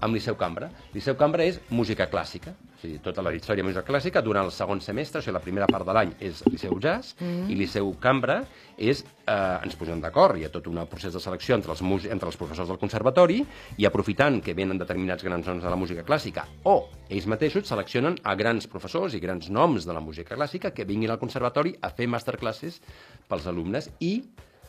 amb 0.00 0.14
Liceu 0.14 0.36
Cambra. 0.36 0.68
Liceu 0.94 1.16
Cambra 1.16 1.44
és 1.46 1.58
música 1.70 2.06
clàssica, 2.10 2.52
o 2.52 2.80
sigui, 2.80 2.98
tota 3.04 3.22
la 3.24 3.32
història 3.34 3.62
de 3.62 3.68
música 3.68 3.84
clàssica, 3.86 4.22
durant 4.24 4.46
el 4.46 4.52
segon 4.54 4.80
semestre, 4.84 5.20
o 5.20 5.24
sigui, 5.24 5.34
la 5.36 5.42
primera 5.44 5.68
part 5.70 5.86
de 5.88 5.96
l'any 5.96 6.12
és 6.20 6.42
Liceu 6.50 6.76
Jazz, 6.82 7.16
mm. 7.20 7.48
i 7.52 7.56
Liceu 7.58 7.92
Cambra 8.02 8.42
és, 8.76 9.02
eh, 9.24 9.36
ens 9.64 9.76
posem 9.78 10.00
d'acord, 10.02 10.36
hi 10.36 10.46
ha 10.46 10.52
tot 10.52 10.68
un 10.70 10.82
procés 10.90 11.14
de 11.16 11.22
selecció 11.22 11.56
entre 11.56 11.72
els, 11.72 11.82
entre 12.04 12.30
els 12.30 12.38
professors 12.40 12.68
del 12.68 12.80
conservatori, 12.80 13.42
i 13.80 13.88
aprofitant 13.88 14.42
que 14.44 14.54
venen 14.54 14.78
determinats 14.78 15.24
grans 15.24 15.48
noms 15.48 15.64
de 15.64 15.72
la 15.72 15.80
música 15.80 16.04
clàssica, 16.06 16.46
o 16.64 16.78
ells 17.08 17.28
mateixos 17.30 17.68
seleccionen 17.68 18.18
a 18.22 18.34
grans 18.36 18.68
professors 18.68 19.14
i 19.16 19.22
grans 19.22 19.48
noms 19.50 19.86
de 19.86 19.96
la 19.96 20.04
música 20.04 20.36
clàssica 20.36 20.74
que 20.74 20.84
vinguin 20.84 21.14
al 21.14 21.22
conservatori 21.22 21.76
a 21.80 21.92
fer 21.94 22.08
masterclasses 22.10 22.82
pels 23.28 23.46
alumnes 23.48 23.90
i 24.00 24.20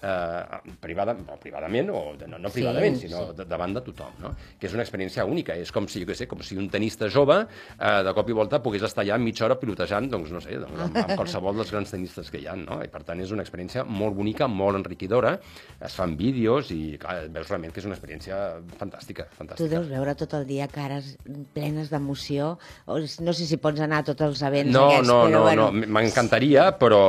eh, 0.08 0.74
privada, 0.82 1.16
privadament, 1.42 1.92
o 1.92 2.02
no, 2.28 2.40
no 2.40 2.52
privadament, 2.54 2.98
sí, 2.98 3.08
sinó 3.08 3.28
sí. 3.32 3.46
davant 3.50 3.76
de 3.78 3.84
tothom, 3.86 4.16
no? 4.24 4.34
que 4.60 4.70
és 4.70 4.76
una 4.76 4.86
experiència 4.86 5.26
única. 5.28 5.56
És 5.58 5.74
com 5.76 5.88
si, 5.92 6.02
jo 6.04 6.10
què 6.10 6.18
sé, 6.18 6.28
com 6.32 6.42
si 6.46 6.58
un 6.60 6.70
tenista 6.74 7.10
jove 7.14 7.40
eh, 7.44 8.02
de 8.08 8.14
cop 8.18 8.32
i 8.32 8.38
volta 8.38 8.62
pogués 8.64 8.86
estar 8.88 9.04
allà 9.06 9.20
mitja 9.22 9.48
hora 9.48 9.60
pilotejant, 9.60 10.10
doncs 10.14 10.34
no 10.36 10.42
sé, 10.44 10.60
doncs, 10.62 10.80
amb, 10.88 11.00
amb 11.04 11.16
qualsevol 11.16 11.60
dels 11.62 11.74
grans 11.74 11.94
tenistes 11.94 12.32
que 12.34 12.42
hi 12.42 12.48
ha, 12.50 12.56
no? 12.60 12.80
I 12.84 12.92
per 12.94 13.04
tant 13.08 13.22
és 13.24 13.34
una 13.36 13.46
experiència 13.46 13.86
molt 13.88 14.16
bonica, 14.18 14.48
molt 14.48 14.80
enriquidora, 14.80 15.36
es 15.84 15.98
fan 15.98 16.16
vídeos 16.20 16.72
i 16.76 16.98
clar, 17.02 17.20
veus 17.34 17.52
realment 17.52 17.76
que 17.76 17.84
és 17.84 17.90
una 17.90 17.98
experiència 17.98 18.40
fantàstica, 18.80 19.28
fantàstica. 19.38 19.64
Tu 19.64 19.72
deus 19.72 19.90
veure 19.92 20.16
tot 20.18 20.36
el 20.38 20.48
dia 20.50 20.68
cares 20.72 21.16
plenes 21.54 21.92
d'emoció, 21.94 22.56
no 22.88 23.36
sé 23.36 23.48
si 23.50 23.60
pots 23.62 23.82
anar 23.84 24.04
a 24.04 24.08
tots 24.12 24.26
els 24.28 24.44
events 24.48 24.74
no, 24.74 24.88
aquests, 24.92 25.10
no, 25.10 25.20
però 25.26 25.34
no, 25.34 25.44
bueno... 25.48 25.68
no, 25.72 25.92
m'encantaria, 25.98 26.70
però, 26.80 27.02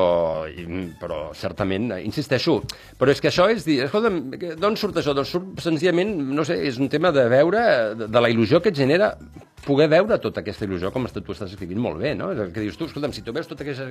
però 1.00 1.20
certament, 1.37 1.92
insisteixo, 2.02 2.58
però 2.98 3.12
és 3.12 3.20
que 3.22 3.31
això 3.31 3.48
és 3.53 3.66
dir, 3.66 3.81
escolta'm, 3.85 4.22
d'on 4.61 4.79
surt 4.81 4.96
això? 5.01 5.14
Doncs 5.16 5.35
surt 5.35 5.61
senzillament, 5.64 6.14
no 6.35 6.46
sé, 6.48 6.57
és 6.68 6.81
un 6.81 6.88
tema 6.92 7.12
de 7.14 7.27
veure, 7.31 7.66
de, 7.98 8.09
de 8.09 8.24
la 8.24 8.33
il·lusió 8.33 8.62
que 8.62 8.72
et 8.72 8.79
genera 8.79 9.12
poder 9.68 9.88
veure 9.92 10.16
tota 10.22 10.40
aquesta 10.42 10.64
il·lusió 10.66 10.90
com 10.94 11.04
tu 11.09 11.35
estàs 11.35 11.52
escrivint 11.52 11.81
molt 11.83 12.00
bé, 12.00 12.14
no? 12.16 12.31
És 12.33 12.40
el 12.46 12.52
que 12.54 12.64
dius 12.64 12.76
tu, 12.81 12.87
escolta'm, 12.88 13.12
si 13.16 13.22
tu 13.26 13.33
veus 13.37 13.48
tots 13.50 13.62
aquests, 13.64 13.83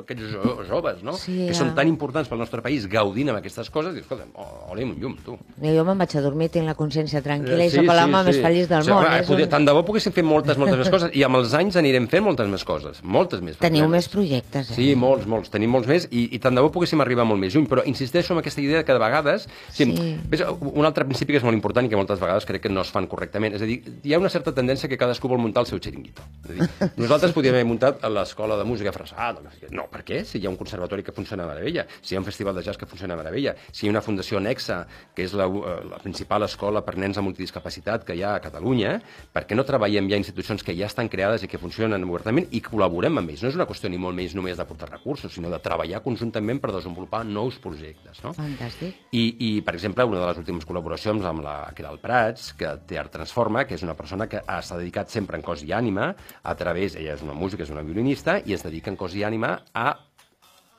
aquests 0.00 0.68
joves, 0.68 1.02
no? 1.04 1.14
Sí, 1.20 1.36
que 1.46 1.52
ja. 1.52 1.58
són 1.60 1.74
tan 1.76 1.88
importants 1.90 2.28
pel 2.30 2.40
nostre 2.40 2.62
país 2.64 2.86
gaudint 2.90 3.32
amb 3.32 3.40
aquestes 3.42 3.68
coses, 3.74 3.94
dius, 3.96 4.06
escolta'm, 4.06 4.32
ole 4.72 4.84
un 4.86 4.94
llum, 5.00 5.16
tu. 5.24 5.36
Jo 5.62 5.84
me'n 5.86 5.98
vaig 6.00 6.16
a 6.16 6.22
dormir, 6.24 6.48
tinc 6.54 6.66
la 6.68 6.74
consciència 6.78 7.22
tranquil·la 7.24 7.64
Eh, 7.64 7.68
i 7.68 7.74
sóc 7.74 7.88
l'home 7.88 8.22
més 8.28 8.38
feliç 8.42 8.68
del 8.70 8.80
O 8.80 8.86
sigui, 8.86 8.94
món. 8.94 9.04
home, 9.06 9.20
és 9.20 9.26
poder, 9.28 9.44
un- 9.48 9.54
Tant 9.58 9.64
de 9.66 9.72
bo 9.72 9.82
poguéssim 9.84 10.12
fer 10.14 10.22
moltes, 10.24 10.58
moltes 10.60 10.78
més 10.78 10.90
coses, 10.92 11.10
i 11.16 11.22
amb 11.26 11.36
els 11.40 11.54
anys 11.54 11.76
anirem 11.80 12.06
fent 12.08 12.24
moltes 12.24 12.48
més 12.48 12.64
coses, 12.64 13.02
moltes 13.02 13.40
més. 13.42 13.56
Teniu 13.58 13.88
més 13.88 14.08
projectes, 14.08 14.70
eh? 14.70 14.74
Sí, 14.74 14.94
molts, 14.94 15.26
molts. 15.26 15.50
Tenim 15.50 15.70
molts 15.70 15.88
més 15.88 16.06
i, 16.10 16.28
i 16.36 16.38
tant 16.38 16.54
de 16.54 16.60
bo 16.64 16.70
poguéssim 16.70 17.00
arribar 17.00 17.24
molt 17.26 17.40
més 17.40 17.54
lluny. 17.54 17.66
Però 17.68 17.82
insisteixo 17.86 18.32
en 18.34 18.38
aquesta 18.40 18.60
idea 18.60 18.84
que 18.84 18.92
de 18.92 18.98
vegades... 18.98 19.48
Sí. 19.72 19.84
Sí. 19.88 20.16
Ves, 20.28 20.42
un 20.60 20.84
altre 20.84 21.04
principi 21.04 21.32
que 21.32 21.38
és 21.38 21.44
molt 21.44 21.54
important 21.56 21.86
i 21.86 21.88
que 21.88 21.96
moltes 21.96 22.20
vegades 22.20 22.44
crec 22.46 22.62
que 22.62 22.68
no 22.72 22.82
es 22.82 22.90
fan 22.94 23.06
correctament. 23.06 23.54
És 23.56 23.62
a 23.62 23.68
dir, 23.68 23.80
hi 24.04 24.14
ha 24.14 24.18
una 24.18 24.28
certa 24.30 24.52
tendència 24.54 24.88
que 24.88 24.96
cadascú 25.18 25.28
vol 25.28 25.40
muntar 25.42 25.62
el 25.64 25.66
seu 25.66 25.78
xiringuito. 25.82 26.22
És 26.48 26.50
a 26.50 26.54
dir, 26.54 26.90
nosaltres 26.96 27.32
podríem 27.34 27.54
haver 27.56 27.66
muntat 27.66 28.04
a 28.04 28.08
l'escola 28.08 28.56
de 28.56 28.64
música 28.64 28.92
frassada. 28.94 29.40
No, 29.74 29.86
per 29.90 30.02
què? 30.06 30.22
Si 30.24 30.38
hi 30.38 30.46
ha 30.46 30.50
un 30.50 30.56
conservatori 30.56 31.02
que 31.02 31.12
funciona 31.12 31.44
a 31.44 31.48
meravella, 31.50 31.84
si 32.00 32.14
hi 32.14 32.16
ha 32.16 32.20
un 32.20 32.24
festival 32.26 32.54
de 32.56 32.62
jazz 32.62 32.78
que 32.78 32.86
funciona 32.86 33.14
a 33.14 33.16
meravella, 33.18 33.54
si 33.72 33.84
hi 33.86 33.88
ha 33.88 33.92
una 33.92 34.00
fundació 34.02 34.38
anexa, 34.38 34.86
que 35.14 35.24
és 35.26 35.34
la, 35.34 35.46
eh, 35.46 35.84
la 35.90 35.98
principal 35.98 36.42
escola 36.46 36.82
per 36.84 36.96
nens 36.96 37.18
amb 37.18 37.28
multidiscapacitat 37.28 38.04
que 38.06 38.14
hi 38.16 38.22
ha 38.22 38.36
a 38.36 38.40
Catalunya, 38.40 39.00
per 39.32 39.44
què 39.46 39.56
no 39.58 39.64
treballem 39.66 40.08
ja 40.10 40.16
institucions 40.16 40.62
que 40.62 40.74
ja 40.78 40.86
estan 40.86 41.08
creades 41.08 41.42
i 41.44 41.48
que 41.48 41.58
funcionen 41.58 42.04
obertament 42.08 42.48
i 42.52 42.62
col·laborem 42.62 43.18
amb 43.18 43.30
ells? 43.34 43.42
No 43.42 43.48
és 43.50 43.58
una 43.58 43.66
qüestió 43.66 43.90
ni 43.90 43.98
molt 43.98 44.16
menys 44.16 44.34
només 44.38 44.56
d'aportar 44.56 44.88
recursos, 44.90 45.32
sinó 45.34 45.50
de 45.50 45.58
treballar 45.58 46.00
conjuntament 46.02 46.60
per 46.62 46.72
desenvolupar 46.72 47.24
nous 47.26 47.58
projectes. 47.58 48.22
No? 48.24 48.32
Fantàstic. 48.32 48.94
I, 49.12 49.24
I, 49.38 49.50
per 49.62 49.74
exemple, 49.74 50.04
una 50.08 50.20
de 50.22 50.26
les 50.32 50.38
últimes 50.38 50.64
col·laboracions 50.66 51.24
amb 51.28 51.42
la 51.44 51.58
que 51.74 51.82
era 51.82 51.92
el 51.92 51.98
Prats, 52.00 52.52
que 52.56 52.72
té 52.88 52.98
Art 52.98 53.12
Transforma, 53.12 53.64
que 53.66 53.74
és 53.74 53.82
una 53.82 53.94
persona 53.94 54.26
que 54.28 54.40
ha- 54.46 54.60
s'ha 54.62 54.76
dedicat 54.78 54.97
sempre 55.06 55.38
en 55.38 55.44
cos 55.46 55.62
i 55.62 55.70
ànima, 55.72 56.10
a 56.42 56.54
través, 56.58 56.96
ella 56.98 57.14
és 57.14 57.22
una 57.22 57.36
música, 57.38 57.62
és 57.62 57.70
una 57.70 57.86
violinista, 57.86 58.40
i 58.44 58.56
es 58.56 58.66
dedica 58.66 58.90
en 58.90 58.98
cos 58.98 59.14
i 59.14 59.22
ànima 59.22 59.54
a 59.72 59.88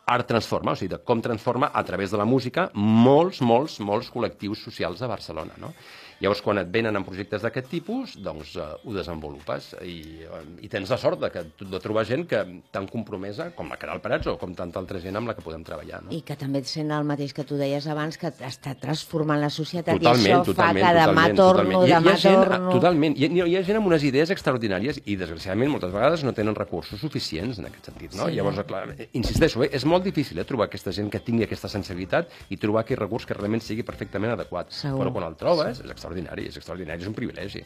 art 0.09 0.27
transforma, 0.27 0.73
o 0.73 0.79
sigui, 0.79 0.91
de 0.95 0.99
com 1.05 1.21
transforma 1.21 1.69
a 1.73 1.83
través 1.85 2.11
de 2.11 2.17
la 2.17 2.25
música 2.25 2.69
molts, 2.73 3.41
molts, 3.45 3.79
molts 3.79 4.09
col·lectius 4.11 4.63
socials 4.65 4.99
de 4.99 5.07
Barcelona, 5.07 5.53
no? 5.61 5.73
Llavors, 6.19 6.41
quan 6.43 6.59
et 6.59 6.67
venen 6.71 6.97
en 6.99 7.05
projectes 7.07 7.43
d'aquest 7.45 7.69
tipus, 7.71 8.17
doncs 8.19 8.55
uh, 8.59 8.73
ho 8.83 8.93
desenvolupes 8.95 9.69
i, 9.87 10.25
uh, 10.27 10.41
i 10.59 10.67
tens 10.71 10.91
la 10.91 10.97
sort 10.99 11.21
de, 11.21 11.29
que, 11.31 11.45
de 11.63 11.79
trobar 11.79 12.03
gent 12.07 12.25
que 12.27 12.41
tan 12.75 12.89
compromesa 12.91 13.49
com 13.55 13.71
la 13.71 13.77
Caral 13.79 14.01
Prats 14.03 14.27
o 14.27 14.35
com 14.41 14.51
tanta 14.57 14.81
altra 14.81 14.99
gent 14.99 15.15
amb 15.15 15.31
la 15.31 15.35
que 15.37 15.43
podem 15.45 15.63
treballar. 15.63 16.01
No? 16.03 16.11
I 16.15 16.19
que 16.27 16.35
també 16.39 16.61
sent 16.67 16.91
el 16.91 17.07
mateix 17.07 17.31
que 17.37 17.45
tu 17.47 17.55
deies 17.59 17.87
abans, 17.87 18.19
que 18.19 18.33
està 18.47 18.75
transformant 18.81 19.39
la 19.39 19.51
societat 19.53 19.95
Totalment, 19.95 20.25
i 20.25 20.33
això 20.33 20.49
totalment, 20.49 20.83
fa 20.83 20.91
que 20.91 20.99
demà 20.99 21.23
totalment, 21.29 21.39
torno, 21.39 21.63
totalment. 21.63 21.79
Hi, 21.79 21.87
hi 21.87 21.95
demà 21.95 22.11
ha 22.11 22.21
gent, 22.25 22.43
torno... 22.43 22.75
totalment. 22.75 23.15
Hi, 23.15 23.29
hi, 23.29 23.47
hi 23.53 23.55
ha 23.55 23.63
gent 23.71 23.79
amb 23.79 23.91
unes 23.93 24.07
idees 24.11 24.35
extraordinàries 24.35 25.01
i, 25.05 25.15
desgraciadament, 25.23 25.71
moltes 25.77 25.95
vegades 25.95 26.27
no 26.27 26.35
tenen 26.35 26.59
recursos 26.59 26.99
suficients 26.99 27.63
en 27.63 27.71
aquest 27.71 27.91
sentit. 27.93 28.19
No? 28.19 28.27
Sí, 28.27 28.35
Llavors, 28.35 28.59
clar, 28.67 28.83
eh, 28.97 29.07
insisteixo, 29.19 29.63
eh, 29.63 29.71
és 29.79 29.87
molt 29.87 30.03
difícil 30.03 30.43
eh, 30.43 30.47
trobar 30.51 30.67
aquesta 30.67 30.91
gent 30.95 31.07
que 31.13 31.23
tingui 31.23 31.47
aquesta 31.47 31.71
sensibilitat 31.71 32.35
i 32.51 32.59
trobar 32.59 32.83
aquell 32.83 32.99
recurs 32.99 33.23
que 33.23 33.39
realment 33.39 33.63
sigui 33.63 33.87
perfectament 33.87 34.35
adequat. 34.35 34.75
Segur. 34.75 34.99
Però 35.05 35.15
quan 35.15 35.29
el 35.31 35.39
trobes, 35.39 35.79
és 35.79 35.87
extraordinari, 35.87 36.08
és 36.09 36.57
extraordinari, 36.57 37.01
és 37.01 37.07
un 37.07 37.13
privilegi. 37.17 37.63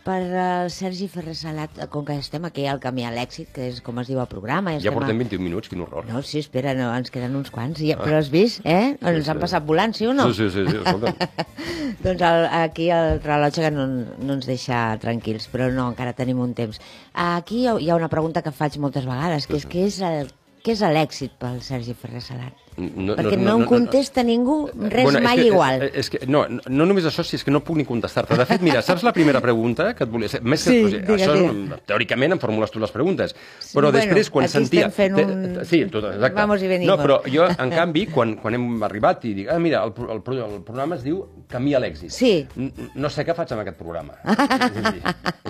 Per 0.00 0.20
uh, 0.32 0.68
Sergi 0.72 1.10
Ferrer 1.12 1.34
Salat, 1.36 1.76
eh, 1.76 1.86
com 1.92 2.06
que 2.08 2.14
estem 2.16 2.46
aquí 2.48 2.64
al 2.66 2.78
camí 2.80 3.04
a 3.04 3.10
l'èxit, 3.12 3.50
que 3.52 3.66
és 3.68 3.80
com 3.84 3.98
es 4.00 4.08
diu 4.08 4.20
el 4.22 4.28
programa... 4.30 4.72
Ja 4.72 4.80
estem 4.80 4.96
portem 4.96 5.18
a... 5.18 5.20
21 5.26 5.44
minuts, 5.44 5.68
quin 5.68 5.82
horror. 5.84 6.06
No, 6.08 6.22
sí, 6.24 6.40
espera, 6.40 6.72
no, 6.78 6.88
ens 6.96 7.12
queden 7.12 7.36
uns 7.36 7.52
quants. 7.52 7.82
Ja, 7.84 7.98
però 8.00 8.16
has 8.16 8.30
vist, 8.32 8.62
eh? 8.64 8.96
Ens 8.96 9.26
sí. 9.26 9.30
han 9.32 9.42
passat 9.42 9.66
volant, 9.68 9.92
sí 9.96 10.08
o 10.08 10.14
no? 10.16 10.30
Sí, 10.32 10.48
sí, 10.48 10.64
sí, 10.64 10.64
sí 10.72 10.80
escolta. 10.80 11.28
doncs 12.06 12.24
el, 12.30 12.46
aquí 12.62 12.88
el 12.96 13.20
rellotge 13.26 13.66
que 13.66 13.72
no, 13.76 13.86
no 14.16 14.38
ens 14.38 14.48
deixa 14.48 14.80
tranquils, 15.04 15.50
però 15.52 15.68
no, 15.74 15.90
encara 15.92 16.16
tenim 16.16 16.40
un 16.40 16.56
temps. 16.56 16.80
Aquí 17.12 17.66
hi 17.68 17.90
ha- 17.92 18.00
una 18.00 18.08
pregunta 18.08 18.40
que 18.46 18.56
faig 18.56 18.80
moltes 18.80 19.04
vegades, 19.04 19.50
que 19.50 19.60
és 19.60 19.68
què 19.68 19.84
és 19.90 20.00
el, 20.06 20.32
què 20.64 20.78
és 20.78 20.86
l'èxit 20.96 21.36
pel 21.40 21.60
Sergi 21.66 21.92
Ferrer 21.92 22.24
Salat? 22.24 22.59
No, 22.80 23.14
Perquè 23.18 23.36
no, 23.38 23.56
em 23.60 23.64
contesta 23.68 24.22
ningú 24.26 24.56
res 24.74 25.04
Bueno, 25.04 25.18
és 25.20 25.24
mai 25.24 25.36
que, 25.38 25.46
igual. 25.50 25.82
És, 25.86 25.92
és 26.02 26.10
que, 26.14 26.20
no, 26.26 26.46
no 26.48 26.60
no 26.68 26.86
només 26.88 27.04
això, 27.10 27.22
si 27.26 27.36
és 27.36 27.44
que 27.44 27.52
no 27.52 27.60
puc 27.66 27.76
ni 27.76 27.84
contestar-te. 27.84 28.36
De 28.40 28.46
fet, 28.48 28.62
mira, 28.64 28.80
saps 28.82 29.02
la 29.06 29.12
primera 29.12 29.40
pregunta 29.44 29.90
que 29.94 30.04
et 30.04 30.10
volia... 30.10 30.28
Més 30.42 30.64
que, 30.64 30.70
Sí, 30.70 30.82
o 30.84 30.88
sigui, 30.88 31.02
digues, 31.06 31.22
això, 31.26 31.34
digues. 31.36 31.82
teòricament, 31.86 32.32
em 32.36 32.40
formules 32.42 32.70
tu 32.72 32.80
les 32.82 32.90
preguntes. 32.94 33.34
Però 33.74 33.90
bueno, 33.90 33.92
després, 33.98 34.30
quan 34.30 34.48
sentia... 34.48 34.88
fent 34.90 35.14
un- 35.20 35.42
te- 35.60 35.64
Sí, 35.68 35.84
tot, 35.92 36.04
exacte. 36.14 36.34
Vamos 36.40 36.62
y 36.62 36.68
venimos. 36.68 36.96
No, 36.96 37.02
però 37.02 37.20
jo, 37.28 37.46
en 37.50 37.70
canvi, 37.70 38.06
quan, 38.06 38.36
quan 38.40 38.54
hem 38.56 38.82
arribat 38.82 39.24
i 39.28 39.34
dic, 39.34 39.48
ah, 39.52 39.58
mira, 39.58 39.82
el, 39.84 39.92
el, 40.08 40.22
el 40.46 40.62
programa 40.62 40.96
es 40.96 41.04
diu 41.04 41.24
Camí 41.50 41.72
a 41.74 41.80
l'èxit. 41.82 42.12
Sí. 42.14 42.46
No 42.94 43.08
sé 43.10 43.24
què 43.26 43.34
faig 43.34 43.50
amb 43.56 43.64
aquest 43.64 43.76
programa. 43.80 44.14
és, 44.22 44.84
a 44.86 44.92
dir, 44.92 45.00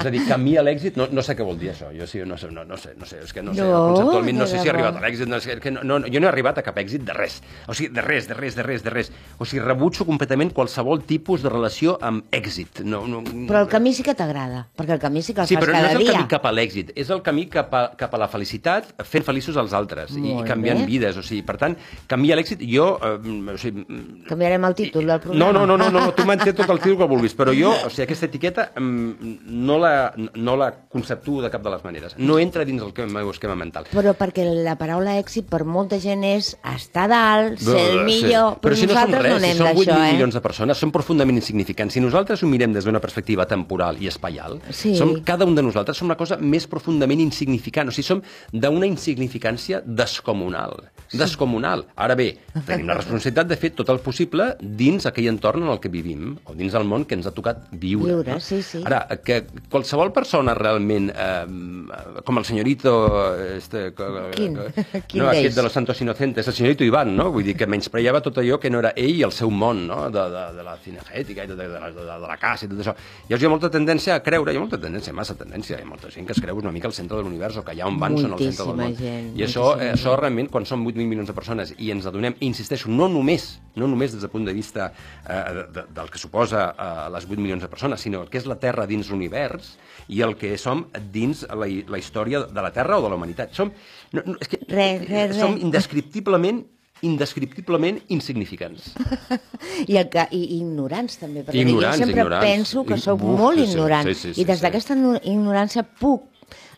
és 0.01 0.07
a 0.07 0.11
dir, 0.15 0.23
camí 0.27 0.55
a 0.57 0.63
l'èxit, 0.65 0.97
no, 0.97 1.07
no 1.13 1.21
sé 1.23 1.35
què 1.37 1.45
vol 1.45 1.59
dir 1.61 1.75
això. 1.75 1.91
Jo 1.93 2.07
sí, 2.09 2.23
no 2.25 2.39
sé, 2.41 2.49
no, 2.51 2.65
no 2.65 2.79
sé, 2.81 2.95
no 2.97 3.05
sé, 3.05 3.19
és 3.27 3.35
que 3.37 3.43
no 3.45 3.53
sé, 3.53 3.61
No, 3.61 3.83
conceptualment 3.91 4.39
no 4.41 4.47
sé 4.49 4.59
si 4.63 4.69
he 4.69 4.73
arribat 4.73 4.97
a 4.97 5.03
l'èxit, 5.05 5.29
no 5.29 5.37
sé, 5.45 5.59
és 5.59 5.61
que 5.61 5.71
no, 5.75 5.83
no, 5.85 5.99
jo 6.09 6.23
no 6.23 6.27
he 6.29 6.31
arribat 6.33 6.57
a 6.57 6.65
cap 6.65 6.79
èxit 6.81 7.05
de 7.05 7.13
res. 7.21 7.39
O 7.69 7.75
sigui, 7.77 7.93
de 7.95 8.03
res, 8.03 8.27
de 8.29 8.35
res, 8.35 8.57
de 8.57 8.65
res, 8.67 8.83
de 8.87 8.91
res. 8.91 9.13
O 9.39 9.45
sigui, 9.47 9.63
rebutjo 9.65 10.07
completament 10.09 10.53
qualsevol 10.57 11.03
tipus 11.07 11.43
de 11.45 11.53
relació 11.53 11.99
amb 12.01 12.25
èxit. 12.35 12.81
No, 12.85 13.05
no, 13.07 13.21
Però 13.23 13.61
el 13.63 13.69
camí 13.69 13.93
sí 13.95 14.03
que 14.07 14.15
t'agrada, 14.17 14.65
perquè 14.77 14.97
el 14.97 15.03
camí 15.03 15.23
sí 15.23 15.35
que 15.37 15.43
el 15.45 15.51
Sí, 15.51 15.57
fas 15.59 15.65
però 15.65 15.75
no 15.75 15.79
cada 15.79 15.91
és 15.93 15.97
el 15.99 16.05
dia. 16.05 16.13
camí 16.17 16.29
cap 16.33 16.47
a 16.47 16.53
l'èxit, 16.57 16.93
és 16.97 17.11
el 17.11 17.23
camí 17.27 17.47
cap 17.53 17.73
a, 17.75 17.83
cap 18.01 18.15
a 18.15 18.19
la 18.25 18.29
felicitat 18.33 18.91
fent 19.05 19.25
feliços 19.27 19.57
als 19.61 19.73
altres 19.77 20.13
Molt 20.17 20.45
i 20.45 20.49
canviant 20.49 20.81
bé. 20.83 20.87
vides. 20.87 21.17
O 21.21 21.23
sigui, 21.23 21.43
per 21.47 21.57
tant, 21.61 21.77
camí 22.09 22.33
a 22.33 22.37
l'èxit, 22.41 22.63
jo... 22.67 22.91
Eh, 23.03 23.55
o 23.55 23.59
sigui, 23.59 23.85
Canviarem 24.29 24.65
el 24.69 24.75
títol 24.75 25.07
del 25.07 25.17
no, 25.17 25.21
programa. 25.21 25.53
no, 25.53 25.67
no, 25.67 25.77
no, 25.79 25.91
no, 25.91 26.13
tu 26.15 26.25
m'entens 26.29 26.57
tot 26.57 26.71
el 26.71 26.79
títol 26.81 26.99
que 26.99 27.09
vulguis, 27.11 27.35
però 27.37 27.53
jo, 27.57 27.71
o 27.87 27.91
sigui, 27.91 28.05
aquesta 28.05 28.27
etiqueta 28.27 28.69
mm, 28.77 29.39
no 29.67 29.79
la, 29.81 30.13
no 30.35 30.57
la 30.57 30.71
conceptuo 30.89 31.41
de 31.43 31.51
cap 31.51 31.63
de 31.65 31.71
les 31.71 31.85
maneres. 31.85 32.17
No 32.19 32.39
entra 32.39 32.65
dins 32.69 32.83
el 32.83 32.93
meu 33.11 33.31
esquema 33.31 33.57
mental. 33.57 33.87
Però 33.91 34.13
perquè 34.19 34.45
la 34.65 34.77
paraula 34.81 35.17
èxit 35.19 35.49
per 35.51 35.63
molta 35.65 35.99
gent 36.03 36.23
és 36.27 36.53
estar 36.75 37.00
dalt, 37.09 37.59
ser 37.59 37.77
el 37.79 37.99
Sí. 37.99 38.05
millor, 38.05 38.59
però, 38.61 38.75
si 38.75 38.87
no 38.87 38.95
som 38.95 39.13
res, 39.13 39.33
no 39.33 39.41
si 39.41 39.55
som 39.55 39.67
8 39.69 39.77
d'això, 39.91 39.97
eh? 40.09 40.13
milions 40.13 40.35
de 40.35 40.41
persones, 40.41 40.77
som 40.79 40.91
profundament 40.93 41.37
insignificants. 41.39 41.95
Si 41.95 42.01
nosaltres 42.01 42.43
ho 42.43 42.47
mirem 42.47 42.73
des 42.73 42.85
d'una 42.85 43.01
perspectiva 43.01 43.47
temporal 43.47 43.97
i 44.03 44.07
espaial, 44.09 44.61
Sí. 44.71 44.97
som, 44.97 45.23
cada 45.23 45.45
un 45.45 45.55
de 45.55 45.63
nosaltres 45.63 45.97
som 45.97 46.09
la 46.09 46.17
cosa 46.17 46.37
més 46.37 46.67
profundament 46.67 47.21
insignificant. 47.21 47.89
O 47.89 47.93
sigui, 47.93 48.07
som 48.07 48.23
d'una 48.53 48.87
insignificància 48.87 49.83
descomunal. 49.85 50.91
Descomunal. 51.13 51.87
Ara 51.97 52.15
bé, 52.15 52.39
tenim 52.67 52.87
la 52.87 52.95
responsabilitat 52.95 53.49
de 53.51 53.57
fer 53.57 53.71
tot 53.75 53.89
el 53.91 53.99
possible 53.99 54.57
dins 54.61 55.07
aquell 55.07 55.27
entorn 55.29 55.63
en 55.65 55.69
el 55.71 55.81
que 55.81 55.89
vivim, 55.89 56.37
o 56.45 56.55
dins 56.55 56.75
el 56.75 56.85
món 56.85 57.05
que 57.05 57.15
ens 57.19 57.27
ha 57.27 57.33
tocat 57.35 57.67
viure. 57.73 58.13
Viure, 58.15 58.33
no? 58.33 58.41
sí, 58.41 58.63
sí. 58.63 58.83
Ara, 58.85 59.07
que 59.25 59.45
qualsevol 59.69 60.13
persona 60.13 60.55
realment, 60.55 61.11
eh, 61.11 62.23
com 62.25 62.39
el 62.39 62.45
senyorito... 62.45 63.35
Este, 63.57 63.93
que- 63.93 64.31
Quin? 64.35 64.55
que- 64.57 65.03
Quin 65.09 65.23
no, 65.23 65.29
aquest 65.31 65.57
de 65.57 65.63
los 65.63 65.73
santos 65.73 66.01
inocentes, 66.01 66.47
el 66.47 66.55
senyorito 66.55 66.85
Olivan, 66.91 67.15
no? 67.15 67.29
Vull 67.31 67.45
dir 67.47 67.55
que 67.55 67.69
menyspreava 67.71 68.19
tot 68.25 68.41
allò 68.43 68.59
que 68.59 68.71
no 68.73 68.81
era 68.83 68.91
ell 68.99 69.21
i 69.21 69.23
el 69.23 69.31
seu 69.35 69.51
món, 69.55 69.85
no? 69.87 69.99
De, 70.11 70.23
de, 70.33 70.43
de 70.57 70.65
la 70.67 70.75
cinegètica 70.83 71.45
i 71.47 71.51
de, 71.51 71.55
de, 71.55 71.67
de, 71.71 71.91
de, 71.95 72.07
de 72.09 72.17
la 72.25 72.37
caça 72.41 72.67
i 72.67 72.71
tot 72.71 72.81
això. 72.83 72.95
Llavors 73.29 73.45
hi 73.45 73.47
ha 73.47 73.53
molta 73.53 73.71
tendència 73.71 74.17
a 74.17 74.23
creure, 74.27 74.51
hi 74.53 74.59
ha 74.59 74.63
molta 74.65 74.81
tendència, 74.83 75.15
massa 75.15 75.37
tendència, 75.39 75.79
hi 75.79 75.87
ha 75.87 75.89
molta 75.89 76.11
gent 76.11 76.27
que 76.27 76.35
es 76.35 76.43
creu 76.43 76.59
una 76.59 76.73
mica 76.75 76.91
al 76.91 76.97
centre 76.97 77.21
de 77.21 77.27
l'univers 77.27 77.61
o 77.61 77.65
que 77.67 77.77
allà 77.77 77.87
on 77.87 78.01
van 78.03 78.19
són 78.19 78.35
al 78.35 78.43
centre 78.43 78.67
del 78.67 78.81
món. 78.81 78.97
Gent, 78.99 79.31
I 79.39 79.47
això, 79.47 79.69
eh, 79.79 79.93
això 79.95 80.17
realment, 80.19 80.51
quan 80.51 80.67
som 80.67 80.83
8.000 80.83 81.07
milions 81.13 81.31
de 81.31 81.37
persones 81.37 81.75
i 81.79 81.93
ens 81.95 82.09
adonem, 82.11 82.35
i 82.41 82.49
insisteixo, 82.51 82.91
no 82.91 83.07
només, 83.13 83.47
no 83.79 83.87
només 83.91 84.17
des 84.17 84.27
del 84.27 84.33
punt 84.35 84.49
de 84.51 84.57
vista 84.57 84.91
eh, 84.91 85.39
de, 85.61 85.67
de, 85.79 85.87
del 86.01 86.11
que 86.11 86.19
suposa 86.19 86.67
eh, 86.75 87.07
les 87.15 87.29
8 87.31 87.39
milions 87.39 87.63
de 87.63 87.71
persones, 87.71 88.03
sinó 88.03 88.25
el 88.25 88.33
que 88.33 88.43
és 88.43 88.51
la 88.51 88.59
Terra 88.59 88.89
dins 88.91 89.13
l'univers 89.13 89.77
i 90.11 90.25
el 90.27 90.35
que 90.41 90.57
som 90.59 90.89
dins 91.15 91.47
la, 91.47 91.71
la 91.71 92.03
història 92.03 92.43
de 92.51 92.67
la 92.67 92.75
Terra 92.75 92.99
o 92.99 93.07
de 93.07 93.13
la 93.13 93.21
humanitat. 93.21 93.55
Som, 93.55 93.71
no, 94.17 94.27
no, 94.27 94.37
és 94.43 94.51
que, 94.51 94.59
Res, 94.67 95.07
res, 95.07 95.39
som 95.39 95.55
res. 95.55 95.63
indescriptiblement 95.63 96.65
indescriptiblement 97.03 98.01
insignificants. 98.09 98.93
I, 99.91 99.97
el 99.97 100.09
que, 100.13 100.27
i, 100.37 100.43
ignorants 100.61 101.19
també, 101.21 101.45
perquè 101.47 101.63
Ignorants, 101.65 101.99
jo 101.99 102.05
sempre 102.07 102.21
ignorants. 102.21 102.47
penso 102.47 102.85
que 102.89 102.99
sóc 103.01 103.21
buf, 103.21 103.39
molt 103.39 103.59
sí, 103.61 103.67
sí, 103.67 103.73
ignorant 103.73 104.09
sí, 104.11 104.15
sí, 104.15 104.35
sí, 104.35 104.41
i 104.43 104.45
des 104.49 104.59
sí. 104.61 104.65
d'aquesta 104.67 104.97
igno- 104.99 105.21
ignorància 105.23 105.85
puc 105.85 106.27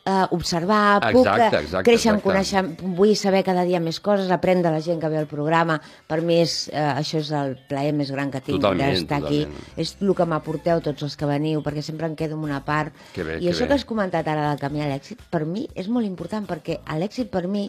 eh, 0.05 0.25
observar, 0.35 1.01
puc 1.13 1.23
Exacte, 1.27 1.57
eh, 1.57 1.61
exacte, 1.63 1.85
créixer 1.87 2.11
en 2.11 2.17
exacte. 2.19 2.29
conèixer, 2.29 2.93
vull 2.99 3.13
saber 3.19 3.43
cada 3.47 3.63
dia 3.69 3.79
més 3.81 4.01
coses, 4.03 4.31
aprendre 4.35 4.69
de 4.71 4.75
la 4.77 4.83
gent 4.83 4.99
que 5.03 5.09
ve 5.13 5.19
al 5.21 5.29
programa. 5.31 5.77
Per 6.11 6.21
mi 6.27 6.41
és, 6.43 6.57
eh, 6.73 6.79
això 6.99 7.21
és 7.23 7.31
el 7.39 7.55
plaer 7.71 7.93
més 7.95 8.11
gran 8.11 8.31
que 8.31 8.41
tinc 8.43 8.59
Totalment, 8.61 8.91
d'estar 8.95 9.23
aquí. 9.23 9.47
És 9.77 9.97
el 10.01 10.15
que 10.19 10.27
m'aporteu 10.27 10.83
tots 10.83 11.07
els 11.07 11.17
que 11.17 11.27
veniu, 11.31 11.63
perquè 11.63 11.83
sempre 11.87 12.07
em 12.11 12.17
quedo 12.19 12.35
amb 12.39 12.45
una 12.51 12.65
part. 12.67 12.93
Que 13.15 13.23
bé, 13.23 13.39
I 13.39 13.47
que 13.47 13.55
això 13.55 13.63
bé. 13.67 13.69
que 13.69 13.75
has 13.81 13.85
comentat 13.87 14.27
ara 14.29 14.51
del 14.51 14.59
camí 14.59 14.83
a 14.83 14.91
l'èxit, 14.91 15.23
per 15.31 15.45
mi 15.47 15.69
és 15.75 15.89
molt 15.89 16.07
important, 16.07 16.47
perquè 16.51 16.81
l'èxit 16.99 17.31
per 17.31 17.47
mi 17.47 17.69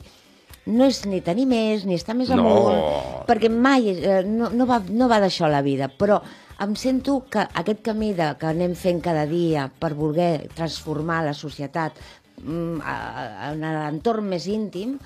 no 0.66 0.86
és 0.86 1.06
ni 1.06 1.20
tenir 1.22 1.46
més, 1.46 1.86
ni 1.86 1.96
estar 1.96 2.16
més 2.16 2.30
No. 2.30 2.40
amunt, 2.40 3.26
perquè 3.28 3.50
mai, 3.52 3.90
eh, 3.90 4.24
no, 4.26 4.50
no, 4.50 4.66
va, 4.66 4.82
no 4.90 5.08
va 5.12 5.20
d'això 5.20 5.50
la 5.52 5.62
vida, 5.62 5.90
però 5.90 6.22
em 6.64 6.76
sento 6.76 7.26
que 7.30 7.40
aquest 7.54 7.82
camí 7.84 8.14
de, 8.14 8.36
que 8.40 8.46
anem 8.48 8.76
fent 8.76 9.02
cada 9.04 9.26
dia 9.26 9.68
per 9.80 9.94
voler 9.98 10.48
transformar 10.56 11.24
la 11.26 11.34
societat 11.34 11.94
mm, 12.42 12.80
a- 12.82 12.94
a- 12.94 13.52
en 13.52 13.62
l'entorn 13.62 14.26
més 14.30 14.48
íntim, 14.48 14.98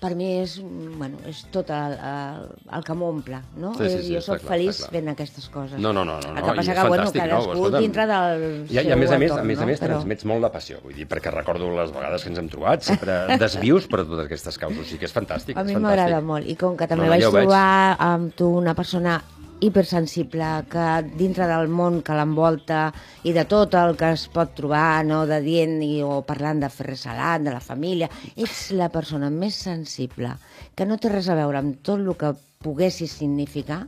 per 0.00 0.10
mi 0.14 0.26
és, 0.42 0.58
bueno, 0.98 1.16
és 1.26 1.38
tot 1.54 1.70
el, 1.72 1.94
el, 1.96 2.82
que 2.84 2.94
m'omple, 2.94 3.38
no? 3.56 3.72
Sí, 3.78 3.88
sí, 3.88 4.02
sí, 4.04 4.14
jo 4.14 4.20
sóc 4.24 4.42
clar, 4.42 4.50
feliç 4.52 4.80
clar. 4.82 4.90
fent 4.92 5.08
aquestes 5.12 5.48
coses. 5.52 5.78
No, 5.80 5.92
no, 5.96 6.04
no, 6.04 6.18
no, 6.20 6.28
El 6.28 6.34
no, 6.36 6.44
que 6.46 6.54
passa 6.60 6.74
que, 6.76 6.88
bueno, 6.88 7.04
no? 7.04 7.12
cadascú 7.12 7.52
Escolta'm. 7.54 7.80
dintre 7.86 8.06
del 8.10 8.44
I, 8.68 8.74
i 8.74 8.78
a 8.78 8.82
seu 8.84 8.98
més 9.00 9.10
a 9.10 9.18
més, 9.18 9.30
entorn, 9.30 9.40
a 9.40 9.48
més, 9.48 9.58
a 9.58 9.60
no? 9.62 9.66
més 9.72 9.80
Però- 9.80 9.92
transmets 9.94 10.24
molt 10.28 10.42
la 10.44 10.52
passió, 10.52 10.80
vull 10.84 10.94
dir, 10.94 11.06
perquè 11.08 11.32
recordo 11.32 11.70
les 11.76 11.92
vegades 11.96 12.22
que 12.22 12.28
ens 12.34 12.38
hem 12.42 12.48
trobat, 12.52 12.82
sempre 12.86 13.16
desvius 13.44 13.86
per 13.88 14.04
totes 14.04 14.26
aquestes 14.26 14.58
causes, 14.58 14.80
o 14.80 14.84
sigui 14.84 14.98
que 15.04 15.08
és 15.10 15.16
fantàstic, 15.16 15.56
A 15.56 15.64
mi 15.64 15.76
m'agrada 15.80 16.20
molt. 16.20 16.46
I 16.46 16.56
com 16.60 16.76
que 16.76 16.86
també 16.86 17.06
No, 17.06 17.10
no, 17.10 17.16
vaig 17.16 17.22
ja 17.24 17.30
veig. 17.30 17.48
trobar 17.48 17.96
amb 17.98 18.34
tu 18.36 18.50
una 18.60 18.74
persona 18.74 19.16
hipersensible, 19.60 20.44
que 20.70 20.86
dintre 21.16 21.46
del 21.48 21.68
món 21.72 22.00
que 22.04 22.14
l'envolta 22.16 22.90
i 23.24 23.32
de 23.36 23.44
tot 23.48 23.74
el 23.78 23.96
que 23.98 24.12
es 24.16 24.26
pot 24.32 24.54
trobar, 24.56 25.04
no, 25.08 25.24
de 25.28 25.40
dient 25.44 25.78
i, 25.84 26.00
o 26.04 26.22
parlant 26.28 26.60
de 26.62 26.70
Ferrer 26.72 26.96
Salat, 27.00 27.42
de 27.46 27.54
la 27.54 27.60
família, 27.64 28.08
ets 28.36 28.70
la 28.76 28.88
persona 28.92 29.30
més 29.30 29.54
sensible, 29.56 30.34
que 30.76 30.86
no 30.86 30.98
té 31.00 31.08
res 31.12 31.28
a 31.32 31.38
veure 31.38 31.58
amb 31.62 31.80
tot 31.82 32.00
el 32.02 32.12
que 32.18 32.34
poguessis 32.66 33.12
significar 33.20 33.82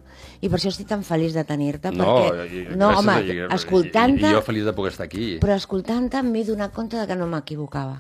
i 0.45 0.49
per 0.49 0.59
això 0.61 0.69
estic 0.71 0.87
tan 0.91 1.01
feliç 1.03 1.33
de 1.35 1.43
tenir-te 1.49 1.91
No, 1.91 2.05
perquè, 2.05 2.45
i- 2.53 2.77
no 2.77 2.91
home, 2.99 3.13
a- 3.13 3.21
i- 3.25 3.33
i- 3.33 3.49
escoltant-te 3.57 4.29
I, 4.29 4.35
jo 4.37 4.43
feliç 4.45 4.65
de 4.69 4.73
poder 4.77 4.93
estar 4.93 5.07
aquí. 5.09 5.39
però 5.41 5.57
escoltant-te 5.57 6.23
m'he 6.23 6.45
donat 6.45 6.73
compte 6.73 6.97
de 7.01 7.07
que 7.07 7.17
no 7.17 7.27
m'equivocava 7.27 7.99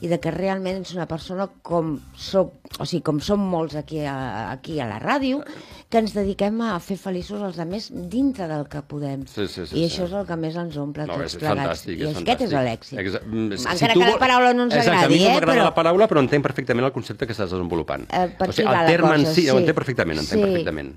i 0.00 0.08
de 0.08 0.18
que 0.20 0.30
realment 0.30 0.80
ets 0.82 0.92
una 0.94 1.06
persona 1.06 1.46
com 1.62 1.98
soc, 2.16 2.52
o 2.80 2.84
sigui, 2.84 3.02
com 3.02 3.20
som 3.20 3.40
molts 3.40 3.76
aquí 3.76 4.00
a, 4.04 4.50
aquí 4.52 4.80
a 4.80 4.86
la 4.88 4.98
ràdio, 5.00 5.44
que 5.88 5.98
ens 6.02 6.12
dediquem 6.16 6.56
a 6.66 6.80
fer 6.82 6.96
feliços 6.98 7.40
els 7.46 7.58
altres 7.62 7.84
dintre 8.10 8.48
del 8.50 8.64
que 8.68 8.80
podem. 8.82 9.20
Sí, 9.30 9.46
sí, 9.46 9.66
sí, 9.66 9.76
I 9.78 9.84
sí. 9.84 9.84
això 9.86 10.06
és 10.08 10.12
el 10.18 10.26
que 10.26 10.36
més 10.36 10.56
ens 10.58 10.76
omple 10.82 11.06
No, 11.06 11.14
tots 11.14 11.34
és, 11.34 11.36
plegats. 11.38 11.60
fantàstic, 11.60 12.00
I 12.00 12.08
és 12.10 12.16
aquest 12.22 12.40
és 12.42 12.50
l'èxit. 12.52 12.98
Mm, 13.24 13.52
Encara 13.52 13.92
tu 13.94 14.00
que 14.00 14.04
la 14.06 14.10
vol- 14.10 14.18
paraula 14.18 14.52
no 14.52 14.64
ens 14.64 14.74
Exacte, 14.74 14.96
agradi, 14.98 15.14
a 15.14 15.16
mi 15.16 15.22
no 15.22 15.30
eh, 15.30 15.34
m'agrada 15.34 15.52
però- 15.60 15.64
la 15.70 15.74
paraula, 15.74 16.08
però 16.08 16.20
entenc 16.20 16.42
perfectament 16.42 16.84
el 16.86 16.92
concepte 16.92 17.26
que 17.26 17.32
estàs 17.32 17.50
desenvolupant. 17.54 18.08
Eh, 18.12 18.34
per 18.36 18.48
o 18.48 18.52
sigui, 18.52 18.68
el 18.68 18.86
terme 18.86 19.14
en 19.14 19.22
cosa, 19.22 19.34
si, 19.34 19.48
ho 19.48 19.52
sí. 19.52 19.58
entenc 19.58 19.74
perfectament, 19.76 20.18
entenc 20.18 20.42
Sí. 20.42 20.48
perfectament. 20.50 20.96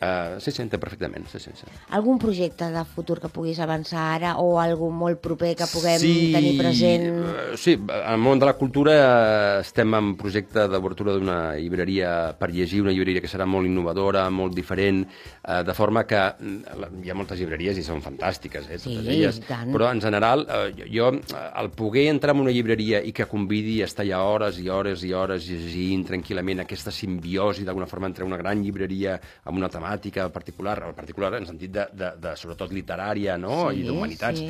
Uh, 0.00 0.40
sí, 0.40 0.48
sí, 0.50 0.62
entenc 0.62 0.80
perfectament. 0.80 1.26
Sí, 1.28 1.38
sí, 1.38 1.50
sí. 1.52 1.66
Algun 1.92 2.16
projecte 2.18 2.70
de 2.72 2.84
futur 2.88 3.18
que 3.20 3.28
puguis 3.28 3.58
avançar 3.60 4.14
ara 4.14 4.30
o 4.40 4.54
algo 4.58 4.86
molt 4.90 5.18
proper 5.20 5.50
que 5.58 5.66
puguem 5.68 5.98
sí, 6.00 6.30
tenir 6.32 6.54
present? 6.56 7.04
eh, 7.04 7.56
Sí, 7.60 7.74
en 7.74 7.90
el 8.14 8.16
món 8.16 8.38
de 8.40 8.46
la 8.48 8.54
cultura 8.56 8.94
eh, 8.94 9.60
estem 9.60 9.92
en 9.98 10.14
projecte 10.16 10.64
d'obertura 10.72 11.12
d'una 11.12 11.54
llibreria 11.58 12.32
per 12.38 12.48
llegir, 12.50 12.80
una 12.80 12.94
llibreria 12.96 13.20
que 13.20 13.28
serà 13.28 13.44
molt 13.44 13.68
innovadora, 13.68 14.22
molt 14.30 14.54
diferent, 14.56 15.02
eh, 15.04 15.58
de 15.68 15.74
forma 15.76 16.06
que 16.06 16.16
la- 16.16 16.88
hi 17.04 17.10
ha 17.12 17.18
moltes 17.20 17.38
llibreries 17.38 17.76
i 17.76 17.84
són 17.84 18.00
fantàstiques, 18.00 18.70
eh, 18.70 18.78
totes 18.80 19.04
Sí, 19.04 19.10
elles, 19.18 19.42
tant. 19.44 19.68
però 19.70 19.90
en 19.92 20.00
general 20.00 20.46
eh, 20.48 20.88
jo, 20.96 21.10
eh, 21.12 21.44
el 21.60 21.68
poder 21.76 22.06
entrar 22.08 22.34
en 22.34 22.40
una 22.46 22.50
llibreria 22.56 23.02
i 23.04 23.12
que 23.12 23.26
convidi 23.28 23.82
a 23.82 23.84
estar 23.84 24.06
allà 24.06 24.24
hores 24.24 24.58
i 24.64 24.68
hores 24.70 25.04
i 25.04 25.12
hores 25.12 25.44
llegint 25.46 26.08
tranquil·lament 26.08 26.60
aquesta 26.64 26.90
simbiosi 26.90 27.64
d'alguna 27.68 27.84
forma 27.86 28.06
entre 28.06 28.24
una 28.24 28.38
gran 28.40 28.62
llibreria 28.64 29.20
amb 29.44 29.58
una 29.58 29.68
temàtica 29.68 29.89
particular, 29.98 30.78
o 30.90 30.94
particular 30.94 31.34
en 31.38 31.46
sentit 31.48 31.72
de, 31.74 31.88
de, 31.92 32.12
de 32.20 32.36
sobretot 32.36 32.72
literària 32.72 33.36
no? 33.40 33.70
Sí, 33.70 33.80
i 33.80 33.86
d'humanitats, 33.88 34.40
sí. 34.40 34.48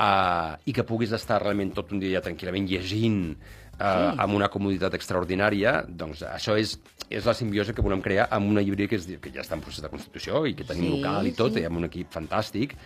uh, 0.00 0.58
i 0.66 0.72
que 0.76 0.84
puguis 0.88 1.12
estar 1.12 1.40
realment 1.42 1.72
tot 1.76 1.92
un 1.92 2.00
dia 2.02 2.20
tranquil·lament 2.24 2.68
llegint 2.68 3.20
uh, 3.32 3.58
Sí. 3.80 4.08
amb 4.20 4.34
una 4.36 4.50
comoditat 4.52 4.92
extraordinària, 4.98 5.84
doncs 5.88 6.20
això 6.28 6.58
és, 6.60 6.74
és 7.08 7.24
la 7.24 7.32
simbiosi 7.32 7.72
que 7.72 7.80
volem 7.82 8.02
crear 8.04 8.26
amb 8.30 8.50
una 8.50 8.60
llibreria 8.60 8.90
que, 8.90 8.98
és, 9.00 9.06
que 9.22 9.32
ja 9.32 9.40
està 9.40 9.56
en 9.56 9.62
procés 9.64 9.80
de 9.80 9.88
constitució 9.88 10.44
i 10.46 10.52
que 10.54 10.66
tenim 10.68 10.84
Sí, 10.84 10.96
local 10.98 11.30
i 11.30 11.32
tot, 11.32 11.54
sí. 11.56 11.62
i 11.62 11.68
amb 11.70 11.80
un 11.80 11.88
equip 11.88 12.12
fantàstic, 12.12 12.76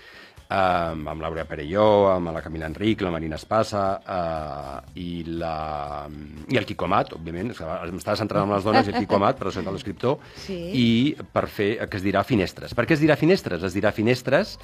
um, 0.55 1.03
amb 1.11 1.25
l'Aurea 1.25 1.45
Perelló, 1.49 1.87
amb 2.13 2.31
la 2.35 2.43
Camila 2.45 2.69
Enric, 2.71 3.03
la 3.05 3.13
Marina 3.15 3.39
Espassa 3.41 3.85
uh, 4.01 4.79
i, 5.01 5.25
la, 5.41 6.07
i 6.53 6.59
el 6.61 6.67
Quico 6.69 6.87
Amat, 6.89 7.13
òbviament, 7.19 7.53
és 7.55 7.61
que 7.61 7.69
em 7.89 8.01
estava 8.01 8.19
centrant 8.21 8.47
en 8.49 8.55
les 8.57 8.67
dones 8.67 8.87
i 8.89 8.95
el 8.95 8.99
Quico 9.03 9.19
Amat, 9.19 9.39
per 9.41 9.49
presentar 9.51 9.75
l'escriptor, 9.75 10.19
Sí. 10.45 10.59
i 10.75 10.89
per 11.35 11.47
fer, 11.51 11.71
que 11.89 11.99
es 12.01 12.05
dirà 12.07 12.25
Finestres. 12.27 12.75
Per 12.77 12.87
què 12.87 12.97
es 12.97 13.03
dirà 13.03 13.17
Finestres? 13.21 13.63
Es 13.67 13.75
dirà 13.77 13.93
Finestres 13.97 14.57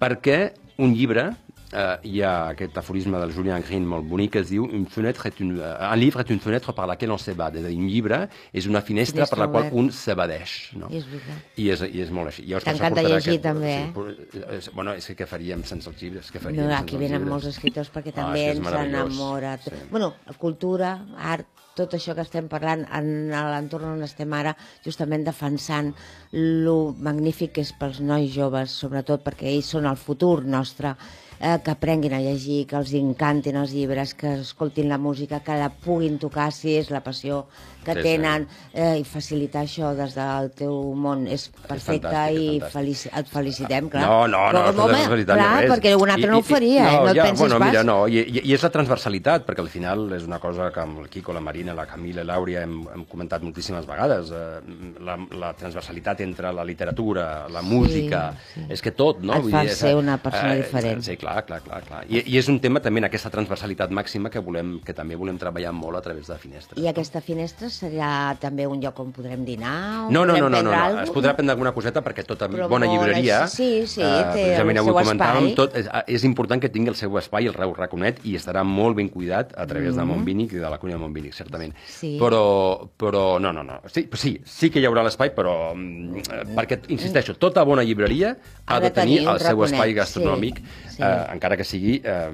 perquè 0.00 0.52
un 0.78 0.92
llibre, 0.94 1.32
eh, 1.72 1.98
hi 2.08 2.20
ha 2.22 2.48
aquest 2.54 2.76
aforisme 2.80 3.18
del 3.20 3.32
Julien 3.34 3.62
Green 3.66 3.84
molt 3.86 4.06
bonic 4.08 4.32
que 4.32 4.40
es 4.40 4.48
diu 4.50 4.64
une 4.64 4.86
fenêtre 4.86 5.26
est 5.28 5.40
une, 5.40 5.58
eh, 5.60 5.92
un 5.92 5.96
livre 6.00 6.20
est 6.20 6.30
une 6.30 6.40
fenêtre 6.40 6.72
par 6.72 6.86
laquelle 6.86 7.10
on 7.12 7.18
s'évade. 7.18 7.56
És 7.58 7.64
a 7.64 7.68
dir, 7.68 7.78
un 7.78 7.88
llibre 7.88 8.28
és 8.52 8.66
una 8.66 8.80
finestra, 8.80 9.26
Finestra 9.26 9.36
per 9.36 9.46
la 9.46 9.50
qual 9.52 9.70
un 9.82 9.90
s'evadeix. 9.90 10.56
No? 10.76 10.88
I 10.90 10.96
és 10.98 11.06
veritat. 11.06 11.36
I 11.56 11.68
és, 11.70 11.80
I 11.92 12.00
és 12.02 12.10
molt 12.10 12.28
així. 12.32 12.42
Llavors, 12.46 12.64
per 12.64 12.72
això 12.72 12.78
T'encanta 12.78 13.02
portarà 13.02 13.14
llegir, 13.18 13.40
també, 13.40 13.74
eh? 13.74 13.92
Sí, 14.32 14.42
és, 14.58 14.70
bueno, 14.74 14.94
és 14.94 15.06
que 15.06 15.16
què 15.16 15.26
faríem 15.26 15.64
sense 15.64 15.88
els 15.90 16.00
llibres? 16.02 16.30
Què 16.32 16.40
faríem 16.40 16.64
No, 16.64 16.70
sense 16.70 16.82
aquí 16.82 16.94
els 16.96 17.02
venen 17.04 17.18
llibres? 17.20 17.30
molts 17.32 17.46
escriptors 17.46 17.90
perquè 17.92 18.12
Ah, 18.14 18.20
també 18.22 18.40
és 18.40 18.44
que 18.46 18.50
és 18.52 18.58
ens 18.58 18.66
meravellós. 18.66 19.12
enamora. 19.12 19.58
Sí. 19.58 19.70
Bueno, 19.90 20.14
cultura, 20.38 21.04
art, 21.18 21.46
tot 21.76 21.92
això 21.94 22.12
que 22.16 22.22
estem 22.22 22.48
parlant 22.48 22.84
en 22.92 23.28
l'entorn 23.30 23.84
on 23.92 24.02
estem 24.02 24.32
ara, 24.32 24.56
justament 24.84 25.22
defensant 25.24 25.92
lo 26.32 26.92
magnífic 26.98 27.52
que 27.52 27.60
és 27.60 27.72
pels 27.78 28.00
nois 28.00 28.32
joves, 28.34 28.70
sobretot 28.70 29.22
perquè 29.22 29.46
ells 29.52 29.66
són 29.76 29.86
el 29.86 29.96
futur 29.96 30.44
nostre, 30.44 30.96
eh, 31.40 31.58
que 31.64 31.70
aprenguin 31.70 32.14
a 32.14 32.20
llegir, 32.22 32.64
que 32.70 32.78
els 32.78 32.92
encantin 32.98 33.58
els 33.60 33.72
llibres, 33.76 34.14
que 34.18 34.34
escoltin 34.42 34.88
la 34.88 34.98
música, 34.98 35.40
que 35.44 35.58
la 35.58 35.70
puguin 35.70 36.18
tocar 36.18 36.50
si 36.52 36.76
és 36.80 36.90
la 36.94 37.02
passió 37.04 37.44
que 37.84 37.94
Sí, 37.94 38.00
sí. 38.00 38.02
tenen, 38.02 38.46
eh, 38.72 38.98
i 39.00 39.04
facilitar 39.04 39.62
això 39.64 39.94
des 39.96 40.14
del 40.14 40.50
teu 40.56 40.74
món 40.94 41.26
és 41.26 41.48
perfecte 41.68 42.12
és 42.30 42.38
i 42.38 42.60
felici 42.72 43.08
et 43.08 43.28
felicitem, 43.28 43.88
clar. 43.88 44.02
No, 44.02 44.26
no, 44.26 44.52
no, 44.52 44.64
Però, 44.68 44.86
no, 44.88 44.98
és 44.98 45.08
veritat, 45.08 45.38
clar, 45.38 45.62
res. 45.62 45.70
perquè 45.72 45.94
un 45.96 46.10
altre 46.10 46.30
no 46.30 46.38
ho 46.38 46.42
faria, 46.42 46.88
eh? 46.90 46.96
no 46.96 47.08
et 47.08 47.16
ja, 47.16 47.24
pensis 47.24 47.40
bueno, 47.40 47.58
pas. 47.58 47.70
Mira, 47.70 47.84
no, 47.84 47.96
i, 48.08 48.18
i, 48.18 48.42
i 48.50 48.54
és 48.54 48.62
la 48.62 48.70
transversalitat, 48.74 49.46
perquè 49.46 49.64
al 49.64 49.70
final 49.72 50.12
és 50.12 50.24
una 50.28 50.38
cosa 50.38 50.70
que 50.74 50.80
amb 50.80 51.00
el 51.02 51.08
Quico, 51.08 51.32
la 51.32 51.40
Marina, 51.40 51.74
la 51.74 51.86
Camila 51.86 52.22
i 52.22 52.28
l'Àurea 52.28 52.64
hem, 52.66 52.76
hem 52.94 53.04
comentat 53.10 53.42
moltíssimes 53.42 53.86
vegades. 53.88 54.32
Eh, 54.32 54.94
la, 55.04 55.16
la 55.38 55.52
transversalitat 55.58 56.20
entre 56.26 56.52
la 56.52 56.64
literatura, 56.64 57.48
la 57.48 57.62
música, 57.62 58.34
sí. 58.54 58.66
és 58.68 58.82
que 58.84 58.92
tot, 58.92 59.22
no? 59.22 59.38
Et 59.38 59.50
fa 59.52 59.64
és, 59.64 59.78
ser 59.78 59.94
una 59.96 60.18
persona 60.22 60.54
eh, 60.54 60.62
diferent. 60.62 61.02
Sí, 61.06 61.16
clar, 61.20 61.44
clar, 61.46 61.60
clar. 61.64 61.82
clar. 61.86 62.04
I, 62.08 62.22
I 62.26 62.38
és 62.40 62.48
un 62.52 62.60
tema 62.60 62.82
també 62.84 63.02
en 63.02 63.08
aquesta 63.08 63.30
transversalitat 63.30 63.92
màxima 63.94 64.30
que, 64.30 64.42
volem, 64.44 64.78
que 64.84 64.94
també 64.96 65.16
volem 65.18 65.38
treballar 65.40 65.72
molt 65.76 65.98
a 66.00 66.04
través 66.04 66.28
de 66.28 66.38
finestres. 66.40 66.80
I 66.82 66.88
aquesta 66.90 67.22
finestra 67.24 67.67
serà 67.72 68.36
també 68.40 68.66
un 68.68 68.80
lloc 68.82 68.98
on 69.02 69.12
podrem 69.16 69.44
dinar? 69.46 70.06
On 70.06 70.12
No, 70.14 70.24
no, 70.24 70.36
no, 70.36 70.48
no, 70.48 70.62
no, 70.62 70.72
no. 70.72 71.02
es 71.02 71.12
podrà 71.14 71.34
prendre 71.36 71.54
alguna 71.56 71.72
coseta 71.76 72.02
perquè 72.04 72.24
tota 72.26 72.48
Però 72.48 72.68
bona 72.70 72.88
llibreria... 72.90 73.42
així, 73.44 73.84
sí, 73.86 73.98
sí, 73.98 74.02
eh, 74.02 74.22
té 74.32 74.44
precisament 74.44 74.80
el 74.80 74.82
avui 74.84 74.92
seu 74.92 75.00
comentàvem 75.00 75.48
espai. 75.50 75.56
tot, 75.58 75.76
és, 75.78 75.90
és 76.18 76.26
important 76.28 76.62
que 76.62 76.70
tingui 76.72 76.94
el 76.94 76.98
seu 76.98 77.18
espai, 77.20 77.50
el 77.50 77.56
Reu 77.58 77.74
Raconet, 77.76 78.22
i 78.24 78.36
estarà 78.38 78.64
molt 78.64 78.96
ben 78.98 79.10
cuidat 79.12 79.52
a 79.56 79.66
través 79.66 79.96
de 79.98 80.04
Montbínic 80.08 80.54
i 80.56 80.62
de 80.62 80.70
la 80.70 80.78
cuina 80.78 80.96
de 80.96 81.02
Montbínic, 81.02 81.34
certament. 81.36 81.74
Sí. 81.86 82.16
Però, 82.20 82.88
però, 82.96 83.24
no, 83.42 83.52
no, 83.52 83.62
no. 83.66 83.80
Sí, 83.92 84.08
sí, 84.14 84.38
sí 84.46 84.70
que 84.70 84.80
hi 84.80 84.88
haurà 84.88 85.04
l'espai, 85.06 85.34
però... 85.36 85.74
mm, 85.74 86.24
eh, 86.24 86.44
Perquè, 86.58 86.80
insisteixo, 86.94 87.36
tota 87.38 87.62
bona 87.68 87.84
llibreria 87.86 88.32
ha, 88.32 88.76
Ha 88.76 88.80
de 88.80 88.90
tenir 88.90 89.18
tenir 89.18 89.28
el 89.28 89.40
seu 89.40 89.56
raconet, 89.56 89.74
espai 89.74 89.94
gastronòmic 89.96 90.58
sí, 90.60 90.96
sí. 90.96 91.02
eh, 91.02 91.24
encara 91.34 91.56
que 91.58 91.66
sigui 91.66 91.98
eh, 92.04 92.30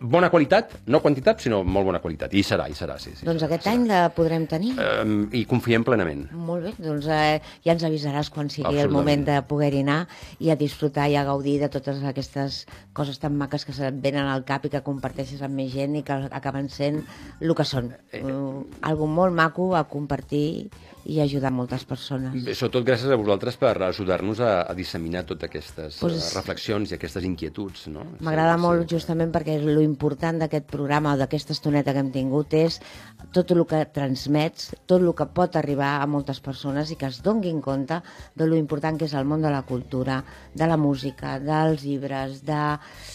bona 0.00 0.30
qualitat, 0.30 0.76
no 0.86 1.00
quantitat, 1.04 1.40
sinó 1.44 1.62
molt 1.64 1.86
bona 1.90 2.00
qualitat. 2.02 2.34
I 2.34 2.42
serà, 2.46 2.68
i 2.70 2.76
serà, 2.76 2.98
sí. 3.02 3.14
sí 3.16 3.26
doncs 3.26 3.42
serà, 3.42 3.50
aquest 3.50 3.66
serà. 3.66 3.74
any 3.76 3.86
la 3.90 4.02
podrem 4.14 4.46
tenir. 4.50 4.74
Eh, 4.78 5.04
I 5.40 5.44
confiem 5.48 5.84
plenament. 5.86 6.26
Molt 6.32 6.64
bé, 6.68 6.72
doncs 6.82 7.06
eh, 7.10 7.40
ja 7.64 7.72
ens 7.76 7.84
avisaràs 7.86 8.30
quan 8.30 8.50
sigui 8.52 8.78
el 8.80 8.90
moment 8.92 9.24
de 9.28 9.38
poder-hi 9.48 9.82
anar 9.84 10.00
i 10.38 10.50
a 10.50 10.56
disfrutar 10.60 11.08
i 11.10 11.16
a 11.16 11.24
gaudir 11.24 11.58
de 11.60 11.68
totes 11.72 12.02
aquestes 12.04 12.64
coses 12.92 13.18
tan 13.22 13.36
maques 13.36 13.64
que 13.64 13.72
se't 13.76 14.00
venen 14.02 14.26
al 14.28 14.44
cap 14.44 14.64
i 14.66 14.72
que 14.72 14.82
comparteixes 14.86 15.42
amb 15.42 15.54
més 15.60 15.72
gent 15.72 15.96
i 15.96 16.04
que 16.06 16.20
acaben 16.30 16.68
sent 16.68 17.02
el 17.40 17.54
que 17.54 17.64
són. 17.64 17.92
Uh, 18.14 18.64
algo 18.82 19.06
molt 19.10 19.34
maco 19.34 19.74
a 19.76 19.84
compartir 19.88 20.70
i 21.10 21.16
ajudar 21.18 21.48
moltes 21.50 21.86
persones. 21.88 22.34
Bé, 22.44 22.52
sobretot 22.54 22.84
gràcies 22.84 23.08
a 23.10 23.16
vosaltres 23.16 23.56
per 23.56 23.72
ajudar-nos 23.86 24.38
a, 24.44 24.50
a 24.68 24.74
disseminar 24.76 25.22
totes 25.24 25.48
aquestes 25.48 25.96
Pues- 25.96 26.12
pues... 26.12 26.34
reflexions 26.36 26.90
i 26.92 26.94
aquestes 26.98 27.24
inquietuds. 27.24 27.86
No? 27.88 28.04
M'agrada 28.20 28.58
Sí, 28.58 28.60
molt 28.60 28.84
sí. 28.84 28.96
justament 28.98 29.32
perquè 29.32 29.56
lo 29.64 29.80
important 29.80 30.38
d'aquest 30.42 30.68
programa 30.68 31.14
o 31.14 31.16
d'aquesta 31.16 31.56
estoneta 31.56 31.94
que 31.96 32.02
hem 32.04 32.12
tingut 32.12 32.52
és 32.52 32.76
tot 33.34 33.52
el 33.54 33.62
que 33.68 33.82
transmets, 33.94 34.70
tot 34.90 35.02
el 35.02 35.12
que 35.16 35.26
pot 35.34 35.56
arribar 35.58 35.90
a 36.00 36.08
moltes 36.10 36.40
persones 36.44 36.90
i 36.90 36.96
que 37.00 37.08
es 37.10 37.20
donguin 37.24 37.60
compte 37.64 38.00
de 38.34 38.48
lo 38.48 38.58
important 38.58 38.98
que 38.98 39.06
és 39.08 39.14
el 39.18 39.28
món 39.28 39.44
de 39.44 39.52
la 39.52 39.62
cultura, 39.68 40.20
de 40.54 40.66
la 40.66 40.78
música, 40.80 41.38
dels 41.42 41.84
llibres, 41.86 42.40
de, 42.46 42.62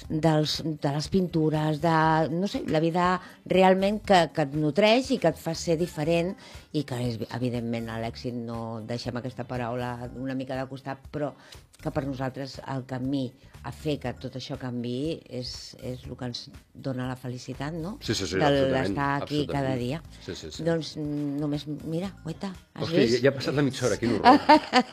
dels, 0.10 0.58
de 0.65 0.96
les 0.96 1.10
pintures, 1.12 1.82
de, 1.84 1.98
no 2.32 2.48
sé, 2.52 2.63
la 2.72 2.84
vida 2.84 3.10
realment 3.52 4.02
que, 4.06 4.26
que 4.36 4.48
et 4.48 4.56
nutreix 4.56 5.12
i 5.15 5.20
que 5.22 5.34
et 5.34 5.41
fa 5.41 5.56
ser 5.58 5.80
diferent 5.82 6.34
i 6.76 6.86
que 6.88 7.00
és, 7.10 7.20
evidentment 7.36 7.89
a 7.91 8.00
l'èxit 8.02 8.36
no 8.36 8.82
deixem 8.88 9.15
aquesta 9.18 9.48
paraula 9.48 9.96
una 10.15 10.36
mica 10.36 10.58
de 10.60 10.68
costat, 10.70 11.08
però 11.12 11.34
que 11.81 11.91
per 11.91 12.05
nosaltres 12.07 12.59
el 12.71 12.85
camí 12.89 13.27
a 13.65 13.71
fer 13.73 13.95
que 13.97 14.11
tot 14.21 14.35
això 14.38 14.59
canvi 14.61 15.15
és, 15.33 15.49
és 15.81 16.03
el 16.05 16.13
que 16.17 16.25
ens 16.27 16.43
dona 16.73 17.07
la 17.09 17.15
felicitat, 17.17 17.73
no? 17.73 17.95
Sí, 17.99 18.13
sí, 18.13 18.27
sí, 18.29 18.38
de 18.38 18.45
absolutament, 18.45 18.91
l'estar 18.93 19.07
aquí 19.23 19.39
cada 19.49 19.71
dia. 19.75 20.01
Sí, 20.21 20.35
sí, 20.38 20.51
sí. 20.53 20.61
Doncs 20.63 20.91
mm, 21.01 21.39
només, 21.41 21.65
mira, 21.89 22.11
guaita, 22.23 22.51
has 22.75 22.83
Hosti, 22.83 22.93
ja, 22.95 23.01
vist? 23.07 23.23
ja 23.23 23.31
ha 23.31 23.33
passat 23.39 23.57
la 23.57 23.63
mitja 23.65 23.88
hora, 23.88 23.97
quin 23.97 24.13
horror. 24.19 24.38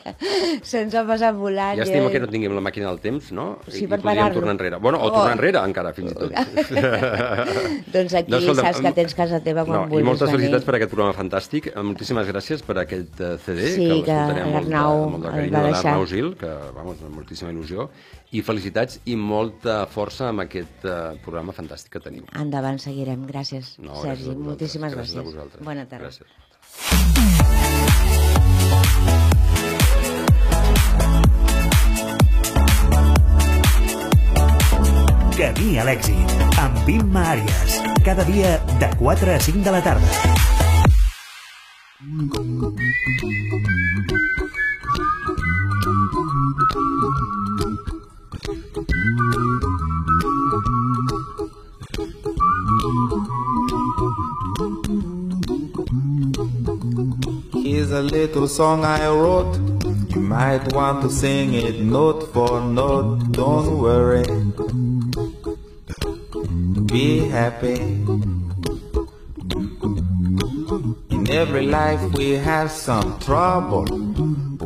Se'ns 0.71 0.95
ha 0.97 1.03
passat 1.05 1.37
volant. 1.37 1.77
Llàstima 1.77 2.07
jo- 2.07 2.13
que 2.15 2.21
no 2.23 2.29
tinguem 2.33 2.55
la 2.57 2.63
màquina 2.65 2.89
del 2.89 2.97
temps, 3.03 3.29
no? 3.37 3.45
Sí, 3.67 3.83
I, 3.85 3.87
per 3.93 3.99
i 4.01 4.05
podríem 4.07 4.33
tornar 4.39 4.55
enrere. 4.57 4.79
Bueno, 4.81 4.97
o 5.03 5.05
Oh. 5.05 5.11
tornar 5.19 5.35
enrere, 5.37 5.61
encara, 5.69 5.93
fins 5.93 6.11
i 6.11 6.15
tot. 6.17 6.33
Doncs 7.93 8.13
aquí 8.23 8.41
saps 8.57 8.81
que 8.81 8.91
tens 8.97 9.13
casa 9.17 9.39
teva 9.45 9.65
quan 9.67 9.75
no, 9.77 9.85
vulguis 9.85 10.01
I 10.03 10.07
moltes 10.09 10.27
venir. 10.29 10.39
felicitats 10.39 10.65
per 10.67 10.75
aquest 10.79 10.91
programa 10.93 11.13
fantàstic. 11.17 11.69
Eh, 11.73 11.83
Moltíssimes 11.85 12.27
gràcies 12.29 12.63
per 12.65 12.77
aquest 12.83 13.21
eh, 13.21 13.35
CD, 13.45 13.69
Sí, 13.75 13.85
que 13.85 14.01
que 14.09 14.17
l'escoltarem 14.17 14.43
amb, 14.43 14.53
molt 14.57 14.67
de- 14.67 14.81
molt 15.13 15.23
de 15.23 15.29
carinyo 15.29 15.59
de 15.59 15.71
l'Arnau 15.77 16.05
Gil, 16.09 16.33
que, 16.41 16.51
vamos, 16.75 17.01
amb 17.05 17.15
moltíssima 17.15 17.51
il·lusió. 17.53 17.87
I 18.31 18.41
felicitats 18.41 18.99
i 19.05 19.15
molta 19.15 19.85
força 19.87 20.29
amb 20.29 20.43
aquest 20.45 20.85
eh, 20.85 20.95
programa 21.25 21.53
fantàstic 21.55 21.93
que 21.97 22.03
teniu. 22.03 22.25
Endavant, 22.39 22.79
seguirem. 22.79 23.25
Gràcies, 23.29 23.75
No, 23.79 23.93
gràcies 23.93 24.03
a 24.03 24.03
Sergi. 24.03 24.23
vosaltres. 24.23 24.47
Moltíssimes 24.51 24.93
gràcies. 24.93 25.15
gràcies. 25.15 25.19
a 25.19 25.29
vosaltres. 25.31 25.65
Bona 25.65 25.85
tarda. 25.85 26.09
Gràcies. 26.09 27.33
Camí 35.37 35.77
a 35.81 35.85
l'èxit, 35.87 36.33
amb 36.63 36.89
Imma 36.93 37.23
Àries. 37.33 37.77
Cada 38.05 38.25
dia 38.29 38.55
de 38.83 38.89
4 39.01 39.35
a 39.35 39.39
5 39.47 39.63
de 39.69 39.75
la 39.77 39.81
tarda. 39.89 40.09
Here's 57.53 57.91
a 57.91 58.03
little 58.03 58.47
song 58.47 58.85
I 58.85 59.07
wrote. 59.07 59.57
You 60.13 60.21
might 60.21 60.71
want 60.73 61.01
to 61.01 61.09
sing 61.09 61.55
it 61.55 61.79
note 61.79 62.31
for 62.31 62.61
note. 62.61 63.31
Don't 63.31 63.79
worry. 63.79 64.23
Be 66.85 67.27
happy. 67.29 67.79
In 71.09 71.29
every 71.31 71.65
life 71.65 72.13
we 72.13 72.33
have 72.33 72.69
some 72.69 73.19
trouble. 73.19 73.87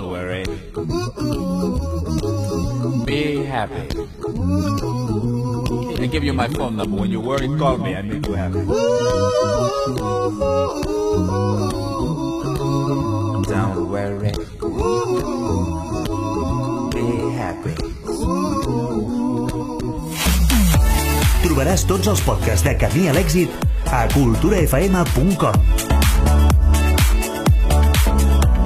Don't 0.00 0.12
worry. 0.12 0.44
Be 3.04 3.44
happy. 3.44 3.84
I 6.00 6.06
give 6.06 6.24
you 6.24 6.32
my 6.32 6.48
phone 6.48 6.76
number. 6.76 6.96
When 6.96 7.10
you 7.10 7.20
worry, 7.20 7.48
call 7.58 7.76
me. 7.76 7.94
I 7.94 8.00
make 8.00 8.26
you 8.26 8.32
happy. 8.32 8.64
Don't 13.44 13.90
worry. 13.92 14.32
Be 16.96 17.06
happy. 17.36 17.74
Trobaràs 21.44 21.84
tots 21.84 22.08
els 22.08 22.24
podcasts 22.24 22.64
de 22.64 22.72
Camí 22.80 23.04
a 23.12 23.12
l'èxit 23.12 23.52
a 23.84 24.06
culturafm.com. 24.16 26.00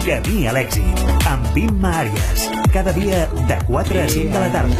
Camí 0.04 0.42
a 0.46 0.52
l'èxit, 0.52 1.13
amb 1.34 1.56
Imma 1.58 1.90
Àries. 2.04 2.46
Cada 2.70 2.92
dia 2.94 3.26
de 3.48 3.56
4 3.66 4.00
a 4.00 4.06
5 4.08 4.30
de 4.30 4.40
la 4.40 4.50
tarda. 4.54 4.76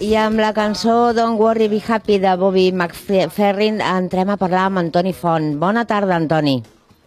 I 0.00 0.10
amb 0.18 0.42
la 0.42 0.50
cançó 0.56 1.12
Don't 1.14 1.38
Worry 1.38 1.68
Be 1.70 1.80
Happy 1.86 2.18
de 2.18 2.34
Bobby 2.36 2.72
McFerrin 2.72 3.80
entrem 3.84 4.34
a 4.34 4.38
parlar 4.40 4.66
amb 4.66 4.82
Antoni 4.82 5.14
Font. 5.14 5.54
Bona 5.62 5.86
tarda, 5.86 6.18
Antoni. 6.18 6.58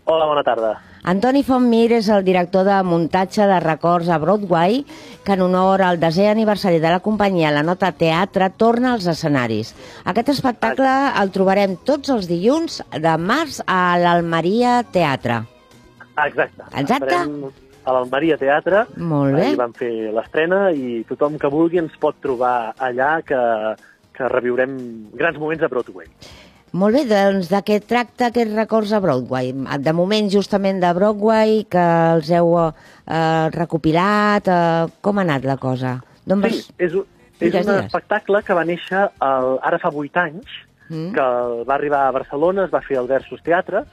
Hola, 0.06 0.26
bona 0.32 0.44
tarda. 0.48 0.93
Antoni 1.04 1.42
Fontmir 1.44 1.90
és 1.98 2.08
el 2.08 2.24
director 2.24 2.64
de 2.64 2.78
muntatge 2.88 3.44
de 3.50 3.58
records 3.60 4.08
a 4.08 4.18
Broadway, 4.24 4.86
que 5.28 5.36
en 5.36 5.42
honor 5.44 5.82
al 5.84 5.98
desè 6.00 6.30
aniversari 6.32 6.80
de 6.80 6.94
la 6.94 7.02
companyia 7.04 7.52
La 7.52 7.64
Nota 7.64 7.90
Teatre 7.92 8.48
torna 8.56 8.94
als 8.94 9.10
escenaris. 9.12 9.74
Aquest 10.08 10.32
espectacle 10.32 10.94
el 11.20 11.34
trobarem 11.36 11.76
tots 11.84 12.14
els 12.14 12.30
dilluns 12.32 12.80
de 13.04 13.16
març 13.20 13.60
a 13.68 13.98
l'Almeria 14.00 14.78
Teatre. 14.96 15.42
Exacte. 16.24 16.70
Exacte. 16.72 17.20
A 17.84 17.98
l'Almeria 17.98 18.38
Teatre. 18.40 18.86
Molt 18.96 19.36
bé. 19.36 19.50
Ahir 19.50 19.60
vam 19.60 19.76
fer 19.76 19.92
l'estrena 20.16 20.70
i 20.72 21.02
tothom 21.10 21.36
que 21.36 21.52
vulgui 21.52 21.84
ens 21.84 22.00
pot 22.00 22.16
trobar 22.24 22.72
allà 22.80 23.18
que, 23.28 23.42
que 24.16 24.32
reviurem 24.32 24.80
grans 25.20 25.36
moments 25.42 25.68
a 25.68 25.72
Broadway. 25.74 26.08
Molt 26.74 26.96
bé, 26.98 27.04
doncs 27.06 27.52
de 27.52 27.60
què 27.62 27.76
tracta 27.86 28.32
aquests 28.32 28.56
records 28.58 28.92
a 28.94 29.00
Broadway? 29.04 29.52
De 29.86 29.94
moment 29.94 30.30
justament 30.34 30.80
de 30.82 30.90
Broadway, 30.98 31.60
que 31.70 31.84
els 32.16 32.32
heu 32.34 32.56
eh, 32.58 33.50
recopilat, 33.54 34.48
eh, 34.50 34.88
com 35.06 35.20
ha 35.22 35.26
anat 35.28 35.46
la 35.46 35.58
cosa? 35.62 36.00
D'on 36.26 36.42
Sí, 36.42 36.50
vas... 36.50 36.72
és, 36.80 36.94
un- 36.98 37.06
És 37.44 37.50
Digues, 37.52 37.66
un 37.68 37.74
digues. 37.74 37.86
espectacle 37.92 38.40
que 38.46 38.54
va 38.56 38.64
néixer 38.64 39.02
el, 39.22 39.48
ara 39.62 39.80
fa 39.82 39.90
8 39.94 40.18
anys, 40.22 40.48
Mm. 40.90 41.14
que 41.16 41.24
va 41.66 41.76
arribar 41.76 42.02
a 42.08 42.12
Barcelona, 42.12 42.66
es 42.66 42.72
va 42.72 42.82
fer 42.84 42.98
al 43.00 43.08
Versus 43.08 43.42
Teatre, 43.42 43.86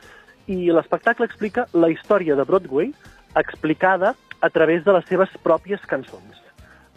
i 0.50 0.70
l'espectacle 0.74 1.24
explica 1.24 1.66
la 1.72 1.88
història 1.88 2.34
de 2.36 2.42
Broadway 2.44 2.90
explicada 3.38 4.14
a 4.42 4.50
través 4.50 4.84
de 4.84 4.92
les 4.96 5.04
seves 5.06 5.30
pròpies 5.44 5.80
cançons. 5.86 6.40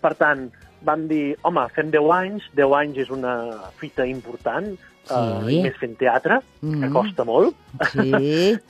Per 0.01 0.13
tant, 0.15 0.47
vam 0.83 1.07
dir, 1.07 1.35
home, 1.47 1.63
fem 1.75 1.89
10 1.91 2.09
anys, 2.15 2.43
10 2.55 2.73
anys 2.79 2.97
és 3.05 3.09
una 3.13 3.33
fita 3.79 4.05
important, 4.07 4.73
Sí. 5.03 5.13
eh, 5.13 5.51
i 5.51 5.61
més 5.63 5.75
fent 5.79 5.97
teatre, 5.99 6.39
que 6.61 6.67
Mm. 6.87 6.93
costa 6.93 7.25
molt, 7.27 7.55
Sí, 7.91 8.11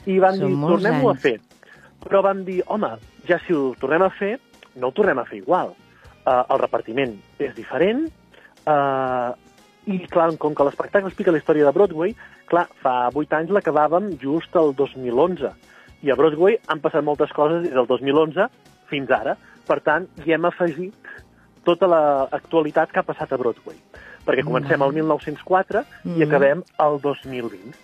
i 0.14 0.18
vam 0.18 0.34
són 0.34 0.48
dir, 0.48 0.60
tornem-ho 0.66 1.10
a 1.10 1.14
fer. 1.14 1.40
Però 2.04 2.22
vam 2.22 2.44
dir, 2.44 2.62
home, 2.66 2.90
ja 3.28 3.38
si 3.46 3.52
ho 3.54 3.74
tornem 3.80 4.02
a 4.02 4.10
fer, 4.10 4.38
no 4.76 4.88
ho 4.88 4.92
tornem 4.92 5.18
a 5.18 5.24
fer 5.24 5.38
igual. 5.38 5.74
Uh, 6.26 6.42
el 6.50 6.58
repartiment 6.58 7.14
és 7.38 7.54
diferent, 7.54 8.06
uh, 8.66 9.32
i 9.86 9.98
clar, 10.08 10.30
com 10.40 10.54
que 10.54 10.64
l'espectacle 10.64 11.08
explica 11.08 11.30
la 11.30 11.38
història 11.38 11.66
de 11.66 11.72
Broadway, 11.76 12.14
clar, 12.48 12.66
fa 12.82 13.10
8 13.14 13.32
anys 13.36 13.50
l'acabàvem 13.50 14.18
just 14.18 14.54
el 14.56 14.72
2011. 14.74 15.52
I 16.02 16.10
a 16.10 16.16
Broadway 16.16 16.58
han 16.68 16.80
passat 16.80 17.04
moltes 17.04 17.30
coses 17.32 17.62
des 17.62 17.72
del 17.72 17.86
2011 17.86 18.48
fins 18.90 19.10
ara. 19.10 19.36
Per 19.66 19.80
tant, 19.80 20.08
hi 20.24 20.32
hem 20.32 20.44
afegit 20.44 20.94
tota 21.64 21.86
l'actualitat 21.88 22.92
que 22.92 23.00
ha 23.00 23.06
passat 23.06 23.32
a 23.32 23.36
Broadway. 23.40 23.76
Perquè 24.24 24.44
comencem 24.44 24.80
al 24.82 24.92
1904 24.96 25.82
i 26.04 26.08
Mm. 26.14 26.22
acabem 26.28 26.62
al 26.78 27.00
2020. 27.00 27.74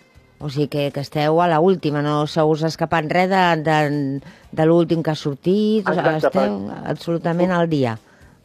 O 0.41 0.49
sigui 0.49 0.69
que, 0.69 0.91
que 0.91 1.01
esteu 1.01 1.41
a 1.43 1.49
la 1.49 1.59
última, 1.61 2.01
no 2.01 2.27
se 2.27 2.41
us 2.43 2.63
escapat 2.65 3.05
res 3.13 3.29
de, 3.29 3.43
de, 3.63 4.21
de 4.53 4.65
l'últim 4.67 5.03
que 5.03 5.11
ha 5.11 5.15
sortit, 5.15 5.85
Exacte, 5.87 6.17
esteu 6.29 6.71
absolutament 6.89 7.51
al 7.53 7.69
dia. 7.69 7.99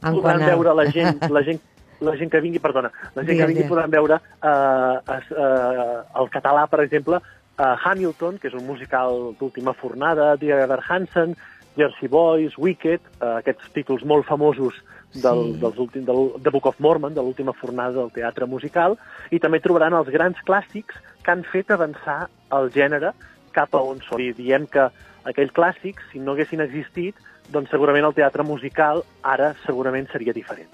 En 0.04 0.18
podran 0.18 0.40
quant 0.40 0.44
a- 0.44 0.50
veure 0.56 0.74
la 0.76 0.90
gent, 0.92 1.22
la 1.32 1.44
gent 1.44 1.62
la 2.04 2.12
gent 2.20 2.30
que 2.30 2.42
vingui, 2.44 2.60
perdona, 2.60 2.90
la 3.16 3.22
gent 3.24 3.30
Digues, 3.30 3.40
que 3.40 3.48
vingui 3.48 3.62
digues. 3.64 3.70
podran 3.72 3.90
veure 3.90 4.18
eh, 4.44 5.16
es, 5.16 5.30
eh, 5.32 6.20
el 6.20 6.28
català, 6.30 6.66
per 6.68 6.82
exemple, 6.84 7.22
eh, 7.58 7.76
Hamilton, 7.86 8.38
que 8.38 8.50
és 8.50 8.54
un 8.54 8.66
musical 8.68 9.32
d'última 9.40 9.72
fornada, 9.74 10.36
Dear 10.36 10.60
Ever 10.66 10.82
Hansen, 10.90 11.38
Jersey 11.78 12.10
Boys, 12.12 12.58
Wicked, 12.58 13.00
eh, 13.22 13.32
aquests 13.40 13.72
títols 13.72 14.04
molt 14.04 14.28
famosos 14.28 14.76
del, 15.14 15.54
Sí. 15.54 15.60
dels 15.62 15.78
últim, 15.78 16.06
del 16.06 16.32
The 16.44 16.50
Book 16.50 16.66
of 16.68 16.80
Mormon, 16.80 17.14
de 17.14 17.22
l'última 17.22 17.54
fornada 17.54 17.92
del 18.02 18.12
teatre 18.12 18.46
musical, 18.46 18.98
i 19.32 19.40
també 19.40 19.60
trobaran 19.60 19.94
els 19.94 20.10
grans 20.10 20.38
clàssics 20.46 20.96
que 21.24 21.32
han 21.32 21.44
fet 21.44 21.72
avançar 21.72 22.30
el 22.52 22.70
gènere 22.72 23.14
cap 23.52 23.74
a 23.76 23.82
on 23.82 24.02
són. 24.02 24.20
I 24.22 24.34
diem 24.34 24.68
que 24.68 24.90
aquells 25.24 25.54
clàssics, 25.54 26.04
si 26.12 26.20
no 26.20 26.34
haguessin 26.34 26.62
existit, 26.62 27.16
doncs 27.52 27.70
segurament 27.70 28.06
el 28.06 28.14
teatre 28.14 28.44
musical 28.44 29.04
ara 29.24 29.56
segurament 29.66 30.08
seria 30.12 30.34
diferent. 30.34 30.70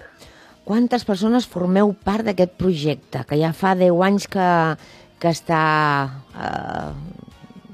Quantes 0.64 1.04
persones 1.04 1.46
formeu 1.46 1.92
part 2.04 2.24
d'aquest 2.24 2.52
projecte, 2.56 3.24
que 3.26 3.36
ja 3.36 3.52
fa 3.52 3.74
10 3.74 3.90
anys 4.02 4.28
que, 4.28 4.76
que 5.18 5.28
està... 5.28 6.08
Eh, 6.38 6.92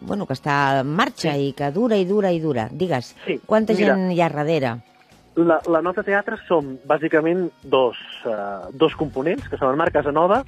bueno, 0.00 0.24
que 0.26 0.32
està 0.32 0.80
en 0.80 0.86
marxa 0.94 1.34
Sí. 1.34 1.48
i 1.48 1.52
que 1.52 1.70
dura 1.70 1.96
i 1.98 2.04
dura 2.06 2.30
i 2.32 2.40
dura. 2.40 2.68
Digues, 2.72 3.14
Sí, 3.26 3.40
quanta 3.44 3.74
mira. 3.74 3.94
gent 3.94 4.12
hi 4.12 4.20
ha 4.22 4.28
darrere? 4.30 4.76
La, 5.38 5.60
la 5.70 5.80
nota 5.84 6.02
teatre 6.02 6.34
som 6.48 6.72
bàsicament 6.88 7.44
dos, 7.62 7.98
uh, 8.26 8.66
dos 8.74 8.94
components, 8.98 9.46
que 9.46 9.58
són 9.60 9.70
el 9.70 9.78
Marc 9.78 9.94
Casanova 9.94 10.40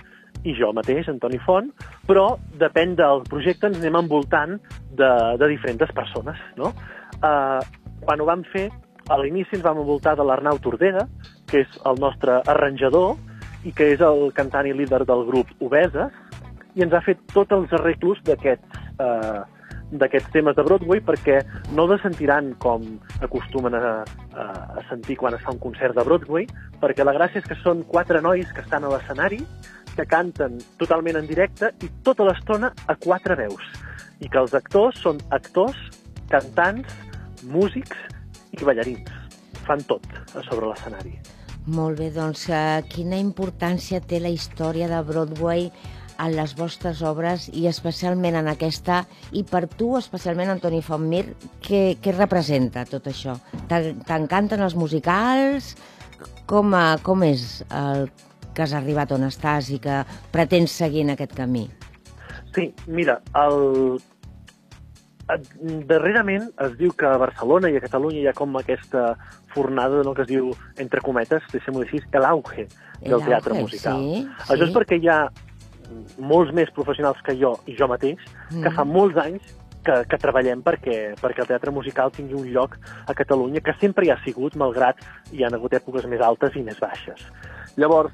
i 0.42 0.54
jo 0.58 0.72
mateix, 0.74 1.06
Antoni 1.12 1.38
Font, 1.44 1.68
però 2.08 2.32
depèn 2.58 2.96
del 2.98 3.22
projecte 3.28 3.68
ens 3.70 3.78
anem 3.78 4.00
envoltant 4.00 4.56
de, 4.98 5.10
de 5.38 5.50
diferents 5.52 5.94
persones. 5.94 6.40
No? 6.58 6.72
Uh, 7.20 7.60
quan 8.02 8.22
ho 8.22 8.26
vam 8.26 8.42
fer, 8.50 8.66
a 9.10 9.18
l'inici 9.20 9.58
ens 9.58 9.66
vam 9.66 9.78
envoltar 9.82 10.16
de 10.18 10.26
l'Arnau 10.26 10.58
Tordera, 10.62 11.06
que 11.50 11.62
és 11.62 11.78
el 11.86 12.02
nostre 12.02 12.40
arranjador 12.50 13.14
i 13.66 13.74
que 13.76 13.92
és 13.94 14.02
el 14.02 14.30
cantant 14.34 14.66
i 14.66 14.74
líder 14.74 15.04
del 15.06 15.26
grup 15.28 15.50
Obeses, 15.62 16.14
i 16.74 16.82
ens 16.86 16.94
ha 16.94 17.02
fet 17.04 17.22
tots 17.34 17.54
els 17.54 17.72
arreglos 17.78 18.20
d'aquests 18.26 18.82
eh, 19.02 19.40
d'aquests 19.90 20.30
temes 20.34 20.56
de 20.56 20.64
Broadway 20.66 21.02
perquè 21.04 21.40
no 21.74 21.86
els 21.90 22.02
sentiran 22.04 22.52
com 22.62 22.84
acostumen 23.20 23.74
a, 23.74 23.92
a, 24.32 24.44
a 24.78 24.84
sentir 24.88 25.16
quan 25.20 25.34
es 25.34 25.42
fa 25.44 25.54
un 25.54 25.60
concert 25.62 25.96
de 25.96 26.04
Broadway, 26.06 26.46
perquè 26.80 27.06
la 27.06 27.14
gràcia 27.16 27.42
és 27.42 27.48
que 27.48 27.58
són 27.62 27.82
quatre 27.88 28.22
nois 28.22 28.50
que 28.54 28.62
estan 28.64 28.86
a 28.86 28.92
l'escenari, 28.92 29.40
que 29.96 30.06
canten 30.06 30.60
totalment 30.78 31.18
en 31.18 31.26
directe 31.26 31.72
i 31.82 31.90
tota 32.06 32.26
l'estona 32.28 32.72
a 32.86 32.96
quatre 32.96 33.36
veus. 33.40 33.64
I 34.20 34.28
que 34.28 34.38
els 34.38 34.54
actors 34.54 35.00
són 35.02 35.18
actors, 35.34 35.76
cantants, 36.30 36.94
músics 37.50 37.98
i 38.54 38.62
ballarins. 38.64 39.10
Fan 39.66 39.82
tot 39.90 40.06
a 40.36 40.44
sobre 40.46 40.70
l'escenari. 40.70 41.16
Molt 41.70 42.00
bé, 42.00 42.08
doncs 42.14 42.46
eh, 42.48 42.80
quina 42.88 43.18
importància 43.20 44.00
té 44.00 44.20
la 44.22 44.30
història 44.32 44.88
de 44.88 45.00
Broadway 45.06 45.68
en 46.20 46.34
les 46.36 46.52
vostres 46.58 47.00
obres 47.06 47.48
i 47.56 47.66
especialment 47.70 48.36
en 48.36 48.48
aquesta, 48.52 49.04
i 49.32 49.42
per 49.48 49.64
tu 49.68 49.94
especialment, 49.98 50.50
Antoni 50.52 50.82
Fontmir, 50.84 51.24
què, 51.64 51.96
què 52.02 52.12
representa 52.16 52.84
tot 52.84 53.06
això? 53.08 53.38
T'en- 53.70 54.02
T'encanten 54.04 54.60
els 54.66 54.74
musicals? 54.76 55.74
Com, 56.46 56.74
eh, 56.74 56.98
com 57.02 57.22
és 57.24 57.64
el 57.70 58.10
que 58.54 58.62
has 58.66 58.72
arribat 58.74 59.12
on 59.16 59.24
estàs 59.28 59.70
i 59.70 59.78
que 59.80 60.02
pretens 60.34 60.70
seguir 60.72 61.02
en 61.06 61.10
aquest 61.14 61.32
camí? 61.38 61.68
Sí, 62.54 62.72
mira, 62.86 63.20
el... 63.38 64.00
darrerament 65.86 66.48
es 66.64 66.72
diu 66.78 66.90
que 66.98 67.06
a 67.06 67.16
Barcelona 67.22 67.70
i 67.70 67.76
a 67.78 67.82
Catalunya 67.84 68.18
hi 68.24 68.26
ha 68.26 68.34
com 68.34 68.56
aquesta 68.58 69.12
fornada 69.54 70.02
no, 70.06 70.12
que 70.14 70.24
es 70.24 70.28
diu, 70.30 70.50
entre 70.82 71.00
cometes, 71.06 71.44
deixem-ho 71.52 71.84
així, 71.84 72.00
l'auge 72.14 72.66
El 73.00 73.12
del 73.14 73.22
teatre 73.28 73.54
musical. 73.54 74.00
sí, 74.02 74.26
Això 74.48 74.58
sí. 74.58 74.66
és 74.68 74.74
perquè 74.74 74.98
hi 75.00 75.08
ha 75.08 75.20
molts 76.18 76.52
més 76.56 76.70
professionals 76.76 77.20
que 77.26 77.34
jo 77.38 77.56
i 77.66 77.76
jo 77.78 77.88
mateix, 77.88 78.18
que 78.50 78.68
Mm. 78.68 78.74
fa 78.76 78.84
molts 78.84 79.16
anys 79.16 79.42
que, 79.84 80.04
que 80.08 80.18
treballem 80.18 80.62
perquè, 80.62 81.14
perquè 81.20 81.40
el 81.40 81.48
teatre 81.48 81.70
musical 81.72 82.10
tingui 82.12 82.34
un 82.34 82.48
lloc 82.52 82.76
a 83.06 83.14
Catalunya 83.14 83.60
que 83.60 83.74
sempre 83.80 84.06
hi 84.06 84.10
ha 84.10 84.18
sigut, 84.24 84.56
malgrat 84.56 85.00
hi 85.32 85.44
han 85.44 85.54
hagut 85.54 85.72
èpoques 85.72 86.06
més 86.06 86.20
altes 86.20 86.56
i 86.56 86.62
més 86.62 86.78
baixes. 86.80 87.24
Llavors, 87.76 88.12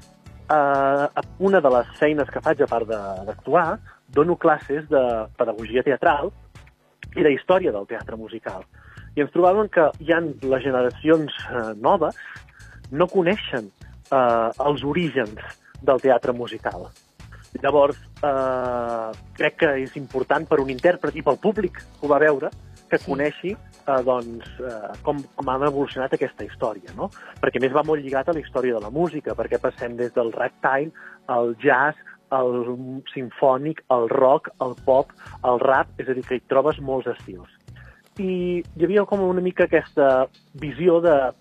eh, 0.49 1.07
una 1.39 1.61
de 1.61 1.71
les 1.71 1.87
feines 1.99 2.31
que 2.31 2.41
faig, 2.41 2.63
a 2.63 2.67
part 2.71 2.87
d'actuar, 2.89 3.79
dono 4.09 4.37
classes 4.37 4.89
de 4.89 5.03
pedagogia 5.37 5.83
teatral 5.83 6.31
i 7.17 7.23
de 7.23 7.33
història 7.33 7.73
del 7.73 7.87
teatre 7.87 8.17
musical. 8.17 8.63
I 9.17 9.25
ens 9.25 9.33
trobàvem 9.33 9.69
que 9.73 9.91
hi 10.05 10.13
ha 10.13 10.21
les 10.21 10.63
generacions 10.63 11.33
eh, 11.51 11.73
noves 11.81 12.15
no 12.93 13.09
coneixen 13.09 13.71
eh, 14.13 14.51
els 14.67 14.85
orígens 14.85 15.41
del 15.83 16.01
teatre 16.01 16.33
musical. 16.33 16.87
Llavors, 17.63 17.99
eh, 18.23 19.11
crec 19.37 19.59
que 19.63 19.73
és 19.83 19.97
important 19.97 20.47
per 20.49 20.61
un 20.61 20.71
intèrpret 20.71 21.17
i 21.17 21.23
pel 21.23 21.39
públic 21.43 21.79
que 21.79 22.07
ho 22.07 22.09
va 22.09 22.19
veure 22.23 22.51
que 22.89 22.99
Sí. 22.99 23.11
coneixi 23.11 23.53
eh, 23.53 24.03
doncs, 24.03 24.47
eh, 24.61 24.99
com, 25.03 25.23
com 25.35 25.49
ha 25.49 25.57
evolucionat 25.67 26.13
aquesta 26.15 26.45
història, 26.45 26.91
no? 26.97 27.11
Perquè 27.43 27.61
més 27.61 27.73
va 27.73 27.85
molt 27.87 28.03
lligat 28.03 28.29
a 28.29 28.33
la 28.33 28.41
història 28.41 28.75
de 28.75 28.81
la 28.81 28.91
música, 28.91 29.35
perquè 29.35 29.61
passem 29.61 29.97
des 29.97 30.13
del 30.15 30.33
ragtime, 30.33 30.91
al 31.27 31.55
jazz, 31.63 31.97
al 32.31 32.65
sinfònic, 33.15 33.85
al 33.89 34.09
rock, 34.09 34.51
al 34.59 34.75
pop, 34.85 35.13
al 35.43 35.61
rap, 35.61 35.89
és 35.99 36.09
a 36.09 36.15
dir, 36.15 36.25
que 36.27 36.35
hi 36.35 36.43
trobes 36.49 36.81
molts 36.81 37.07
estils. 37.07 37.49
I 38.19 38.63
hi 38.65 38.85
havia 38.85 39.05
com 39.05 39.21
una 39.21 39.41
mica 39.41 39.65
aquesta 39.65 40.27
visió 40.55 41.01
de 41.01 41.33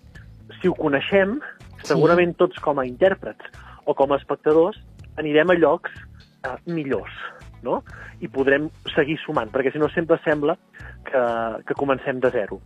si 0.60 0.68
ho 0.68 0.74
coneixem, 0.74 1.40
segurament 1.82 2.36
tots 2.36 2.58
com 2.62 2.78
a 2.78 2.86
intèrprets 2.86 3.50
o 3.86 3.94
com 3.94 4.12
a 4.12 4.18
espectadors 4.20 4.78
anirem 5.16 5.50
a 5.50 5.56
llocs 5.58 5.90
eh, 6.46 6.56
millors, 6.70 7.14
no? 7.66 7.82
I 8.22 8.30
podrem 8.32 8.70
seguir 8.94 9.18
sumant, 9.24 9.50
perquè 9.52 9.72
si 9.74 9.82
no 9.82 9.90
sempre 9.92 10.20
sembla 10.24 10.56
que, 11.06 11.24
que 11.66 11.78
comencem 11.78 12.20
de 12.22 12.30
zero. 12.34 12.60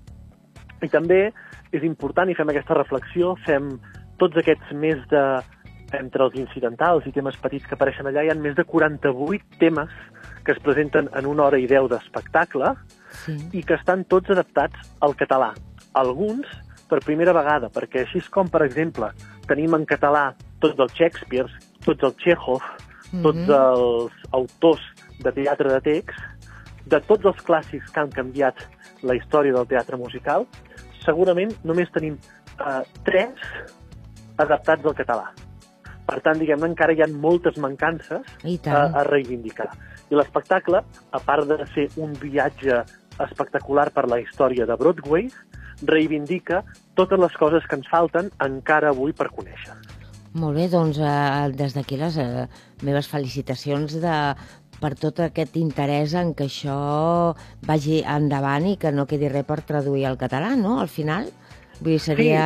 I 0.80 0.88
també 0.88 1.26
és 1.72 1.82
important, 1.86 2.30
i 2.30 2.36
fem 2.36 2.52
aquesta 2.52 2.76
reflexió, 2.78 3.34
fem 3.46 3.74
tots 4.20 4.36
aquests 4.40 4.72
més 4.76 5.00
de 5.10 5.24
entre 5.98 6.22
els 6.22 6.36
incidentals 6.38 7.06
i 7.08 7.12
temes 7.12 7.36
petits 7.42 7.66
que 7.66 7.74
apareixen 7.74 8.06
allà, 8.06 8.22
hi 8.22 8.30
ha 8.30 8.38
més 8.38 8.54
de 8.54 8.64
48 8.64 9.58
temes 9.58 9.90
que 10.46 10.54
es 10.54 10.60
presenten 10.62 11.08
en 11.18 11.26
una 11.26 11.48
hora 11.48 11.58
i 11.58 11.66
deu 11.70 11.88
d'espectacle 11.90 12.74
Sí. 13.10 13.34
i 13.58 13.62
que 13.66 13.74
estan 13.74 14.04
tots 14.06 14.30
adaptats 14.30 14.92
al 15.02 15.16
català. 15.18 15.50
Alguns 15.98 16.46
per 16.88 17.00
primera 17.02 17.34
vegada, 17.34 17.70
perquè 17.70 18.04
així 18.04 18.22
com, 18.30 18.48
per 18.50 18.62
exemple, 18.66 19.10
tenim 19.48 19.74
en 19.74 19.86
català 19.86 20.30
tots 20.62 20.78
els 20.78 20.94
Shakespeare, 20.94 21.50
tots 21.84 22.06
els 22.06 22.16
Chekhov, 22.22 22.62
tots 23.10 23.38
Mhm. 23.38 23.50
els 23.50 24.12
autors 24.30 24.82
de 25.20 25.32
teatre 25.32 25.72
de 25.72 25.80
text, 25.80 26.18
de 26.86 27.00
tots 27.00 27.24
els 27.24 27.42
clàssics 27.44 27.90
que 27.92 28.00
han 28.00 28.10
canviat 28.10 28.56
la 29.02 29.14
història 29.14 29.52
del 29.52 29.66
teatre 29.66 29.96
musical, 29.96 30.46
segurament 31.04 31.52
només 31.64 31.90
tenim 31.92 32.18
eh, 32.60 32.82
tres 33.04 33.30
adaptats 34.36 34.84
al 34.84 34.94
català. 34.94 35.30
Per 36.06 36.20
tant, 36.20 36.38
diguem-ne, 36.38 36.66
encara 36.66 36.92
hi 36.92 37.02
ha 37.02 37.06
moltes 37.08 37.56
mancances 37.56 38.26
I 38.44 38.58
a, 38.66 39.00
a 39.00 39.04
reivindicar. 39.04 39.70
I 40.10 40.18
l'espectacle, 40.18 40.82
a 41.12 41.20
part 41.20 41.46
de 41.46 41.66
ser 41.74 41.88
un 41.96 42.12
viatge 42.18 42.82
espectacular 43.20 43.90
per 43.94 44.08
la 44.08 44.18
història 44.20 44.66
de 44.66 44.76
Broadway, 44.76 45.28
reivindica 45.86 46.64
totes 46.94 47.18
les 47.18 47.36
coses 47.38 47.64
que 47.66 47.76
ens 47.76 47.88
falten 47.88 48.30
encara 48.40 48.90
avui 48.90 49.12
per 49.12 49.30
conèixer. 49.30 49.76
Molt 50.38 50.54
bé, 50.54 50.68
doncs 50.70 51.00
eh, 51.02 51.50
des 51.58 51.74
d'aquí 51.74 51.96
les 51.98 52.16
eh, 52.22 52.46
meves 52.86 53.08
felicitacions 53.10 53.96
de, 53.98 54.16
per 54.80 54.92
tot 54.98 55.18
aquest 55.24 55.56
interès 55.58 56.14
en 56.14 56.34
que 56.38 56.46
això 56.46 57.34
vagi 57.66 58.00
endavant 58.06 58.68
i 58.70 58.76
que 58.80 58.92
no 58.94 59.08
quedi 59.10 59.28
res 59.32 59.48
per 59.48 59.60
traduir 59.66 60.06
al 60.06 60.20
català, 60.20 60.54
no?, 60.56 60.78
al 60.80 60.88
final. 60.88 61.26
Vull 61.80 61.96
dir, 61.96 61.98
seria 62.04 62.44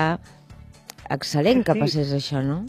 excel·lent 1.13 1.61
Sí, 1.61 1.67
que 1.69 1.77
sí. 1.77 1.83
passés 1.85 2.15
això, 2.17 2.41
no? 2.43 2.63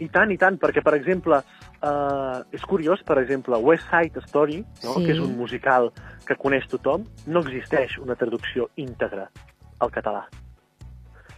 I 0.00 0.08
tant, 0.12 0.30
i 0.32 0.36
tant, 0.40 0.56
perquè, 0.60 0.82
per 0.84 0.94
exemple, 0.96 1.40
eh, 1.80 2.56
és 2.56 2.62
curiós, 2.68 3.02
per 3.06 3.18
exemple, 3.22 3.56
West 3.64 3.88
Side 3.88 4.22
Story, 4.28 4.60
no? 4.84 4.94
Sí. 4.94 5.06
que 5.06 5.16
és 5.16 5.20
un 5.20 5.34
musical 5.36 5.90
que 6.28 6.36
coneix 6.36 6.68
tothom, 6.68 7.04
no 7.26 7.42
existeix 7.44 7.98
una 7.98 8.16
traducció 8.16 8.68
íntegra 8.76 9.30
al 9.80 9.90
català. 9.90 10.26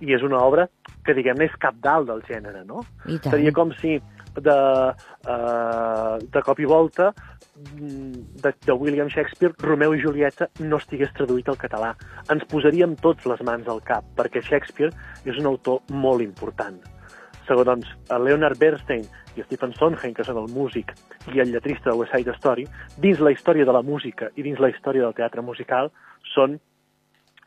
I 0.03 0.16
és 0.16 0.24
una 0.26 0.40
obra 0.42 0.66
que, 1.07 1.14
diguem-ne, 1.14 1.46
és 1.46 1.61
cap 1.62 1.76
dalt 1.82 2.09
del 2.11 2.22
gènere, 2.26 2.64
no? 2.66 2.82
Seria 3.28 3.53
com 3.55 3.70
si 3.78 4.00
de, 4.34 4.57
uh, 5.28 6.16
de 6.32 6.42
cop 6.42 6.61
i 6.61 6.66
volta 6.68 7.12
mm, 7.12 8.12
de, 8.42 8.55
de 8.66 8.72
William 8.72 9.11
Shakespeare, 9.12 9.55
Romeu 9.61 9.94
i 9.94 10.00
Julieta 10.03 10.48
no 10.61 10.80
estigués 10.80 11.12
traduït 11.16 11.50
al 11.53 11.61
català. 11.61 11.92
Ens 12.32 12.46
posaríem 12.50 12.96
tots 13.03 13.28
les 13.28 13.44
mans 13.46 13.68
al 13.68 13.82
cap, 13.86 14.07
perquè 14.18 14.42
Shakespeare 14.42 14.92
és 15.28 15.38
un 15.38 15.50
autor 15.53 15.82
molt 15.92 16.24
important. 16.24 16.80
Segons 17.46 17.66
doncs, 17.66 17.94
Leonard 18.22 18.59
Bernstein 18.59 19.05
i 19.36 19.44
Stephen 19.46 19.72
Sondheim, 19.78 20.14
que 20.14 20.24
són 20.24 20.38
el 20.40 20.50
músic 20.53 20.92
i 21.34 21.40
el 21.42 21.50
lletrista 21.53 21.90
de 21.90 21.96
West 21.98 22.14
Side 22.14 22.36
Story, 22.38 22.66
dins 23.03 23.20
la 23.20 23.32
història 23.34 23.66
de 23.68 23.74
la 23.74 23.82
música 23.82 24.30
i 24.36 24.46
dins 24.46 24.61
la 24.62 24.70
història 24.72 25.07
del 25.07 25.16
teatre 25.18 25.44
musical, 25.44 25.90
són 26.34 26.61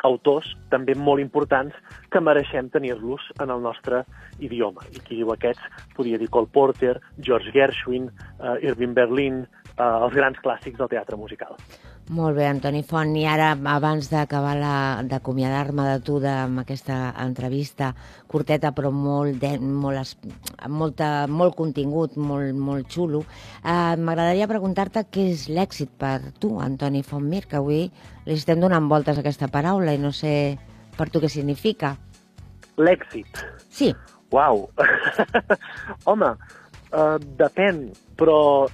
autors 0.06 0.52
també 0.72 0.96
molt 0.96 1.24
importants 1.24 1.76
que 2.14 2.22
mereixem 2.22 2.70
tenir-los 2.74 3.26
en 3.42 3.52
el 3.54 3.64
nostre 3.66 4.04
idioma. 4.40 4.86
I 4.94 5.02
qui 5.02 5.20
diu 5.22 5.34
aquests 5.34 5.84
podria 5.98 6.20
dir 6.22 6.30
Cole 6.32 6.52
Porter, 6.52 6.96
George 7.20 7.54
Gershwin, 7.56 8.10
uh, 8.40 8.56
Irving 8.62 8.96
Berlin, 8.98 9.44
uh, 9.76 10.06
els 10.06 10.16
grans 10.16 10.40
clàssics 10.46 10.80
del 10.82 10.92
teatre 10.92 11.20
musical. 11.20 11.58
Molt 12.08 12.36
bé, 12.38 12.44
Antoni 12.46 12.84
Font. 12.86 13.16
I 13.18 13.24
ara, 13.26 13.48
abans 13.72 14.12
d'acabar 14.12 14.54
la- 14.60 15.02
d'acomiadar-me 15.10 15.82
de 15.88 16.00
tu 16.06 16.20
de, 16.20 16.30
amb 16.30 16.60
aquesta 16.62 17.16
entrevista 17.24 17.96
curteta 18.28 18.72
però 18.78 18.92
molt, 18.94 19.40
de, 19.42 19.58
molt, 19.58 20.14
molta, 20.70 21.26
molt 21.28 21.56
contingut, 21.58 22.16
molt, 22.16 22.54
molt 22.54 22.86
xulo, 22.94 23.24
eh, 23.64 23.96
m'agradaria 23.98 24.46
preguntar-te 24.48 25.08
què 25.10 25.32
és 25.32 25.48
l'èxit 25.50 25.90
per 25.98 26.32
tu, 26.40 26.60
Antoni 26.62 27.02
Fontmir, 27.02 27.48
que 27.48 27.58
avui 27.58 27.90
li 28.26 28.34
estem 28.38 28.60
donant 28.62 28.88
voltes 28.88 29.18
a 29.18 29.22
aquesta 29.26 29.48
paraula 29.48 29.94
i 29.94 29.98
no 29.98 30.12
sé 30.12 30.60
per 30.96 31.10
tu 31.10 31.20
què 31.20 31.28
significa. 31.30 31.96
L'èxit. 32.78 33.42
Sí, 33.70 33.96
Uau! 34.32 34.70
Home, 36.10 36.30
uh, 36.92 37.18
depèn, 37.40 37.88
però 38.18 38.68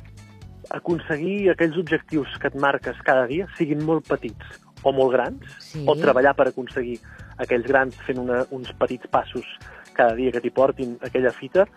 aconseguir 0.78 1.52
aquells 1.52 1.78
objectius 1.78 2.38
que 2.40 2.48
et 2.48 2.56
marques 2.56 2.98
cada 3.06 3.28
dia, 3.28 3.48
siguin 3.58 3.84
molt 3.86 4.08
petits 4.08 4.62
o 4.84 4.92
molt 4.92 5.14
grans, 5.14 5.44
Sí. 5.60 5.84
o 5.88 5.96
treballar 5.96 6.34
per 6.36 6.48
aconseguir 6.50 7.00
aquells 7.38 7.68
grans 7.68 7.96
fent 8.08 8.18
una, 8.18 8.46
uns 8.52 8.72
petits 8.74 9.08
passos 9.08 9.46
cada 9.94 10.16
dia 10.16 10.32
que 10.32 10.42
t'hi 10.42 10.50
portin 10.50 10.98
aquella 11.02 11.32
fita, 11.32 11.68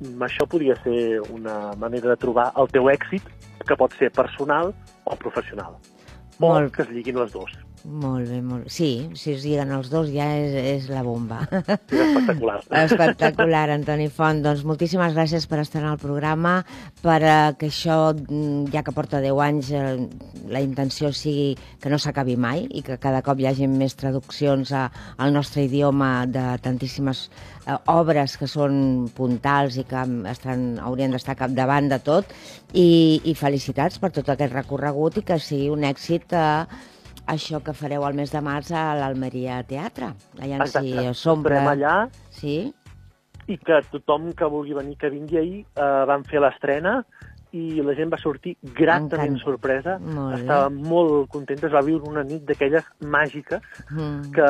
mm, 0.00 0.22
això 0.22 0.48
podria 0.48 0.74
ser 0.82 1.20
una 1.30 1.74
manera 1.76 2.08
de 2.10 2.16
trobar 2.16 2.52
el 2.56 2.68
teu 2.68 2.88
èxit, 2.90 3.22
que 3.66 3.76
pot 3.76 3.92
ser 3.98 4.10
personal 4.10 4.74
o 5.04 5.16
professional. 5.16 5.76
O 6.40 6.46
Molt. 6.46 6.74
que 6.74 6.82
es 6.82 6.90
lliguin 6.90 7.18
les 7.18 7.32
dues. 7.32 7.52
Molt 7.84 8.28
bé, 8.30 8.38
molt... 8.42 8.68
Sí, 8.72 9.08
si 9.18 9.32
es 9.34 9.44
lliguen 9.44 9.70
els 9.76 9.90
dos 9.92 10.08
ja 10.12 10.26
és, 10.38 10.54
és 10.58 10.88
la 10.90 11.02
bomba. 11.06 11.42
És 11.48 11.68
espectacular. 11.68 12.56
Espectacular, 12.84 13.64
Antoni 13.74 14.08
Font. 14.12 14.42
Doncs 14.44 14.64
moltíssimes 14.68 15.14
gràcies 15.16 15.46
per 15.50 15.60
estar 15.62 15.82
en 15.82 15.90
el 15.92 16.00
programa, 16.02 16.58
per 17.04 17.18
eh, 17.22 17.36
que 17.60 17.70
això, 17.70 17.98
mm, 18.14 18.68
ja 18.74 18.82
que 18.86 18.94
porta 18.96 19.22
10 19.24 19.42
anys, 19.44 19.70
eh, 19.70 19.94
la 20.50 20.64
intenció 20.64 21.12
sigui 21.12 21.54
que 21.80 21.92
no 21.92 22.00
s'acabi 22.02 22.36
mai 22.40 22.66
i 22.68 22.82
que 22.86 22.98
cada 23.00 23.22
cop 23.26 23.38
hi 23.40 23.48
hagi 23.50 23.68
més 23.70 23.96
traduccions 23.98 24.72
a, 24.72 24.88
al 25.16 25.32
nostre 25.36 25.64
idioma 25.68 26.26
de 26.26 26.44
tantíssimes 26.64 27.28
eh, 27.66 27.78
obres 27.92 28.36
que 28.40 28.50
són 28.50 29.08
puntals 29.16 29.78
i 29.78 29.86
que 29.88 30.04
estan, 30.32 30.68
haurien 30.82 31.14
d'estar 31.14 31.38
capdavant 31.38 31.90
de 31.92 32.02
tot. 32.04 32.36
I, 32.72 33.20
I 33.24 33.34
felicitats 33.38 34.00
per 34.02 34.12
tot 34.14 34.28
aquest 34.32 34.54
recorregut 34.56 35.18
i 35.20 35.26
que 35.26 35.38
sigui 35.42 35.70
un 35.72 35.86
èxit 35.88 36.34
eh, 36.36 36.94
això 37.28 37.60
que 37.64 37.74
fareu 37.76 38.04
al 38.04 38.14
mes 38.18 38.32
de 38.32 38.40
març 38.44 38.72
a 38.72 38.94
l'Almeria 38.98 39.60
Teatre. 39.68 40.12
Allà 40.40 40.64
si 40.66 40.92
Exacte. 40.94 41.14
s'omple... 41.14 41.54
Estarem 41.58 41.72
allà 41.76 41.96
Sí? 42.30 42.72
i 43.48 43.56
que 43.56 43.78
tothom 43.90 44.32
que 44.36 44.44
vulgui 44.44 44.74
venir, 44.76 44.98
que 45.00 45.08
vingui 45.08 45.38
ahir, 45.40 45.60
eh, 45.80 46.04
van 46.06 46.20
fer 46.28 46.40
l'estrena 46.44 46.98
i 47.56 47.80
la 47.80 47.94
gent 47.96 48.10
va 48.12 48.18
sortir 48.20 48.58
gratament 48.76 49.38
Encant- 49.38 49.40
sorpresa. 49.40 49.94
Molt 50.04 50.34
bé. 50.34 50.40
Estava 50.42 50.66
molt 50.68 51.30
contenta, 51.32 51.66
es 51.66 51.72
va 51.72 51.80
viure 51.80 52.04
una 52.10 52.22
nit 52.28 52.42
d'aquelles 52.44 52.84
màgiques 53.00 53.62
Mm. 53.90 54.30
que, 54.36 54.48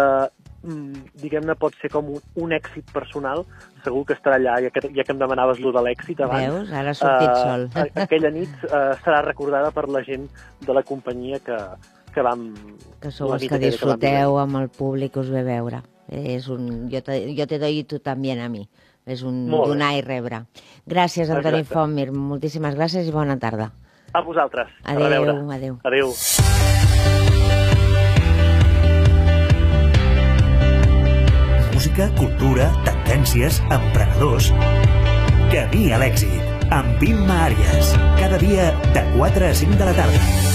mm, 0.67 1.05
diguem-ne, 1.23 1.55
pot 1.55 1.77
ser 1.81 1.91
com 1.95 2.09
un, 2.11 2.19
un 2.43 2.51
èxit 2.51 2.91
personal. 2.93 3.45
Segur 3.85 4.03
que 4.05 4.15
estarà 4.19 4.35
allà, 4.41 4.57
ja 4.67 4.71
que, 4.75 4.81
ja 4.93 5.05
que 5.05 5.13
em 5.15 5.19
demanaves 5.23 5.61
lo 5.61 5.71
de 5.71 5.79
l'èxit 5.87 6.21
abans. 6.27 6.49
Veus? 6.57 6.73
Ara 6.73 6.91
ha 6.91 6.95
sortit 6.95 7.31
eh, 7.31 7.45
sol. 7.45 7.69
Aquella 8.03 8.31
nit 8.35 8.51
eh, 8.65 8.97
serà 9.05 9.23
recordada 9.23 9.71
per 9.71 9.87
la 9.89 10.03
gent 10.03 10.27
de 10.67 10.75
la 10.75 10.83
companyia 10.83 11.39
que, 11.39 11.57
que 12.19 12.27
vam... 12.27 12.49
Que 12.99 13.13
sou 13.15 13.31
els 13.37 13.45
que 13.47 13.61
disfruteu 13.63 14.39
amb 14.43 14.59
el 14.59 14.69
públic 14.75 15.13
que 15.15 15.23
us 15.23 15.31
ve 15.31 15.45
veure. 15.47 15.85
És 16.11 16.49
un, 16.51 16.89
jo, 16.91 17.03
te, 17.05 17.21
jo 17.37 17.47
te 17.47 17.61
doy 17.63 17.85
tu 17.87 18.01
també 18.03 18.33
a 18.35 18.49
mi. 18.51 18.65
És 19.07 19.23
un 19.23 19.45
Molt 19.49 19.69
bé. 19.69 19.75
donar 19.77 19.93
i 19.97 20.03
rebre. 20.03 20.43
Gràcies, 20.89 21.31
Antoni 21.31 21.63
Exacte. 21.63 21.75
Fontmir. 21.77 22.11
Moltíssimes 22.13 22.75
gràcies 22.77 23.07
i 23.09 23.15
bona 23.15 23.39
tarda. 23.39 23.71
A 24.13 24.23
vosaltres. 24.25 24.69
a 24.83 24.93
Adéu, 24.97 25.05
reveure. 25.05 25.37
adéu. 25.55 25.79
Adéu. 25.85 26.13
Música, 31.73 32.11
cultura, 32.19 32.73
tendències, 32.85 33.63
emprenedors... 33.71 34.51
Camí 35.49 35.87
a 35.97 36.01
l'èxit, 36.03 36.67
amb 36.77 37.01
Imma 37.07 37.39
Àries. 37.47 37.95
Cada 38.19 38.37
dia 38.43 38.69
de 38.93 39.07
4 39.17 39.49
a 39.49 39.55
5 39.63 39.79
de 39.81 39.87
la 39.89 39.95
tarda. 39.97 40.48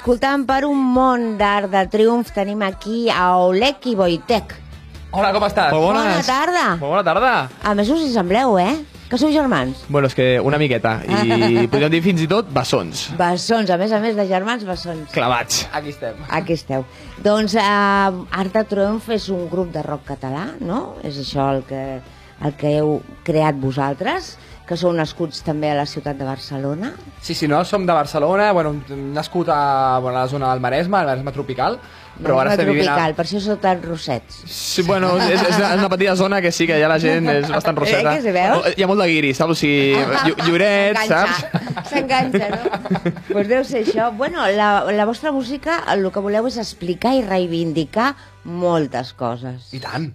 Escoltant 0.00 0.46
per 0.48 0.62
un 0.64 0.78
món 0.94 1.34
d'art 1.36 1.68
de 1.68 1.80
triomf, 1.92 2.30
tenim 2.32 2.62
aquí 2.64 3.10
a 3.12 3.34
Oleg 3.36 3.84
i 3.84 3.92
Wojtek. 3.98 4.54
Hola, 5.12 5.28
com 5.34 5.44
estàs? 5.44 5.74
Molt 5.74 5.90
Bona 5.90 6.04
bones. 6.06 6.24
tarda. 6.30 6.62
Molt 6.80 6.94
bona 6.94 7.02
tarda. 7.04 7.32
A 7.68 7.74
més, 7.76 7.90
us 7.92 8.00
hi 8.06 8.08
sembleu, 8.14 8.56
eh? 8.56 8.78
Que 9.10 9.18
sou 9.20 9.28
germans. 9.34 9.82
Bueno, 9.90 10.08
és 10.08 10.16
que 10.16 10.40
una 10.40 10.56
miqueta. 10.56 10.94
I 11.04 11.66
podríem 11.74 11.92
dir 11.92 12.00
fins 12.00 12.24
i 12.24 12.28
tot 12.32 12.48
bessons. 12.48 13.10
Bessons, 13.20 13.68
a 13.68 13.76
més 13.76 13.92
a 13.92 14.00
més 14.00 14.16
de 14.16 14.24
germans, 14.30 14.64
bessons. 14.64 15.10
Clavats. 15.12 15.66
Aquí 15.76 15.92
estem. 15.92 16.24
Aquí 16.30 16.56
esteu. 16.56 16.86
Doncs 17.20 17.58
eh, 17.60 17.62
Art 18.40 18.56
de 18.56 18.64
Triomf 18.72 19.12
és 19.12 19.28
un 19.28 19.50
grup 19.52 19.68
de 19.76 19.84
rock 19.84 20.14
català, 20.14 20.46
no? 20.64 20.94
És 21.04 21.20
això 21.20 21.50
el 21.58 21.66
que, 21.68 21.84
el 22.40 22.56
que 22.56 22.72
heu 22.78 23.02
creat 23.28 23.60
vosaltres, 23.60 24.38
que 24.70 24.76
sou 24.78 24.92
nascuts 24.94 25.40
també 25.42 25.72
a 25.72 25.74
la 25.80 25.86
ciutat 25.90 26.14
de 26.20 26.22
Barcelona. 26.28 26.92
Sí, 27.20 27.34
sí, 27.34 27.48
no, 27.50 27.64
som 27.66 27.82
de 27.88 27.92
Barcelona, 27.96 28.52
bueno, 28.54 28.76
nascut 29.16 29.48
a, 29.50 29.98
bueno, 29.98 30.16
a 30.20 30.22
la 30.22 30.28
zona 30.30 30.52
del 30.52 30.60
Maresme, 30.62 30.96
al 31.00 31.08
Maresme 31.08 31.32
tropical, 31.34 31.80
però 32.20 32.36
ara 32.38 32.52
estem 32.52 32.68
vivint 32.68 32.84
tropical, 32.86 33.10
a... 33.10 33.16
per 33.18 33.24
això 33.26 33.40
sou 33.42 33.56
tan 33.58 33.82
rossets. 33.82 34.42
Sí, 34.46 34.84
bueno, 34.86 35.10
és, 35.24 35.42
és 35.42 35.58
una 35.58 35.88
petita 35.90 36.14
zona 36.20 36.38
que 36.44 36.52
sí 36.54 36.68
que 36.70 36.78
ja 36.78 36.86
la 36.92 37.00
gent 37.02 37.26
és 37.32 37.50
bastant 37.50 37.80
rosseta. 37.82 38.12
Eh, 38.12 38.20
que 38.20 38.28
si 38.28 38.34
veus? 38.36 38.70
Hi 38.76 38.86
ha 38.86 38.90
molt 38.92 39.02
de 39.02 39.08
guiri, 39.10 39.34
saps? 39.34 39.56
O 39.56 39.58
sigui, 39.58 39.98
llo- 40.28 40.38
lloret, 40.46 41.02
saps? 41.10 41.44
S'enganxa, 41.90 42.50
no? 42.54 42.62
Doncs 43.00 43.20
pues 43.32 43.50
deu 43.50 43.64
ser 43.66 43.82
això. 43.86 44.10
Bueno, 44.16 44.46
la, 44.54 44.70
la 44.94 45.08
vostra 45.08 45.32
música 45.34 45.80
el 45.90 46.06
que 46.14 46.22
voleu 46.22 46.46
és 46.46 46.60
explicar 46.62 47.16
i 47.18 47.24
reivindicar 47.26 48.12
moltes 48.44 49.14
coses. 49.18 49.72
I 49.74 49.82
tant. 49.82 50.12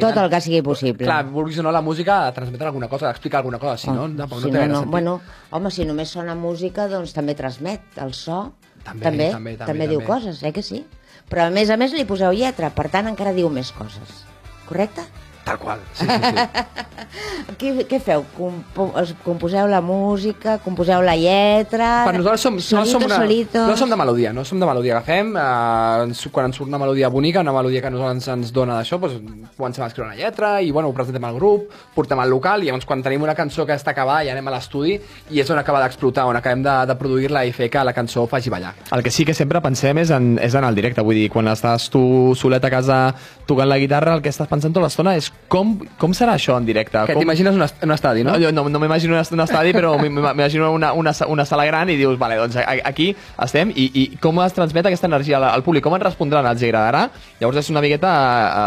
Tot 0.00 0.14
tant. 0.14 0.24
el 0.24 0.30
que 0.30 0.40
sigui 0.40 0.62
possible. 0.62 1.04
Clar, 1.06 1.24
vulguis 1.30 1.58
o 1.58 1.62
no, 1.62 1.72
la 1.72 1.82
música 1.82 2.32
transmet 2.32 2.62
alguna 2.62 2.88
cosa, 2.88 3.10
explica 3.10 3.38
alguna 3.38 3.58
cosa, 3.58 3.76
si 3.76 3.90
no, 3.90 4.04
Oh, 4.04 4.08
tampoc 4.16 4.40
si 4.40 4.46
no 4.46 4.52
té 4.52 4.58
gaire 4.58 4.72
no, 4.72 4.78
sentit. 4.80 4.90
bueno, 4.90 5.20
home, 5.50 5.70
si 5.70 5.84
només 5.84 6.08
sona 6.08 6.34
música, 6.34 6.88
doncs 6.88 7.12
també 7.12 7.34
transmet 7.34 7.80
el 8.02 8.14
so. 8.14 8.52
També, 8.84 9.02
també, 9.02 9.30
també, 9.32 9.56
també, 9.56 9.66
també 9.66 9.86
diu 9.88 10.00
també. 10.00 10.06
coses, 10.12 10.42
eh 10.42 10.52
que 10.52 10.62
sí? 10.62 10.84
Però 11.28 11.46
a 11.46 11.50
més 11.50 11.70
a 11.70 11.76
més 11.76 11.92
li 11.92 12.04
poseu 12.04 12.30
lletra, 12.32 12.70
per 12.70 12.88
tant 12.88 13.08
encara 13.08 13.32
diu 13.32 13.48
més 13.50 13.72
coses. 13.72 14.24
Correcte? 14.68 15.02
Tal 15.46 15.58
qual, 15.62 15.78
sí, 15.94 16.04
sí, 16.04 16.10
sí. 16.10 16.86
Què, 17.56 17.70
què 17.88 17.98
feu? 18.02 18.24
Compo 18.36 18.88
es- 19.00 19.12
composeu 19.24 19.68
la 19.70 19.78
música, 19.80 20.56
composeu 20.60 21.00
la 21.06 21.14
lletra... 21.16 22.02
Per 22.04 22.16
nosaltres 22.18 22.42
som, 22.42 22.56
solitos, 22.60 22.74
no 22.74 22.98
som, 22.98 23.04
una, 23.06 23.16
solitos... 23.22 23.68
no 23.70 23.76
som 23.78 23.92
de 23.92 23.96
melodia, 23.96 24.32
no 24.34 24.42
som 24.44 24.58
de 24.60 24.66
melodia. 24.68 24.96
Agafem, 24.98 25.30
eh, 25.38 26.02
ens- 26.08 26.24
quan 26.34 26.48
ens 26.50 26.58
surt 26.58 26.68
una 26.68 26.80
melodia 26.82 27.08
bonica, 27.08 27.40
una 27.46 27.54
melodia 27.54 27.80
que 27.80 27.88
a 27.88 27.92
nosaltres 27.94 28.26
ens 28.34 28.50
dona 28.52 28.76
d'això, 28.80 28.98
doncs, 29.00 29.22
comencem 29.56 29.86
a 29.86 29.88
escriure 29.88 30.10
una 30.10 30.18
lletra 30.18 30.50
i 30.60 30.72
bueno, 30.74 30.90
ho 30.90 30.96
presentem 30.98 31.24
al 31.24 31.38
grup, 31.38 31.70
portem 31.94 32.20
al 32.20 32.28
local 32.34 32.66
i 32.66 32.68
llavors 32.68 32.84
quan 32.90 33.06
tenim 33.06 33.22
una 33.24 33.36
cançó 33.38 33.64
que 33.64 33.78
està 33.78 33.94
acabada 33.94 34.26
ja 34.26 34.34
anem 34.34 34.50
a 34.50 34.56
l'estudi 34.58 34.98
i 35.30 35.40
és 35.40 35.50
on 35.54 35.62
acaba 35.62 35.80
d'explotar, 35.86 36.26
on 36.28 36.36
acabem 36.42 36.66
de, 36.66 36.74
de 36.90 36.98
produir-la 37.00 37.46
i 37.48 37.54
fer 37.56 37.70
que 37.72 37.86
la 37.86 37.94
cançó 37.96 38.26
faci 38.28 38.50
ballar. 38.52 38.74
El 38.92 39.06
que 39.06 39.14
sí 39.14 39.24
que 39.24 39.32
sempre 39.38 39.62
pensem 39.64 40.02
és 40.02 40.10
en, 40.12 40.34
és 40.42 40.58
en 40.58 40.66
el 40.66 40.74
directe, 40.76 41.06
vull 41.06 41.16
dir, 41.22 41.30
quan 41.32 41.48
estàs 41.54 41.88
tu 41.94 42.34
solet 42.36 42.66
a 42.66 42.74
casa 42.74 43.00
tocant 43.46 43.70
la 43.70 43.78
guitarra, 43.80 44.18
el 44.18 44.26
que 44.26 44.34
estàs 44.34 44.50
pensant 44.50 44.74
tota 44.74 44.84
l'estona 44.90 45.14
és 45.16 45.30
com, 45.48 45.76
com 46.00 46.14
serà 46.16 46.34
això 46.34 46.56
en 46.58 46.64
directe? 46.66 46.98
Que 47.06 47.14
com... 47.14 47.22
t'imagines 47.22 47.54
un, 47.54 47.62
est 47.62 47.82
un 47.86 47.92
estadi, 47.94 48.24
no? 48.26 48.32
No, 48.34 48.40
jo 48.42 48.50
no, 48.52 48.64
no 48.68 48.80
m'imagino 48.82 49.14
un, 49.14 49.20
est- 49.20 49.32
un 49.36 49.40
estadi, 49.44 49.72
però 49.76 49.92
m'imagino 50.00 50.72
una, 50.74 50.92
una, 50.92 51.12
una 51.28 51.44
sala 51.46 51.64
gran 51.68 51.88
i 51.92 51.96
dius, 51.96 52.18
vale, 52.18 52.36
doncs 52.40 52.56
aquí 52.66 53.12
estem 53.44 53.70
i, 53.70 53.86
i 53.94 54.04
com 54.18 54.40
es 54.42 54.52
transmet 54.56 54.86
aquesta 54.90 55.06
energia 55.06 55.36
al, 55.38 55.44
al 55.52 55.62
públic, 55.62 55.84
com 55.86 55.94
ens 55.94 56.02
respondran, 56.08 56.46
els 56.50 56.62
agradarà? 56.66 57.04
Llavors 57.40 57.62
és 57.62 57.70
una 57.70 57.84
miqueta, 57.84 58.10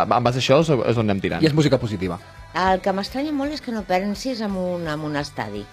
eh, 0.06 0.16
en 0.18 0.24
base 0.30 0.40
a 0.40 0.46
això 0.46 0.62
és, 0.64 0.72
és 0.94 0.98
on 1.04 1.10
anem 1.10 1.20
tirant. 1.26 1.44
I 1.44 1.52
és 1.52 1.58
música 1.58 1.78
positiva. 1.82 2.18
El 2.56 2.80
que 2.82 2.94
m'estranya 2.96 3.36
molt 3.36 3.54
és 3.54 3.62
que 3.62 3.76
no 3.76 3.84
pensis 3.84 4.40
en 4.42 4.56
un, 4.58 4.88
en 4.88 5.04
un 5.06 5.20
estadi. 5.20 5.66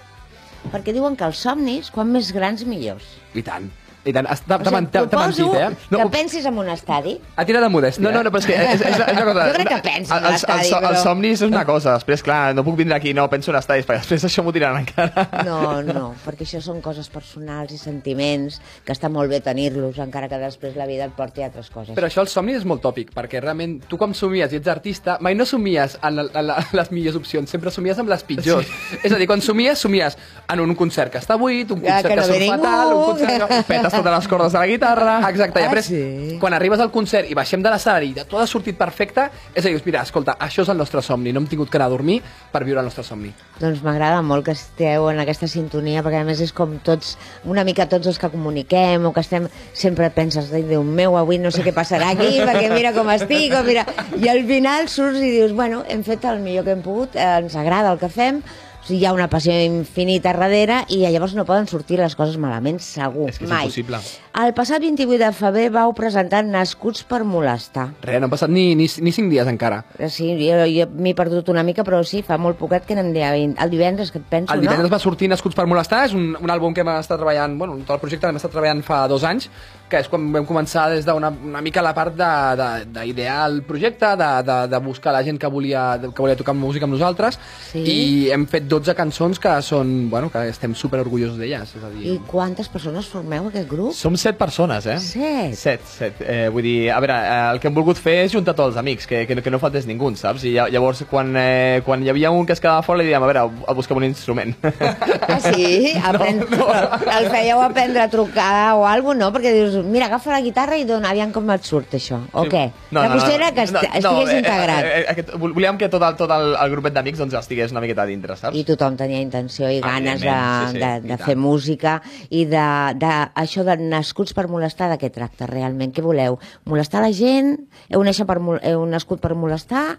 Perquè 0.73 0.91
diuen 0.93 1.15
que 1.15 1.25
els 1.25 1.39
somnis, 1.39 1.93
quan 1.95 2.11
més 2.11 2.33
grans, 2.35 2.65
millors. 2.67 3.07
I 3.39 3.43
tant. 3.47 3.71
I 4.07 4.13
tant. 4.15 4.27
T'ha 4.47 4.57
O 4.57 4.65
sigui, 4.65 5.09
t'ha 5.11 5.19
mentit, 5.19 5.55
eh? 5.59 5.69
que 5.91 5.97
No, 5.99 6.05
pensis 6.15 6.45
en 6.47 6.59
un 6.63 6.69
estadi. 6.71 7.17
Ha 7.37 7.45
tirat 7.45 7.65
de 7.67 7.69
modèstia, 7.75 8.05
No, 8.05 8.13
no, 8.15 8.23
no, 8.23 8.31
però 8.31 8.39
és 8.39 8.47
que 8.47 8.55
és, 8.55 8.81
és, 8.81 9.01
és 9.01 9.13
una 9.17 9.25
cosa... 9.27 9.47
Jo 9.49 9.55
crec 9.57 9.69
que 9.73 9.79
penso 9.83 10.13
en 10.15 10.19
El- 10.21 10.25
el- 10.27 10.33
l'estadi, 10.37 10.61
el, 10.61 10.71
so- 10.71 10.79
però- 10.81 10.91
Els 10.95 11.03
somnis 11.03 11.43
és 11.43 11.49
una 11.51 11.65
cosa, 11.67 11.95
després, 11.99 12.23
clar, 12.23 12.55
no 12.55 12.63
puc 12.65 12.77
vindre 12.79 12.95
aquí, 12.97 13.13
no, 13.19 13.25
penso 13.33 13.51
en 13.51 13.59
estadis, 13.59 13.85
perquè 13.89 14.05
després 14.05 14.25
això 14.29 14.45
m'ho 14.47 14.53
tiraran 14.55 14.79
encara. 14.85 15.27
No, 15.45 15.83
no, 15.83 16.05
perquè 16.25 16.47
això 16.47 16.61
són 16.63 16.81
coses 16.85 17.09
personals 17.11 17.73
i 17.75 17.79
sentiments 17.83 18.61
que 18.87 18.95
està 18.95 19.11
molt 19.11 19.29
bé 19.33 19.41
tenir-los, 19.43 19.99
encara 19.99 20.29
que 20.31 20.39
després 20.39 20.77
la 20.79 20.87
vida 20.87 21.05
et 21.11 21.17
porti 21.19 21.43
a 21.43 21.51
altres 21.51 21.69
coses. 21.75 21.95
Però 21.99 22.07
això 22.07 22.23
el 22.23 22.29
somni 22.31 22.55
és 22.55 22.65
molt 22.65 22.83
tòpic, 22.87 23.11
perquè 23.17 23.41
realment 23.43 23.81
tu 23.91 23.99
com 23.99 24.15
somies 24.15 24.53
i 24.55 24.61
ets 24.61 24.69
artista, 24.71 25.19
mai 25.21 25.35
no 25.35 25.45
somies 25.45 25.99
en, 26.03 26.17
la, 26.21 26.29
en 26.33 26.47
la, 26.47 26.61
les 26.79 26.93
millors 26.95 27.19
opcions, 27.19 27.51
sempre 27.51 27.71
somies 27.75 27.99
amb 27.99 28.09
les 28.15 28.23
pitjors. 28.23 28.67
Sí. 28.71 29.01
És 29.03 29.13
a 29.13 29.19
dir, 29.19 29.27
quan 29.27 29.43
somies, 29.43 29.79
somies 29.83 30.17
en 30.53 30.61
un 30.63 30.75
concert 30.79 31.11
que 31.13 31.19
està 31.19 31.37
buit, 31.41 31.71
un 31.75 31.83
Ja, 31.83 31.99
concert 32.01 32.07
que 32.07 32.15
que, 32.15 32.17
no 32.17 32.23
ve 32.23 32.33
surt 32.33 32.45
ningú, 32.47 32.63
fatal, 32.63 32.95
un 32.95 33.05
concert 33.11 33.49
que... 33.51 33.63
Petes 33.73 33.96
totes 33.97 34.13
les 34.17 34.29
cordes 34.29 34.53
de 34.53 34.59
la 34.59 34.67
guitarra. 34.67 35.15
Exacte, 35.29 35.61
i 35.61 35.63
Ah, 35.65 35.69
després, 35.71 35.87
sí? 35.87 36.39
quan 36.41 36.55
arribes 36.55 36.81
al 36.81 36.91
concert 36.91 37.29
i 37.31 37.35
baixem 37.35 37.63
de 37.63 37.71
l'escenari 37.71 38.11
i 38.11 38.15
tot 38.15 38.41
ha 38.41 38.47
sortit 38.47 38.77
perfecte, 38.79 39.29
és 39.55 39.65
a 39.65 39.69
dir, 39.69 39.81
mira, 39.85 40.03
escolta, 40.03 40.37
això 40.39 40.63
és 40.63 40.69
el 40.69 40.77
nostre 40.79 41.03
somni, 41.03 41.33
no 41.33 41.41
hem 41.41 41.47
tingut 41.47 41.71
que 41.71 41.79
anar 41.79 41.87
a 41.87 41.91
dormir 41.91 42.21
per 42.53 42.65
viure 42.65 42.81
el 42.81 42.87
nostre 42.87 43.05
somni. 43.05 43.33
Doncs 43.61 43.83
m'agrada 43.83 44.23
molt 44.23 44.45
que 44.45 44.53
esteu 44.53 45.09
en 45.11 45.21
aquesta 45.21 45.47
sintonia, 45.49 46.03
perquè 46.03 46.21
a 46.21 46.25
més 46.25 46.41
és 46.41 46.53
com 46.53 46.79
tots, 46.85 47.17
una 47.45 47.65
mica 47.65 47.87
tots 47.89 48.07
els 48.07 48.19
que 48.19 48.29
comuniquem 48.31 49.05
o 49.07 49.13
que 49.13 49.21
estem, 49.21 49.49
sempre 49.73 50.11
penses, 50.11 50.53
"Ai, 50.53 50.63
Déu 50.63 50.83
meu, 50.83 51.17
avui 51.17 51.39
no 51.39 51.51
sé 51.51 51.63
què 51.63 51.73
passarà 51.73 52.11
aquí, 52.11 52.41
perquè 52.41 52.73
mira 52.73 52.93
com 52.93 53.09
estic, 53.11 53.53
o 53.55 53.63
mira... 53.63 53.87
I 54.17 54.29
al 54.29 54.45
final 54.47 54.89
surts 54.89 55.19
i 55.19 55.31
dius, 55.31 55.53
bueno, 55.53 55.85
hem 55.89 56.03
fet 56.05 56.25
el 56.25 56.41
millor 56.41 56.65
que 56.65 56.73
hem 56.73 56.83
pogut, 56.83 57.15
eh, 57.17 57.39
ens 57.39 57.55
agrada 57.57 57.93
el 57.93 57.99
que 57.99 58.09
fem, 58.09 58.43
hi 58.91 59.05
ha 59.07 59.13
una 59.15 59.27
passió 59.33 59.53
infinita 59.65 60.33
darrere 60.37 60.83
i 60.95 61.01
llavors 61.05 61.35
no 61.35 61.45
poden 61.49 61.67
sortir 61.67 61.99
les 62.01 62.15
coses 62.17 62.37
malament, 62.39 62.79
segur, 62.81 63.29
És 63.31 63.39
que 63.39 63.45
és 63.45 63.51
mai. 63.51 63.65
impossible. 63.67 64.01
El 64.37 64.53
passat 64.55 64.83
28 64.85 65.19
de 65.23 65.31
febrer 65.33 65.71
vau 65.73 65.95
presentar 65.97 66.43
Nascuts 66.45 67.03
per 67.09 67.23
molestar. 67.25 67.89
Res, 68.03 68.21
no 68.21 68.27
han 68.29 68.33
passat 68.35 68.51
ni, 68.53 68.75
ni, 68.77 68.87
ni 69.01 69.13
cinc 69.13 69.31
dies 69.33 69.49
encara. 69.49 69.85
Eh, 69.99 70.11
Sí, 70.17 70.29
jo, 70.41 70.63
jo 70.71 70.87
m'he 70.97 71.15
perdut 71.17 71.49
una 71.53 71.63
mica, 71.67 71.85
però 71.85 72.03
sí, 72.05 72.23
fa 72.23 72.39
molt 72.39 72.57
poquet 72.61 72.87
que 72.87 72.95
anem 72.97 73.13
de, 73.13 73.23
el 73.63 73.71
divendres, 73.71 74.11
que 74.13 74.19
et 74.19 74.29
penso, 74.29 74.53
El 74.55 74.61
divendres 74.61 74.89
no? 74.91 74.95
va 74.95 75.01
sortir 75.03 75.29
Nascuts 75.29 75.57
per 75.57 75.67
molestar, 75.67 76.05
és 76.07 76.15
un, 76.17 76.37
un 76.41 76.51
àlbum 76.53 76.73
que 76.75 76.81
hem 76.85 76.93
estat 76.97 77.19
treballant, 77.19 77.59
bueno, 77.59 77.77
tot 77.85 77.97
el 77.97 78.01
projecte 78.05 78.27
l'hem 78.29 78.37
estat 78.41 78.53
treballant 78.55 78.83
fa 78.87 79.07
dos 79.09 79.25
anys, 79.25 79.51
que 79.89 80.01
és 80.03 80.09
quan 80.11 80.25
vam 80.33 80.45
començar 80.49 80.89
des 80.91 81.05
d'una 81.07 81.29
una 81.31 81.61
mica 81.63 81.83
la 81.83 81.93
part 81.95 82.15
de- 82.17 82.57
de- 82.59 82.85
d'idear 83.07 83.49
el 83.51 83.63
projecte, 83.63 84.07
de, 84.17 84.31
de, 84.43 84.57
de 84.69 84.79
buscar 84.83 85.13
la 85.13 85.23
gent 85.23 85.39
que 85.39 85.47
volia, 85.47 85.99
que 86.03 86.23
volia 86.23 86.37
tocar 86.37 86.55
música 86.55 86.85
amb 86.87 86.95
nosaltres, 86.95 87.39
Sí. 87.71 87.79
i 87.87 88.31
hem 88.33 88.47
fet 88.47 88.65
12 88.67 88.95
cançons 88.95 89.39
que 89.39 89.53
són, 89.63 90.09
bueno, 90.11 90.31
que 90.31 90.49
estem 90.49 90.75
super 90.75 91.01
orgullosos 91.01 91.39
d'elles, 91.39 91.75
és 91.77 91.85
a 91.85 91.91
dir... 91.91 92.15
I 92.15 92.19
quantes 92.27 92.69
persones 92.69 93.07
formeu 93.07 93.47
aquest 93.49 93.69
grup? 93.71 93.93
Som 93.95 94.17
set 94.17 94.37
persones, 94.37 94.87
eh? 94.87 94.99
Set. 94.99 95.55
Set, 95.55 95.85
set. 95.87 96.21
Eh, 96.27 96.49
vull 96.53 96.63
dir, 96.67 96.91
a 96.91 96.99
veure, 97.01 97.15
eh, 97.15 97.51
el 97.53 97.61
que 97.61 97.69
hem 97.69 97.75
volgut 97.75 97.97
fer 98.01 98.25
és 98.25 98.33
juntar 98.33 98.55
tots 98.57 98.73
els 98.75 98.77
amics, 98.83 99.07
que, 99.07 99.25
que, 99.27 99.39
que 99.43 99.51
no 99.55 99.59
faltés 99.63 99.87
ningú, 99.87 100.11
saps? 100.17 100.45
I 100.45 100.53
lla- 100.57 100.69
llavors, 100.71 101.05
quan, 101.11 101.31
eh, 101.37 101.81
quan 101.85 102.03
hi 102.03 102.11
havia 102.11 102.31
un 102.31 102.45
que 102.47 102.53
es 102.55 102.61
quedava 102.61 102.83
fora, 102.83 102.99
li 103.03 103.07
dèiem, 103.11 103.23
a 103.23 103.27
veure, 103.31 103.47
a 103.69 103.73
buscar 103.77 103.97
un 103.97 104.05
instrument. 104.05 104.55
Ah, 104.63 105.39
sí? 105.41 105.93
Aprèn... 106.05 106.43
no, 106.51 106.67
no. 106.67 107.01
El 107.19 107.31
fèieu 107.31 107.61
aprendre 107.63 108.03
a 108.03 108.11
trucar 108.11 108.75
o 108.77 108.87
alguna 108.87 109.17
no? 109.27 109.31
Perquè 109.33 109.53
dius, 109.55 109.76
mira, 109.85 110.07
agafa 110.07 110.31
la 110.33 110.41
guitarra 110.41 110.77
i 110.79 110.85
dona, 110.89 111.11
aviam 111.11 111.33
com 111.35 111.51
et 111.55 111.65
surt 111.67 111.95
això. 111.99 112.19
O 112.33 112.45
què? 112.51 112.71
la 112.95 113.09
qüestió 113.13 113.35
era 113.35 113.51
que 113.53 113.63
est 113.67 113.75
estigués 113.75 114.31
eh, 114.33 114.39
integrat. 114.39 114.85
Eh, 114.85 115.05
eh, 115.13 115.25
vol- 115.37 115.53
volíem 115.57 115.79
que 115.79 115.89
tot 115.93 116.03
el, 116.03 116.17
tot 116.17 116.31
el, 116.31 116.55
el 116.55 116.71
grupet 116.71 116.95
d'amics 116.97 117.19
doncs, 117.19 117.35
estigués 117.41 117.73
una 117.75 117.81
miqueta 117.85 118.03
a 118.03 118.07
dintre, 118.07 118.37
saps? 118.37 118.57
I 118.57 118.65
tothom 118.69 118.97
tenia 118.97 119.21
intenció 119.21 119.71
i 119.71 119.81
ganes 119.81 120.21
de, 120.21 120.37
sí, 120.37 120.73
sí, 120.73 120.79
de, 120.85 120.93
de 121.13 121.19
fer 121.23 121.37
música 121.37 121.99
i 122.31 122.45
de, 122.47 122.67
de 123.01 123.13
això 123.35 123.65
de 123.67 123.77
nascuts 123.83 124.33
per 124.37 124.47
molestar, 124.49 124.91
de 124.93 125.01
què 125.01 125.11
tracta 125.13 125.47
realment? 125.51 125.93
Què 125.97 126.05
voleu? 126.05 126.39
Molestar 126.65 127.03
la 127.05 127.13
gent? 127.13 127.57
Heu, 127.91 128.03
per, 128.27 128.39
heu 128.63 128.87
nascut 128.87 129.21
per 129.21 129.35
molestar? 129.35 129.99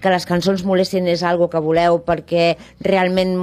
Que 0.00 0.10
les 0.12 0.26
cançons 0.28 0.62
molestin 0.64 1.08
és 1.10 1.22
algo 1.26 1.48
que 1.50 1.58
voleu 1.58 1.98
perquè 2.06 2.52
realment 2.86 3.34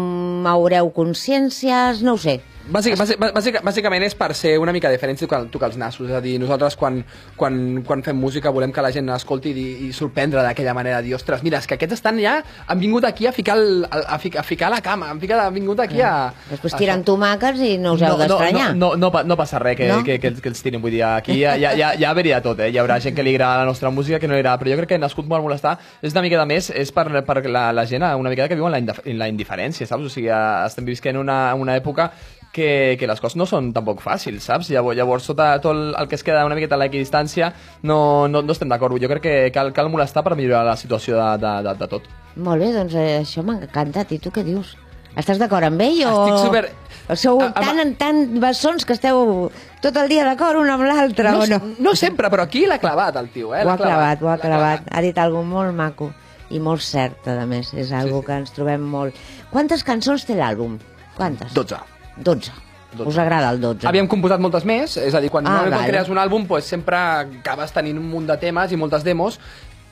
moureu 0.46 0.92
consciències? 0.96 2.04
No 2.06 2.14
ho 2.16 2.22
sé. 2.22 2.40
Bàsic, 2.68 2.98
bàsic, 3.00 3.16
bàsic, 3.32 3.58
bàsicament 3.64 4.04
és 4.04 4.12
per 4.20 4.34
ser 4.36 4.58
una 4.60 4.74
mica 4.76 4.90
diferents 4.92 5.22
i 5.22 5.24
tocar, 5.24 5.38
tocar 5.48 5.70
els 5.70 5.78
nassos. 5.80 6.10
És 6.10 6.16
a 6.18 6.20
dir, 6.20 6.34
nosaltres 6.42 6.76
quan, 6.76 6.98
quan, 7.40 7.80
quan 7.88 8.02
fem 8.04 8.18
música 8.20 8.52
volem 8.52 8.74
que 8.76 8.84
la 8.84 8.90
gent 8.92 9.08
escolti 9.16 9.54
i, 9.56 9.64
i 9.86 9.94
sorprendre 9.96 10.42
d'aquella 10.44 10.74
manera. 10.76 10.98
Dir, 11.02 11.14
ostres, 11.16 11.40
mira, 11.48 11.62
és 11.64 11.68
que 11.70 11.78
aquests 11.78 11.96
estan 11.96 12.20
ja... 12.20 12.42
Han 12.68 12.82
vingut 12.82 13.06
aquí 13.08 13.24
a 13.26 13.32
ficar, 13.32 13.56
el, 13.56 13.86
a, 13.88 14.18
ficar, 14.20 14.42
a 14.42 14.44
ficar 14.44 14.72
la 14.74 14.82
cama, 14.84 15.08
han, 15.14 15.22
ficat, 15.24 15.40
han 15.46 15.56
vingut 15.56 15.80
aquí 15.80 16.02
a... 16.04 16.12
Després 16.50 16.76
tiren 16.76 17.06
tomàquets 17.08 17.64
i 17.64 17.78
no 17.80 17.94
us 17.96 18.04
heu 18.04 18.18
no, 18.18 18.20
d'estranyar. 18.26 18.74
no, 18.76 18.90
no, 18.98 19.00
no, 19.06 19.12
pa- 19.16 19.24
no 19.24 19.40
passa 19.40 19.64
res 19.64 19.78
que, 19.80 19.88
No? 19.88 20.02
no? 20.02 20.04
que, 20.04 20.20
que, 20.20 20.34
que 20.36 20.52
els 20.52 20.60
tirin, 20.66 20.82
vull 20.84 20.92
dir, 20.92 21.06
aquí 21.08 21.40
ja, 21.40 21.56
ja, 21.56 21.72
ja, 21.80 21.94
ja 21.96 22.12
veria 22.20 22.42
tot, 22.44 22.60
eh? 22.60 22.68
hi 22.74 22.82
haurà 22.84 23.00
gent 23.00 23.16
que 23.16 23.24
li 23.24 23.38
agrada 23.38 23.64
la 23.64 23.70
nostra 23.72 23.94
música, 23.96 24.20
que 24.20 24.28
no 24.28 24.36
li 24.36 24.44
agrada, 24.44 24.60
però 24.60 24.76
jo 24.76 24.82
crec 24.84 24.92
que 24.98 25.00
nascut 25.00 25.32
molt 25.32 25.48
molestar 25.48 25.78
és 26.04 26.12
una 26.12 26.26
mica 26.28 26.37
de 26.40 26.46
més, 26.50 26.70
és 26.72 26.92
per, 26.96 27.08
per 27.26 27.38
la, 27.50 27.72
la 27.74 27.86
gent 27.86 28.04
una 28.18 28.30
mica 28.30 28.48
que 28.48 28.56
viu 28.56 28.66
en 28.68 28.72
la, 28.76 28.80
indif- 28.80 29.04
en 29.06 29.18
la 29.20 29.28
indiferència, 29.30 29.88
saps? 29.88 30.06
O 30.06 30.10
sigui, 30.10 30.30
eh, 30.30 30.66
estem 30.66 30.86
visquent 30.86 31.18
una, 31.18 31.54
una 31.56 31.76
època 31.78 32.12
que, 32.54 32.96
que 33.00 33.06
les 33.06 33.20
coses 33.22 33.36
no 33.38 33.46
són 33.46 33.72
tampoc 33.76 34.00
fàcils, 34.02 34.42
saps? 34.48 34.70
Llavors, 34.74 34.98
llavors 34.98 35.24
sota 35.30 35.52
tot 35.62 35.76
el, 35.76 36.08
que 36.10 36.16
es 36.16 36.24
queda 36.24 36.46
una 36.48 36.56
miqueta 36.58 36.76
a 36.76 36.82
l'equidistància 36.82 37.52
no, 37.84 38.28
no, 38.28 38.42
no 38.42 38.56
estem 38.56 38.70
d'acord. 38.72 38.98
Jo 39.02 39.10
crec 39.12 39.22
que 39.28 39.36
cal, 39.54 39.74
cal 39.74 39.90
molestar 39.94 40.24
per 40.26 40.36
millorar 40.40 40.64
la 40.66 40.78
situació 40.80 41.18
de, 41.20 41.30
de, 41.44 41.54
de, 41.68 41.76
de 41.84 41.88
tot. 41.92 42.08
Molt 42.36 42.62
bé, 42.64 42.72
doncs 42.74 42.96
eh, 42.98 43.20
això 43.22 43.44
m'ha 43.46 43.60
encantat. 43.62 44.12
I 44.16 44.20
tu 44.24 44.32
què 44.34 44.44
dius? 44.48 44.76
Estàs 45.18 45.40
d'acord 45.42 45.66
amb 45.66 45.82
ell 45.82 46.04
o... 46.06 46.14
Estic 46.28 46.44
super- 46.46 46.70
Sou 47.16 47.40
A- 47.40 47.46
a- 47.56 47.62
tan 47.64 47.80
en 47.80 47.94
tan 47.96 48.18
bessons 48.44 48.84
que 48.86 48.92
esteu 48.98 49.48
tot 49.82 49.96
el 50.02 50.10
dia 50.12 50.26
d'acord 50.28 50.60
un 50.60 50.68
amb 50.70 50.84
l'altre, 50.84 51.32
No, 51.32 51.46
o 51.46 51.48
no? 51.48 51.60
no 51.80 51.94
sempre, 51.96 52.28
però 52.30 52.44
aquí 52.44 52.66
l'ha 52.68 52.82
clavat, 52.84 53.16
el 53.16 53.30
tio, 53.32 53.54
eh? 53.56 53.62
Ho 53.64 53.70
ha 53.72 53.78
clavat, 53.80 54.22
ho 54.22 54.28
ha 54.34 54.36
clavat. 54.42 54.90
Ha 54.92 55.02
dit 55.06 55.18
alguna 55.24 55.48
molt 55.48 55.74
maco 55.78 56.10
i 56.50 56.62
molt 56.64 56.84
cert, 56.86 57.28
a 57.28 57.46
més. 57.50 57.74
És 57.74 57.92
algo 57.96 58.22
que 58.26 58.38
ens 58.44 58.54
trobem 58.56 58.84
molt... 58.88 59.18
Quantes 59.52 59.84
cançons 59.88 60.26
té 60.28 60.38
l'àlbum? 60.38 60.78
Quantes? 61.18 61.54
12. 61.54 61.82
12. 62.24 62.56
Us 63.04 63.18
agrada 63.20 63.50
el 63.52 63.60
12? 63.62 63.86
Havíem 63.90 64.08
composat 64.10 64.40
moltes 64.42 64.64
més, 64.66 64.96
és 64.98 65.14
a 65.14 65.20
dir, 65.22 65.30
quan, 65.30 65.46
Ah, 65.46 65.66
ah, 65.66 65.70
quan 65.70 65.90
crees 65.90 66.10
un 66.10 66.18
àlbum 66.18 66.48
pues, 66.48 66.66
sempre 66.66 66.98
acabes 66.98 67.74
tenint 67.76 68.00
un 68.00 68.08
munt 68.10 68.30
de 68.30 68.38
temes 68.42 68.72
i 68.72 68.80
moltes 68.80 69.04
demos 69.04 69.40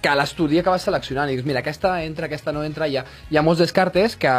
que 0.05 0.11
a 0.11 0.15
l'estudi 0.19 0.59
acabes 0.61 0.83
seleccionant 0.85 1.31
i 1.31 1.35
dius, 1.39 1.45
mira, 1.49 1.63
aquesta 1.65 1.95
entra, 2.05 2.27
aquesta 2.29 2.53
no 2.53 2.61
entra, 2.63 2.85
hi 2.85 2.99
ha, 2.99 3.05
hi 3.31 3.39
ha 3.39 3.41
molts 3.41 3.63
descartes 3.63 4.13
que, 4.21 4.29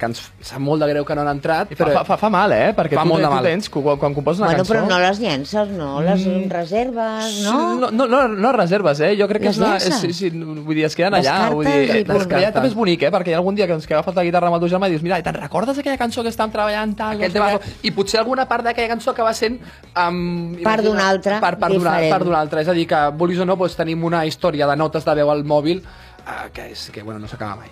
que 0.00 0.08
ens 0.08 0.22
sap 0.40 0.62
molt 0.64 0.80
de 0.80 0.88
greu 0.88 1.04
que 1.04 1.14
no 1.18 1.20
han 1.26 1.34
entrat, 1.36 1.74
Fa, 1.76 1.90
fa, 1.98 2.04
fa, 2.08 2.16
fa 2.16 2.30
mal, 2.32 2.52
eh? 2.56 2.70
Perquè 2.76 2.96
Fa 2.96 3.04
tu, 3.04 3.10
molt 3.12 3.20
de 3.20 3.28
tu 3.28 3.34
mal. 3.34 3.44
tens, 3.50 3.68
quan, 3.74 3.98
quan 4.00 4.16
composes 4.16 4.40
una 4.40 4.48
Bueno, 4.54 4.62
cançó... 4.64 4.72
però 4.72 4.86
no 4.88 4.98
les 5.02 5.20
llences, 5.20 5.68
no? 5.76 5.90
Les 6.06 6.24
reserves, 6.48 7.42
no? 7.44 7.74
No, 7.80 7.90
no, 7.90 8.06
no, 8.08 8.20
no 8.28 8.52
reserves, 8.56 9.00
eh? 9.00 9.12
Jo 9.18 9.28
crec 9.28 9.42
que 9.42 9.50
Les 9.50 9.56
és 9.58 9.60
una... 9.62 9.72
llences? 9.76 9.92
És, 9.92 10.16
sí, 10.16 10.30
sí, 10.30 10.30
vull 10.32 10.74
dir, 10.78 10.86
es 10.88 10.96
queden 10.96 11.14
allà. 11.18 11.36
Descartes 11.50 11.56
Vull 11.58 11.66
dir, 11.66 11.82
i 11.82 12.00
eh, 12.00 12.04
punt. 12.08 12.24
però 12.30 12.40
ja 12.46 12.52
també 12.54 12.70
és 12.70 12.76
bonic, 12.78 13.02
eh? 13.06 13.10
Perquè 13.12 13.32
hi 13.32 13.36
ha 13.36 13.40
algun 13.42 13.58
dia 13.58 13.66
que 13.68 13.76
ens 13.76 13.86
que 13.86 13.94
agafes 13.98 14.16
la 14.16 14.24
guitarra 14.24 14.48
amb 14.48 14.56
el 14.58 14.64
teu 14.64 14.72
germà 14.72 14.88
i 14.88 14.94
dius, 14.94 15.04
mira, 15.04 15.20
te'n 15.22 15.36
recordes 15.38 15.78
aquella 15.82 15.98
cançó 16.00 16.22
que 16.24 16.32
estàvem 16.32 16.54
treballant 16.54 16.94
tal? 16.98 17.16
aquell 17.18 17.28
no 17.28 17.34
sé 17.34 17.38
tema, 17.38 17.50
què?" 17.58 17.88
i 17.88 17.94
potser 17.96 18.20
alguna 18.22 18.46
part 18.48 18.64
d'aquella 18.70 18.92
cançó 18.94 19.12
acaba 19.12 19.34
sent 19.36 19.58
um, 19.96 20.56
Part 20.62 20.84
d'una 20.86 21.08
altra, 21.10 21.40
part, 21.42 21.58
part 21.60 21.74
d'una 21.74 21.90
diferent. 21.98 22.12
part 22.14 22.24
d'una 22.28 22.40
altra, 22.40 22.62
és 22.64 22.68
a 22.68 22.76
dir 22.76 22.86
que 22.88 23.02
vulguis 23.18 23.40
o 23.42 23.46
no 23.48 23.56
doncs, 23.56 23.76
tenim 23.76 24.04
una 24.04 24.24
història 24.26 24.66
de 24.70 24.76
notes 24.76 25.01
de 25.04 25.14
veu 25.22 25.30
al 25.30 25.44
mòbil 25.44 25.82
uh, 25.82 26.48
que, 26.52 26.70
és, 26.72 26.88
que 26.94 27.02
bueno, 27.02 27.20
no 27.20 27.28
s'acaba 27.28 27.56
mai 27.62 27.70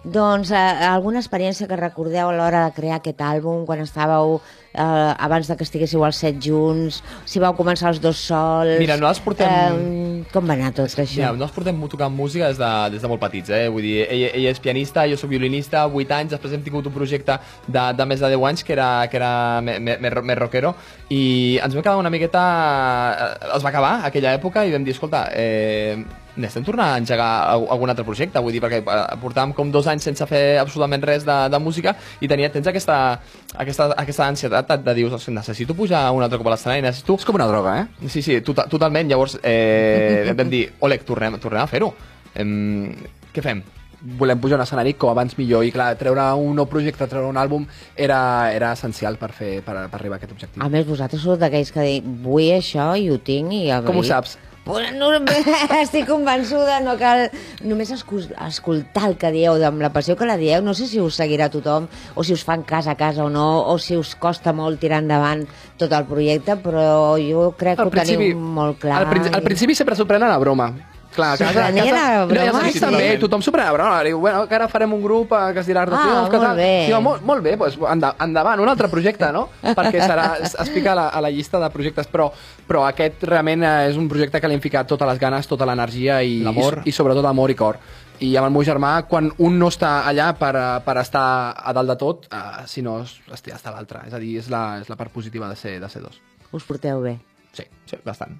Doncs 0.00 0.48
eh, 0.50 0.56
alguna 0.88 1.20
experiència 1.20 1.66
que 1.68 1.76
recordeu 1.76 2.30
a 2.30 2.32
l'hora 2.32 2.62
de 2.64 2.72
crear 2.72 2.94
aquest 3.02 3.18
àlbum, 3.20 3.66
quan 3.68 3.82
estàveu 3.84 4.38
eh, 4.72 4.80
abans 4.80 5.44
de 5.50 5.56
que 5.60 5.66
estiguéssiu 5.66 6.06
els 6.06 6.16
set 6.16 6.38
junts, 6.40 7.02
si 7.28 7.36
vau 7.42 7.52
començar 7.52 7.90
els 7.92 8.00
dos 8.00 8.16
sols... 8.30 8.78
Mira, 8.80 8.96
nosaltres 8.96 9.20
portem- 9.26 9.76
Eh, 10.22 10.24
com 10.32 10.48
va 10.48 10.54
anar 10.56 10.70
tot 10.72 10.88
això? 10.88 11.18
Mira, 11.18 11.34
nosaltres 11.34 11.52
portem 11.58 11.82
tocant 11.92 12.16
música 12.16 12.48
des 12.48 12.56
de, 12.56 12.70
des 12.94 13.04
de 13.04 13.10
molt 13.12 13.20
petits, 13.20 13.52
eh? 13.52 13.68
Vull 13.68 13.84
dir, 13.84 14.06
ell, 14.08 14.24
ell 14.40 14.46
és 14.54 14.62
pianista, 14.64 15.04
jo 15.10 15.18
soc 15.20 15.28
violinista, 15.34 15.84
8 15.84 16.16
anys, 16.16 16.32
després 16.32 16.56
hem 16.56 16.64
tingut 16.64 16.88
un 16.88 16.96
projecte 16.96 17.36
de, 17.68 17.84
de 18.00 18.06
més 18.08 18.24
de 18.24 18.32
10 18.32 18.48
anys 18.54 18.64
que 18.64 18.72
era, 18.72 18.88
que 19.12 19.20
era 19.20 19.34
més 19.60 20.38
rockero 20.40 20.72
i 21.12 21.58
ens 21.60 21.76
vam 21.76 21.82
quedar 21.84 21.98
una 22.00 22.08
miqueta... 22.16 22.40
eh, 23.36 23.52
Es 23.58 23.62
va 23.64 23.68
acabar 23.68 23.92
aquella 24.08 24.32
època 24.40 24.64
i 24.64 24.72
vam 24.72 24.84
dir, 24.88 24.96
escolta, 24.96 25.26
eh, 25.36 25.98
necessitem 26.36 26.64
tornar 26.66 26.86
a 26.94 26.98
engegar 27.00 27.28
al- 27.54 27.66
algun 27.70 27.90
altre 27.90 28.04
projecte, 28.04 28.38
vull 28.42 28.52
dir, 28.52 28.60
perquè 28.62 28.82
eh, 28.82 29.16
portàvem 29.22 29.54
com 29.56 29.70
dos 29.72 29.86
anys 29.90 30.04
sense 30.06 30.26
fer 30.30 30.58
absolutament 30.60 31.02
res 31.02 31.24
de, 31.26 31.38
de 31.50 31.58
música 31.58 31.96
i 32.20 32.28
tenia, 32.28 32.50
tens 32.52 32.66
aquesta, 32.70 32.98
aquesta, 33.56 33.90
aquesta 33.96 34.26
ansietat 34.28 34.70
de, 34.84 34.94
de 34.94 35.04
"Ostres, 35.06 35.28
necessito 35.34 35.74
pujar 35.74 36.10
un 36.12 36.22
altre 36.22 36.38
cop 36.38 36.46
a 36.46 36.54
l'escenari, 36.54 36.82
necessito... 36.82 37.14
és 37.18 37.24
com 37.24 37.34
una 37.40 37.46
droga, 37.50 37.74
eh? 37.82 38.08
Sí, 38.08 38.22
sí, 38.22 38.40
tota, 38.40 38.68
totalment. 38.70 39.08
Llavors 39.10 39.38
eh, 39.42 40.32
vam 40.36 40.48
dir, 40.50 40.66
Oleg, 40.80 41.04
tornem, 41.04 41.38
tornem 41.42 41.62
a 41.62 41.66
fer-ho. 41.66 41.92
Em, 42.34 42.94
què 43.34 43.42
fem? 43.42 43.62
volem 44.16 44.38
pujar 44.40 44.56
a 44.56 44.60
un 44.60 44.64
escenari 44.64 44.94
com 44.96 45.10
abans 45.12 45.34
millor 45.36 45.60
i 45.62 45.68
clar, 45.74 45.90
treure 46.00 46.22
un 46.40 46.54
nou 46.56 46.64
projecte, 46.64 47.04
treure 47.06 47.28
un 47.28 47.36
àlbum 47.36 47.66
era, 48.00 48.48
era 48.50 48.70
essencial 48.72 49.18
per, 49.20 49.28
fer, 49.36 49.58
per, 49.60 49.74
per 49.92 49.98
arribar 49.98 50.16
a 50.16 50.20
aquest 50.22 50.32
objectiu. 50.32 50.62
A 50.64 50.70
més, 50.72 50.86
vosaltres 50.88 51.20
sou 51.20 51.36
d'aquells 51.36 51.68
que 51.74 51.84
dic, 51.84 52.06
vull 52.24 52.48
això 52.54 52.94
i 52.96 53.10
ho 53.12 53.18
tinc 53.20 53.52
i... 53.58 53.66
Com 53.84 54.00
ho 54.00 54.02
saps? 54.08 54.38
Estic 55.82 56.06
convençuda, 56.08 56.78
no 56.84 56.96
cal 57.00 57.26
només 57.66 57.90
escoltar 57.94 59.08
el 59.08 59.16
que 59.20 59.32
dieu, 59.34 59.56
amb 59.66 59.82
la 59.82 59.92
passió 59.94 60.16
que 60.18 60.28
la 60.28 60.36
dieu, 60.40 60.60
no 60.64 60.74
sé 60.76 60.86
si 60.90 61.00
us 61.00 61.16
seguirà 61.20 61.48
tothom, 61.52 61.88
o 62.14 62.26
si 62.26 62.36
us 62.36 62.44
fan 62.46 62.62
casa 62.68 62.94
a 62.94 62.98
casa 63.00 63.24
o 63.24 63.30
no, 63.32 63.48
o 63.72 63.78
si 63.80 63.96
us 63.98 64.14
costa 64.20 64.54
molt 64.56 64.80
tirar 64.82 65.00
endavant 65.02 65.46
tot 65.80 65.92
el 65.96 66.06
projecte, 66.10 66.58
però 66.60 67.16
jo 67.22 67.50
crec 67.58 67.80
que 67.80 67.88
ho 67.88 67.94
teniu 67.94 68.38
molt 68.38 68.80
clar. 68.84 69.02
Al, 69.02 69.10
principi, 69.10 69.36
al 69.36 69.46
principi 69.46 69.78
sempre 69.78 69.98
s'ho 69.98 70.08
prenen 70.08 70.30
a 70.30 70.38
broma. 70.42 70.70
Clar, 71.10 71.32
a 71.32 71.36
S'ho 71.40 71.46
prenien 71.50 71.88
a 71.96 72.26
broma, 72.26 72.52
No, 72.54 72.60
ja 72.70 72.80
també, 72.84 73.06
tothom 73.18 73.42
s'ho 73.42 73.50
pren 73.50 73.66
a 73.66 73.72
broma. 73.74 73.96
Diu, 74.06 74.20
bueno, 74.22 74.44
que 74.46 74.54
ara 74.54 74.68
farem 74.70 74.92
un 74.94 75.00
grup 75.02 75.32
eh, 75.34 75.40
que 75.56 75.58
es 75.64 75.66
dirà 75.66 75.82
Art 75.82 75.90
de 75.90 75.96
Ah, 75.98 76.02
Triomf, 76.04 76.28
que 76.30 76.36
molt 76.38 76.46
tal. 76.46 76.56
bé. 76.60 76.68
Diu, 76.86 77.00
molt, 77.02 77.22
molt 77.26 77.42
bé, 77.42 77.56
doncs, 77.58 77.78
enda, 77.90 78.12
endavant, 78.22 78.60
un 78.62 78.68
altre 78.70 78.86
projecte, 78.92 79.32
no? 79.34 79.48
Perquè 79.62 79.98
serà, 80.04 80.26
es, 80.40 80.54
es 80.54 80.70
fica 80.70 80.92
a 80.92 80.94
la, 80.94 81.08
a 81.08 81.20
la 81.20 81.30
llista 81.34 81.58
de 81.58 81.70
projectes, 81.74 82.06
però, 82.06 82.28
però 82.68 82.84
aquest 82.86 83.24
realment 83.26 83.64
eh, 83.66 83.88
és 83.90 83.96
un 83.98 84.06
projecte 84.08 84.40
que 84.40 84.46
li 84.48 84.54
hem 84.54 84.62
ficat 84.62 84.86
totes 84.86 85.08
les 85.10 85.18
ganes, 85.18 85.48
tota 85.50 85.66
l'energia 85.66 86.20
i, 86.22 86.38
L'amor. 86.46 86.82
i, 86.84 86.90
i 86.90 86.92
sobretot 86.94 87.26
amor 87.26 87.50
i 87.50 87.56
cor. 87.58 87.80
I 88.20 88.36
amb 88.36 88.46
el 88.46 88.52
meu 88.52 88.62
germà, 88.62 88.92
quan 89.08 89.32
un 89.38 89.58
no 89.58 89.70
està 89.72 90.04
allà 90.06 90.28
per, 90.38 90.52
eh, 90.54 90.68
per 90.84 90.96
estar 91.02 91.24
a 91.56 91.72
dalt 91.74 91.88
de 91.90 91.96
tot, 91.96 92.28
eh, 92.30 92.66
si 92.70 92.82
no, 92.86 93.00
hòstia, 93.32 93.56
està 93.58 93.72
l'altre. 93.74 94.04
És 94.06 94.14
a 94.14 94.20
dir, 94.22 94.36
és 94.38 94.48
la, 94.52 94.78
és 94.84 94.88
la 94.92 94.96
part 95.00 95.10
positiva 95.10 95.48
de 95.48 95.56
ser, 95.56 95.80
de 95.80 95.88
ser 95.90 96.02
dos. 96.04 96.20
Us 96.52 96.62
porteu 96.68 97.00
bé. 97.02 97.16
Sí, 97.52 97.64
Sí, 97.90 97.96
bastant. 98.04 98.38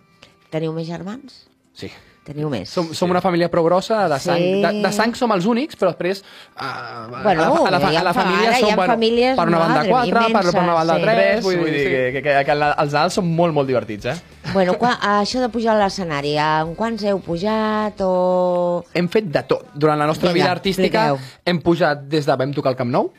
Teniu 0.51 0.73
més 0.73 0.87
germans? 0.87 1.49
sí. 1.75 1.91
Teniu 2.31 2.49
més? 2.53 2.71
Som, 2.71 2.93
som 2.95 3.11
una 3.11 3.21
família 3.25 3.49
prou 3.51 3.65
grossa, 3.67 4.05
de 4.11 4.19
sang, 4.23 4.39
Sí. 4.39 4.61
de, 4.63 4.71
de 4.85 4.93
sang 4.95 5.15
som 5.19 5.33
els 5.35 5.47
únics, 5.51 5.75
però 5.79 5.91
després 5.91 6.23
uh, 6.23 7.09
Bueno, 7.23 7.43
a, 7.43 7.71
la, 7.71 7.77
a, 7.77 7.81
la, 7.81 8.01
a 8.01 8.05
la 8.07 8.13
fa- 8.15 8.23
família 8.23 8.49
ara 8.53 8.59
som 8.61 8.75
bueno, 8.79 8.93
famílies, 8.95 9.37
per 9.37 9.47
una 9.51 9.59
banda 9.65 9.81
madre, 9.81 9.91
4, 9.91 10.21
per, 10.33 10.45
per 10.53 10.63
una 10.63 10.75
banda 10.79 10.99
immenses, 11.01 11.17
3, 11.19 11.41
sí. 11.41 11.47
Vull 11.49 11.59
vull 11.65 11.71
dir 11.75 11.81
dir, 11.81 12.13
que, 12.15 12.23
que, 12.23 12.35
que, 12.47 12.57
els 12.61 12.93
Nadals 12.95 13.19
són 13.19 13.31
molt, 13.35 13.55
molt 13.57 13.67
divertits, 13.71 14.07
eh? 14.13 14.17
Bueno, 14.55 14.75
qua, 14.81 14.95
això 15.21 15.43
de 15.43 15.49
pujar 15.53 15.75
a 15.75 15.81
l'escenari, 15.83 16.37
en 16.41 16.75
quants 16.79 17.03
heu 17.11 17.19
pujat 17.25 18.01
o... 18.07 18.13
hem 18.95 19.09
fet 19.13 19.27
de 19.35 19.43
tot. 19.51 19.67
Durant 19.75 19.99
la 19.99 20.07
nostra 20.07 20.31
Vinga, 20.31 20.45
vida 20.45 20.53
artística 20.55 21.09
expliqueu. 21.11 21.43
hem 21.51 21.61
pujat 21.67 22.07
des 22.11 22.27
de... 22.31 22.37
Vam 22.41 22.55
tocar 22.57 22.71
al 22.73 22.79
Camp 22.79 22.91
Nou? 22.95 23.11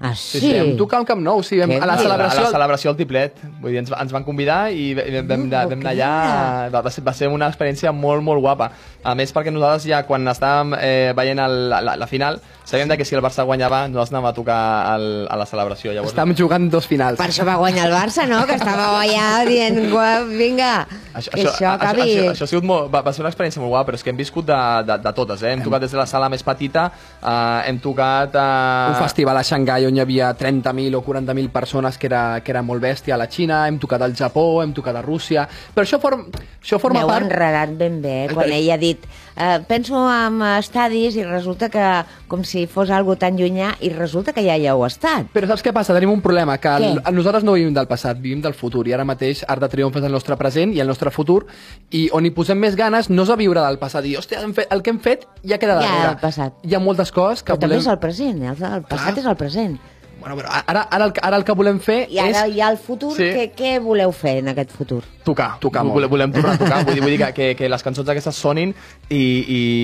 Ah, 0.00 0.12
Sí, 0.14 0.38
sí, 0.38 0.52
vam 0.54 0.76
tocar 0.78 1.00
al 1.00 1.04
Camp 1.08 1.18
Nou, 1.26 1.40
sí, 1.42 1.56
vam, 1.58 1.72
a 1.82 1.86
la 1.86 1.96
celebració... 1.98 2.38
A 2.38 2.44
la 2.44 2.50
celebració 2.54 2.92
del 2.92 2.98
Tiplet. 3.00 3.40
Vull 3.60 3.72
dir, 3.72 3.80
ens, 3.82 3.90
ens 3.90 4.12
van 4.14 4.22
convidar 4.22 4.68
i 4.70 4.92
vam, 4.94 5.08
No 5.10 5.24
vam, 5.26 5.40
m'ho 5.42 5.50
vam 5.58 5.72
anar 5.80 5.90
allà. 5.90 6.70
Va, 6.70 6.82
va, 6.86 6.92
ser, 6.94 7.02
va 7.02 7.14
ser 7.18 7.26
una 7.34 7.48
experiència 7.50 7.90
molt, 7.90 8.22
molt 8.22 8.38
guapa. 8.44 8.70
A 9.02 9.14
més, 9.18 9.32
perquè 9.34 9.50
nosaltres 9.50 9.88
ja, 9.90 10.04
quan 10.06 10.22
estàvem 10.30 10.76
eh, 10.78 11.10
veient 11.18 11.42
el, 11.42 11.56
la, 11.72 11.96
la 11.98 12.06
final, 12.06 12.38
sabíem 12.68 12.90
de 12.92 12.98
que 13.00 13.04
si 13.08 13.16
el 13.18 13.22
Barça 13.24 13.42
guanyava, 13.48 13.88
nosaltres 13.90 14.14
anàvem 14.14 14.30
a 14.30 14.34
tocar 14.36 14.60
el, 14.94 15.08
a 15.30 15.40
la 15.42 15.46
celebració. 15.50 15.90
Llavors, 15.96 16.14
Estàvem 16.14 16.36
jugant 16.38 16.70
dos 16.70 16.86
finals. 16.86 17.18
Per 17.18 17.26
això 17.32 17.46
va 17.48 17.56
guanyar 17.58 17.88
el 17.90 17.96
Barça, 17.96 18.28
no? 18.30 18.44
Que 18.46 18.54
estàveu 18.60 18.94
allà 19.00 19.26
dient, 19.50 19.80
"Gua- 19.90 20.22
vinga, 20.30 20.86
això, 21.14 21.30
que 21.34 21.42
això 21.48 21.72
acabi... 21.74 22.02
Això, 22.06 22.22
això, 22.22 22.30
això 22.36 22.44
ha 22.46 22.52
sigut 22.54 22.64
molt, 22.70 22.86
va, 22.94 23.02
va 23.02 23.12
ser 23.12 23.22
una 23.26 23.30
experiència 23.34 23.58
molt 23.64 23.74
guapa, 23.74 23.90
però 23.90 23.98
és 23.98 24.06
que 24.06 24.10
hem 24.14 24.22
viscut 24.22 24.46
de, 24.46 24.60
de, 24.86 24.98
de 25.08 25.12
totes, 25.18 25.42
eh? 25.42 25.56
Hem 25.58 25.66
tocat 25.66 25.82
des 25.88 25.90
de 25.90 25.98
la 25.98 26.06
sala 26.06 26.28
més 26.30 26.46
petita, 26.46 26.86
eh, 27.18 27.68
hem 27.72 27.82
tocat... 27.82 28.38
Eh, 28.38 28.88
un 28.94 29.00
festival 29.02 29.36
a 29.42 29.42
Xangai 29.42 29.87
on 29.88 29.96
hi 29.98 30.02
havia 30.04 30.30
30.000 30.36 30.94
o 30.98 31.02
40.000 31.04 31.50
persones 31.54 31.98
que 31.98 32.06
era, 32.10 32.22
que 32.44 32.52
era 32.54 32.62
molt 32.62 32.82
bèstia 32.84 33.16
a 33.16 33.20
la 33.20 33.28
Xina, 33.30 33.64
hem 33.68 33.78
tocat 33.82 34.02
al 34.04 34.14
Japó, 34.18 34.62
hem 34.62 34.72
tocat 34.76 34.96
a 35.00 35.02
Rússia, 35.04 35.46
però 35.74 35.86
això, 35.86 35.98
form, 36.02 36.26
això 36.62 36.78
forma 36.82 37.00
M'heu 37.00 37.10
part... 37.10 37.26
enredat 37.26 37.72
ben 37.80 38.00
bé, 38.04 38.16
eh, 38.26 38.34
quan 38.34 38.52
ell 38.52 38.70
ha 38.74 38.78
dit 38.80 39.04
eh, 39.38 39.58
penso 39.68 40.00
en 40.10 40.40
estadis 40.58 41.16
i 41.16 41.24
resulta 41.24 41.68
que 41.72 41.86
com 42.28 42.42
si 42.44 42.66
fos 42.68 42.90
algo 42.92 43.16
tan 43.16 43.38
llunyà 43.38 43.72
i 43.80 43.88
resulta 43.94 44.34
que 44.36 44.42
ja 44.44 44.56
hi 44.58 44.66
heu 44.68 44.82
estat. 44.86 45.30
Però 45.32 45.48
saps 45.48 45.62
què 45.64 45.72
passa? 45.72 45.94
Tenim 45.96 46.10
un 46.12 46.20
problema, 46.24 46.58
que 46.60 46.68
el, 46.76 46.98
Què? 47.00 47.12
nosaltres 47.16 47.46
no 47.46 47.54
vivim 47.56 47.72
del 47.74 47.88
passat, 47.88 48.18
vivim 48.20 48.42
del 48.44 48.54
futur, 48.58 48.84
i 48.88 48.92
ara 48.96 49.06
mateix 49.08 49.44
Art 49.48 49.62
de 49.64 49.68
Triomf 49.72 49.96
és 49.96 50.04
el 50.04 50.12
nostre 50.12 50.36
present 50.36 50.74
i 50.76 50.82
el 50.84 50.90
nostre 50.90 51.10
futur, 51.14 51.44
i 51.94 52.08
on 52.12 52.26
hi 52.28 52.32
posem 52.36 52.58
més 52.60 52.76
ganes 52.76 53.08
no 53.08 53.24
és 53.24 53.30
a 53.32 53.38
viure 53.40 53.62
del 53.64 53.78
passat, 53.80 54.04
i 54.04 54.16
hòstia, 54.18 54.42
hem 54.44 54.52
fet, 54.56 54.68
el 54.74 54.82
que 54.84 54.92
hem 54.92 55.00
fet 55.00 55.24
ja 55.46 55.56
queda 55.58 55.78
Ja, 55.78 55.86
darrere. 55.86 56.10
el 56.16 56.20
passat. 56.20 56.58
Hi 56.66 56.74
ha 56.74 56.82
moltes 56.82 57.12
coses 57.14 57.42
que 57.42 57.52
Però 57.54 57.60
també 57.62 57.76
volem... 57.78 57.86
és 57.86 57.92
el 57.94 57.98
present, 58.02 58.42
eh? 58.42 58.52
el, 58.52 58.64
el 58.80 58.82
passat 58.90 59.14
Clar. 59.14 59.22
és 59.24 59.30
el 59.32 59.36
present. 59.40 59.77
Bueno, 60.18 60.34
però 60.36 60.48
ara, 60.50 60.82
ara, 60.90 61.04
el, 61.06 61.12
ara 61.22 61.36
el 61.36 61.44
que 61.46 61.54
volem 61.54 61.78
fer 61.80 62.00
I 62.10 62.18
ara 62.18 62.46
és 62.48 62.56
hi 62.56 62.60
ha 62.60 62.68
el 62.72 62.78
futur, 62.82 63.12
Sí. 63.16 63.28
què, 63.36 63.44
què 63.54 63.78
voleu 63.80 64.10
fer 64.12 64.38
en 64.40 64.48
aquest 64.48 64.72
futur? 64.74 65.02
tocar, 65.24 65.58
Tocar 65.60 65.84
molt. 65.84 65.94
volem, 65.94 66.10
volem 66.10 66.32
tornar 66.32 66.54
a 66.54 66.58
tocar, 66.58 66.84
vull 66.84 66.94
dir, 66.94 67.02
vull 67.02 67.10
dir 67.14 67.18
que, 67.20 67.32
que, 67.36 67.48
que 67.56 67.68
les 67.68 67.82
cançons 67.82 68.08
aquestes 68.08 68.34
sonin 68.34 68.74
i, 69.08 69.20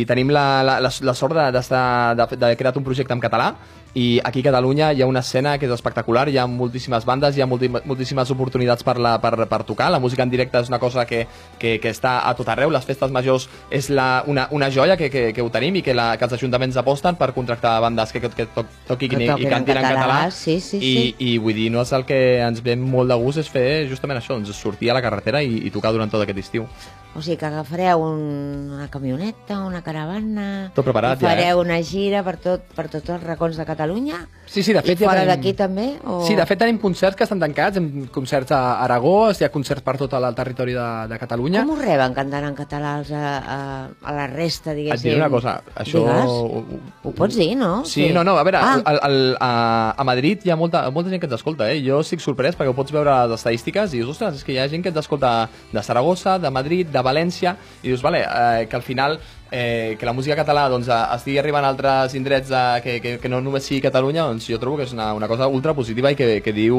i 0.01 0.05
tenim 0.09 0.31
la, 0.35 0.63
la, 0.65 0.81
la, 0.81 0.91
la 1.03 1.15
sort 1.15 1.35
de- 1.39 1.51
d'estar 1.53 2.17
de, 2.17 2.27
d'haver 2.37 2.57
creat 2.57 2.77
un 2.77 2.85
projecte 2.85 3.13
en 3.15 3.21
català 3.21 3.53
i 3.95 4.21
aquí 4.25 4.41
a 4.41 4.51
Catalunya 4.51 4.93
hi 4.93 5.03
ha 5.03 5.07
una 5.07 5.21
escena 5.21 5.55
que 5.59 5.69
és 5.69 5.73
espectacular, 5.73 6.27
hi 6.29 6.39
ha 6.39 6.47
moltíssimes 6.51 7.07
bandes, 7.07 7.37
hi 7.37 7.45
ha 7.45 7.47
multi, 7.47 7.71
moltíssimes 7.71 8.31
oportunitats 8.35 8.83
per, 8.83 8.97
la, 8.99 9.15
per, 9.23 9.47
per 9.51 9.63
tocar, 9.65 9.91
la 9.95 10.01
música 10.03 10.27
en 10.27 10.33
directe 10.33 10.59
és 10.59 10.71
una 10.73 10.81
cosa 10.83 11.07
que, 11.07 11.25
que, 11.59 11.77
que 11.81 11.93
està 11.95 12.17
a 12.27 12.35
tot 12.35 12.51
arreu, 12.51 12.73
les 12.75 12.85
festes 12.85 13.15
majors 13.15 13.47
és 13.71 13.91
la, 13.95 14.25
una, 14.27 14.49
una 14.51 14.71
joia 14.75 14.99
que, 14.99 15.09
que, 15.15 15.29
que 15.37 15.47
ho 15.47 15.53
tenim 15.55 15.79
i 15.79 15.85
que, 15.87 15.95
la, 15.95 16.09
que 16.19 16.27
els 16.27 16.35
ajuntaments 16.35 16.81
aposten 16.83 17.15
per 17.21 17.31
contractar 17.39 17.77
bandes 17.87 18.13
que, 18.13 18.25
que, 18.25 18.33
que 18.35 18.49
to, 18.57 18.67
toquin 18.91 19.15
i, 19.21 19.31
i 19.31 19.31
en 19.31 19.55
cantin 19.55 19.79
en 19.79 19.87
català, 19.87 19.95
català, 20.01 20.19
sí, 20.35 20.59
sí, 20.59 20.83
i, 20.83 20.93
sí. 20.99 21.15
i 21.31 21.39
vull 21.39 21.55
dir, 21.55 21.71
no 21.71 21.87
és 21.87 21.95
el 21.95 22.07
que 22.09 22.21
ens 22.43 22.63
ve 22.67 22.75
molt 22.81 23.15
de 23.15 23.21
gust 23.23 23.45
és 23.45 23.51
fer 23.51 23.87
justament 23.91 24.19
això, 24.19 24.35
doncs 24.35 24.59
sortir 24.59 24.91
a 24.91 24.99
la 24.99 25.07
carretera 25.07 25.43
i, 25.43 25.69
i 25.69 25.75
tocar 25.75 25.95
durant 25.95 26.11
tot 26.11 26.27
aquest 26.27 26.43
estiu. 26.49 26.67
O 27.15 27.23
sigui 27.23 27.37
que 27.39 27.47
agafareu 27.47 28.01
un, 28.03 28.73
una 28.75 28.89
camioneta, 28.91 29.61
una 29.63 29.83
caravana... 29.87 30.73
Tot 30.75 30.83
preparat, 30.85 31.21
i 31.23 31.23
ja, 31.23 31.31
eh? 31.31 31.35
fareu 31.37 31.61
una 31.63 31.77
gira 31.87 32.25
per, 32.27 32.37
tot, 32.43 32.65
per 32.75 32.89
tots 32.91 33.13
els 33.15 33.23
racons 33.23 33.55
de 33.61 33.65
Catalunya? 33.69 34.17
Sí, 34.51 34.65
sí, 34.67 34.75
de 34.75 34.83
fet 34.83 34.99
I 34.99 35.05
ja 35.05 35.09
fora 35.09 35.21
tenim- 35.23 35.31
d'aquí 35.31 35.53
també? 35.57 35.85
O... 36.11 36.19
Sí, 36.27 36.35
de 36.35 36.45
fet 36.47 36.59
tenim 36.59 36.81
concerts 36.83 37.15
que 37.17 37.23
estan 37.25 37.39
tancats, 37.41 37.79
hem 37.79 38.09
concerts 38.13 38.51
a 38.53 38.59
Aragó, 38.83 39.31
hi 39.31 39.47
ha 39.47 39.51
concerts 39.55 39.85
per 39.87 39.95
tot 40.01 40.13
el 40.19 40.27
territori 40.35 40.75
de, 40.75 40.89
de 41.13 41.19
Catalunya. 41.23 41.63
Com 41.63 41.77
us 41.77 41.85
reben 41.87 42.17
cantant 42.19 42.49
en 42.51 42.57
català 42.59 42.97
als, 42.99 43.13
a, 43.15 43.31
a, 43.39 43.61
a 44.03 44.17
la 44.19 44.27
resta, 44.33 44.73
Et 44.75 44.83
diguéssim? 44.83 45.13
diré 45.13 45.23
una 45.23 45.31
cosa, 45.33 45.55
això... 45.77 46.03
Digues. 46.03 46.35
Ho, 46.35 46.83
Ho 47.05 47.15
pots 47.15 47.39
dir, 47.39 47.53
no? 47.61 47.85
Sí, 47.87 48.09
no, 48.13 48.25
no, 48.27 48.35
a 48.41 48.43
veure, 48.43 48.59
Ah. 48.65 48.75
al, 48.85 48.99
al, 49.07 49.17
a, 49.39 49.53
a 49.97 50.05
Madrid 50.11 50.43
hi 50.45 50.51
ha 50.51 50.57
molta, 50.59 50.83
molta 50.91 51.11
gent 51.15 51.23
que 51.23 51.31
ens 51.31 51.39
escolta, 51.39 51.71
eh? 51.71 51.79
Jo 51.87 52.03
estic 52.03 52.21
sorprès 52.25 52.59
perquè 52.59 52.75
ho 52.75 52.77
pots 52.77 52.91
veure 52.95 53.15
les 53.31 53.39
estadístiques 53.39 53.95
i 53.95 54.03
dius, 54.03 54.11
ostres, 54.17 54.43
és 54.43 54.45
que 54.45 54.55
hi 54.57 54.59
ha 54.59 54.67
gent 54.73 54.83
que 54.83 54.91
ens 54.91 54.99
escolta 55.05 55.49
de 55.73 55.83
Saragossa, 55.85 56.39
de 56.43 56.51
Madrid, 56.51 56.89
de 56.91 57.04
València, 57.05 57.57
i 57.83 57.89
dius, 57.93 58.03
vale, 58.03 58.25
eh, 58.25 58.67
que 58.69 58.77
al 58.77 58.83
final 58.83 59.19
eh, 59.55 59.95
que 60.01 60.07
la 60.09 60.13
música 60.17 60.35
català 60.35 60.65
doncs, 60.73 60.89
a- 60.91 61.13
estigui 61.15 61.39
arribant 61.39 61.63
a 61.65 61.69
altres 61.71 62.15
indrets 62.19 62.49
de, 62.51 62.63
que, 62.83 62.97
que, 63.05 63.13
que 63.23 63.29
no 63.31 63.39
només 63.45 63.63
sigui 63.69 63.81
Catalunya, 63.85 64.25
doncs 64.27 64.49
jo 64.51 64.59
trobo 64.59 64.81
que 64.81 64.89
és 64.89 64.93
una, 64.97 65.13
una 65.15 65.29
cosa 65.31 65.47
ultra 65.47 65.75
positiva 65.79 66.11
i 66.11 66.17
que, 66.19 66.41
que 66.43 66.53
diu... 66.57 66.75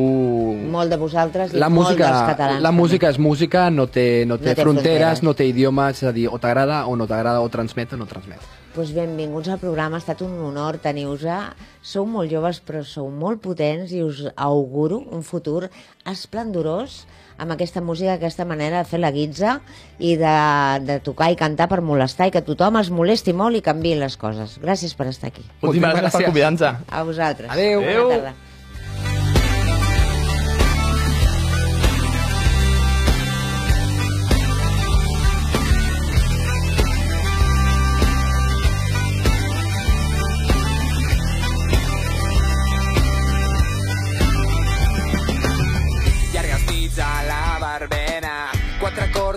Molt 0.74 0.92
de 0.92 0.98
vosaltres 1.00 1.54
i 1.56 1.62
La 1.62 1.70
molt 1.70 1.88
música, 1.94 2.10
dels 2.10 2.34
catalans. 2.34 2.62
la 2.62 2.70
també. 2.74 2.82
música 2.82 3.10
és 3.14 3.20
música, 3.22 3.70
no 3.72 3.88
té, 3.88 4.26
no 4.28 4.36
té, 4.38 4.50
No 4.52 4.56
té 4.56 4.62
fronteres, 4.62 5.22
fronteres. 5.22 5.24
no 5.24 5.34
té 5.34 5.48
idiomes, 5.54 6.02
és 6.04 6.10
a 6.10 6.12
dir, 6.12 6.28
o 6.28 6.38
t'agrada 6.42 6.84
o 6.88 6.96
no 7.00 7.08
t'agrada, 7.08 7.40
o 7.42 7.50
transmet 7.50 7.94
o 7.94 7.98
no 8.02 8.06
transmet. 8.10 8.42
Pues 8.76 8.90
benvinguts 8.92 9.48
al 9.48 9.60
programa, 9.62 9.96
ha 9.96 10.04
estat 10.04 10.20
un 10.26 10.34
honor 10.44 10.82
tenir-vos-a. 10.84 11.54
Sou 11.82 12.04
molt 12.06 12.28
joves, 12.34 12.60
però 12.60 12.82
sou 12.84 13.08
molt 13.08 13.40
potents 13.40 13.94
i 13.96 14.02
us 14.04 14.26
auguro 14.36 14.98
un 15.16 15.24
futur 15.24 15.70
esplendorós 16.04 17.06
amb 17.38 17.52
aquesta 17.56 17.82
música, 17.84 18.16
aquesta 18.16 18.46
manera 18.48 18.84
de 18.84 18.90
fer 18.90 19.00
la 19.02 19.12
guitza 19.12 19.60
i 20.00 20.16
de, 20.20 20.36
de 20.88 21.00
tocar 21.04 21.32
i 21.34 21.40
cantar 21.40 21.68
per 21.72 21.82
molestar 21.84 22.30
i 22.30 22.34
que 22.36 22.44
tothom 22.46 22.80
es 22.80 22.92
molesti 22.94 23.36
molt 23.36 23.60
i 23.60 23.64
canvi 23.66 23.96
les 24.00 24.18
coses. 24.18 24.58
Gràcies 24.64 24.96
per 24.96 25.10
estar 25.12 25.32
aquí. 25.34 25.44
Moltíssimes 25.62 25.98
gràcies 26.00 26.20
per 26.20 26.30
convidar-nos. 26.30 26.84
A 26.90 27.06
vosaltres. 27.08 27.52
Adéu. 27.52 27.82
Bona 27.82 27.92
Adéu. 27.92 28.10
tarda. 28.16 28.36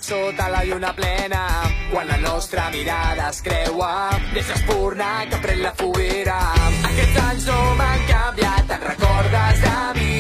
Sota 0.09 0.49
la 0.49 0.65
lluna 0.65 0.93
plena. 0.95 1.43
Quan 1.91 2.07
la 2.09 2.17
nostra 2.17 2.71
mirada 2.71 3.29
es 3.29 3.43
creua, 3.43 4.09
deixa 4.33 4.55
espurna 4.55 5.09
que 5.31 5.41
pren 5.45 5.63
la 5.63 5.73
foguera. 5.81 6.39
Aquests 6.91 7.19
anys 7.25 7.49
no 7.51 7.59
m'han 7.81 8.07
canviat, 8.13 8.63
te'n 8.71 8.87
recordes 8.93 9.61
de 9.67 9.77
mi? 9.99 10.15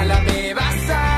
A 0.00 0.04
la 0.10 0.20
meva 0.28 0.68
sang, 0.86 1.13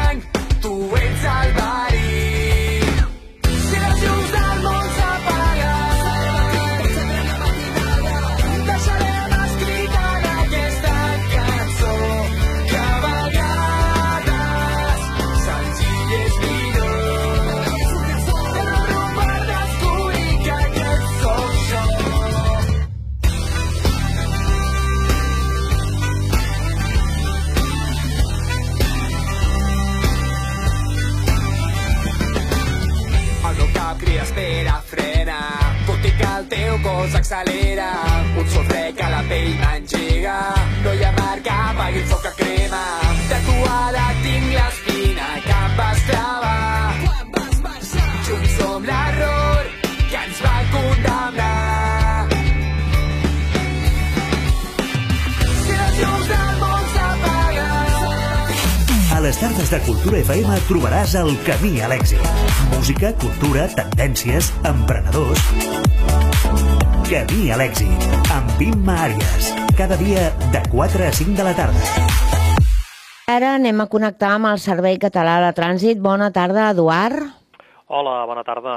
cos 37.07 37.14
accelera 37.14 37.92
Un 38.38 38.48
sol 38.50 38.64
fred 38.66 38.94
que 38.94 39.09
la 39.11 39.22
pell 39.30 39.54
m'engega. 39.61 40.36
No 40.84 40.92
hi 40.94 41.04
ha 41.04 41.12
mar 41.18 41.38
que 41.42 41.54
apagui 41.54 42.00
el 42.02 42.09
foc 42.11 42.22
que 42.26 42.32
crema. 42.40 42.82
Tatuada 43.30 44.07
tinc 44.24 44.46
l'espina 44.54 45.28
que 45.46 45.57
em 45.57 45.72
vas 45.80 46.00
clavar. 46.11 46.94
Junts 48.28 48.57
som 48.59 48.88
l'error 48.90 49.62
que 50.11 50.18
ens 50.24 50.42
va 50.46 50.57
condemnar. 50.74 52.26
Si 55.66 55.74
A 59.16 59.20
les 59.24 59.38
tardes 59.40 59.70
de 59.72 59.78
Cultura 59.86 60.18
FM 60.20 60.61
trobaràs 60.68 61.16
el 61.22 61.32
camí 61.48 61.80
a 61.80 61.88
l'èxit. 61.88 62.22
Música, 62.74 63.14
cultura, 63.24 63.68
tendències, 63.80 64.52
emprenedors... 64.74 65.86
Camí 67.07 67.52
a 67.54 67.57
l'èxit, 67.61 68.02
amb 68.34 68.59
Imma 68.59 68.96
Àries. 69.04 69.44
Cada 69.78 69.94
dia 69.94 70.24
de 70.50 70.59
4 70.72 71.04
a 71.07 71.11
5 71.14 71.36
de 71.38 71.44
la 71.46 71.52
tarda. 71.54 71.82
Ara 73.30 73.52
anem 73.61 73.78
a 73.78 73.86
connectar 73.86 74.32
amb 74.34 74.48
el 74.50 74.59
Servei 74.59 74.98
Català 74.98 75.36
de 75.44 75.52
Trànsit. 75.54 76.00
Bona 76.02 76.32
tarda, 76.34 76.64
Eduard. 76.74 77.28
Hola, 77.86 78.16
bona 78.26 78.42
tarda. 78.42 78.74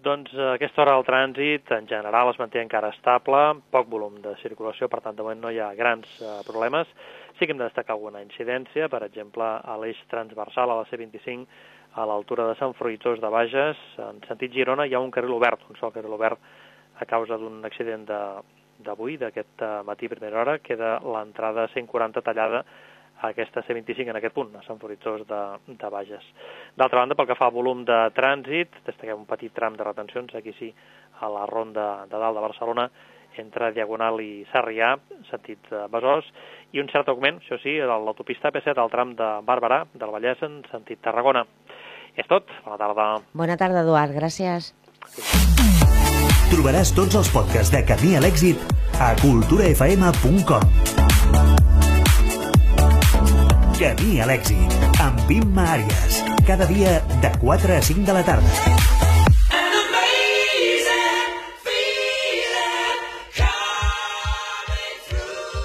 Doncs 0.00 0.32
a 0.40 0.54
aquesta 0.54 0.80
hora 0.86 0.94
el 0.96 1.04
trànsit 1.04 1.68
en 1.76 1.90
general 1.90 2.30
es 2.30 2.40
manté 2.40 2.62
encara 2.64 2.94
estable, 2.94 3.42
poc 3.68 3.92
volum 3.92 4.16
de 4.24 4.32
circulació, 4.40 4.88
per 4.88 5.02
tant 5.04 5.18
de 5.18 5.26
moment 5.26 5.44
no 5.44 5.52
hi 5.52 5.60
ha 5.60 5.68
grans 5.76 6.08
eh, 6.16 6.38
problemes. 6.48 6.88
Sí 7.36 7.44
que 7.44 7.52
hem 7.52 7.60
de 7.60 7.68
destacar 7.68 7.98
alguna 7.98 8.24
incidència, 8.24 8.88
per 8.88 9.02
exemple 9.04 9.44
a 9.44 9.76
l'eix 9.84 10.00
transversal 10.08 10.72
a 10.72 10.80
la 10.80 10.88
C25 10.88 11.44
a 12.00 12.08
l'altura 12.08 12.48
de 12.48 12.56
Sant 12.56 12.72
Fruitós 12.80 13.20
de 13.20 13.28
Bages, 13.28 13.84
en 14.00 14.24
sentit 14.30 14.56
Girona 14.56 14.88
hi 14.88 14.96
ha 14.96 15.04
un 15.04 15.12
carril 15.12 15.36
obert, 15.36 15.68
un 15.68 15.76
sol 15.76 15.92
carril 15.92 16.16
obert 16.16 16.40
a 17.00 17.06
causa 17.08 17.36
d'un 17.40 17.64
accident 17.64 18.06
de- 18.06 18.42
d'avui, 18.80 19.16
d'aquest 19.20 19.60
eh, 19.62 19.82
matí 19.84 20.06
a 20.06 20.14
primera 20.14 20.40
hora, 20.40 20.58
queda 20.58 20.98
l'entrada 21.04 21.66
140 21.74 22.22
tallada 22.24 22.62
a 23.20 23.28
aquesta 23.34 23.60
C25 23.66 24.08
en 24.08 24.16
aquest 24.16 24.32
punt, 24.32 24.54
a 24.56 24.62
Sant 24.64 24.78
Fruitós 24.80 25.26
de, 25.28 25.40
de 25.68 25.90
Bages. 25.92 26.24
D'altra 26.76 27.02
banda, 27.02 27.14
pel 27.18 27.26
que 27.28 27.36
fa 27.36 27.50
al 27.50 27.52
volum 27.52 27.82
de 27.84 27.98
trànsit, 28.16 28.78
destaquem 28.86 29.18
un 29.20 29.26
petit 29.28 29.52
tram 29.52 29.76
de 29.76 29.84
retencions, 29.84 30.32
aquí 30.34 30.54
sí, 30.58 30.70
a 31.20 31.28
la 31.28 31.44
ronda 31.44 32.06
de 32.08 32.16
dalt 32.16 32.38
de 32.38 32.44
Barcelona, 32.46 32.86
entre 33.36 33.68
Diagonal 33.76 34.16
i 34.24 34.46
Sarrià, 34.50 34.94
sentit 35.28 35.68
eh, 35.70 35.84
Besòs, 35.92 36.24
i 36.72 36.80
un 36.80 36.88
cert 36.88 37.12
augment, 37.12 37.42
això 37.44 37.60
sí, 37.60 37.76
a 37.78 37.86
l'autopista 38.00 38.48
P7 38.56 38.80
al 38.80 38.88
tram 38.90 39.12
de 39.20 39.28
Bàrbara, 39.44 39.82
del 39.92 40.10
Vallès, 40.16 40.40
en 40.48 40.62
sentit 40.72 41.04
Tarragona. 41.04 41.44
És 42.16 42.26
tot, 42.26 42.48
bona 42.64 42.80
tarda. 42.80 43.10
Bona 43.36 43.60
tarda, 43.60 43.84
Eduard. 43.84 44.16
Gràcies. 44.16 44.72
Trobaràs 46.50 46.90
tots 46.96 47.14
els 47.14 47.28
podcasts 47.30 47.70
de 47.70 47.80
Camí 47.86 48.16
a 48.18 48.20
l'èxit 48.24 48.58
a 48.98 49.12
culturafm.com. 49.20 50.64
Camí 53.78 54.18
a 54.20 54.26
l'èxit, 54.28 54.74
amb 55.00 55.30
Imma 55.30 55.68
Àries. 55.78 56.20
Cada 56.48 56.66
dia 56.66 56.98
de 57.22 57.30
4 57.38 57.76
a 57.78 57.82
5 57.90 58.04
de 58.04 58.18
la 58.18 58.24
tarda. 58.26 58.50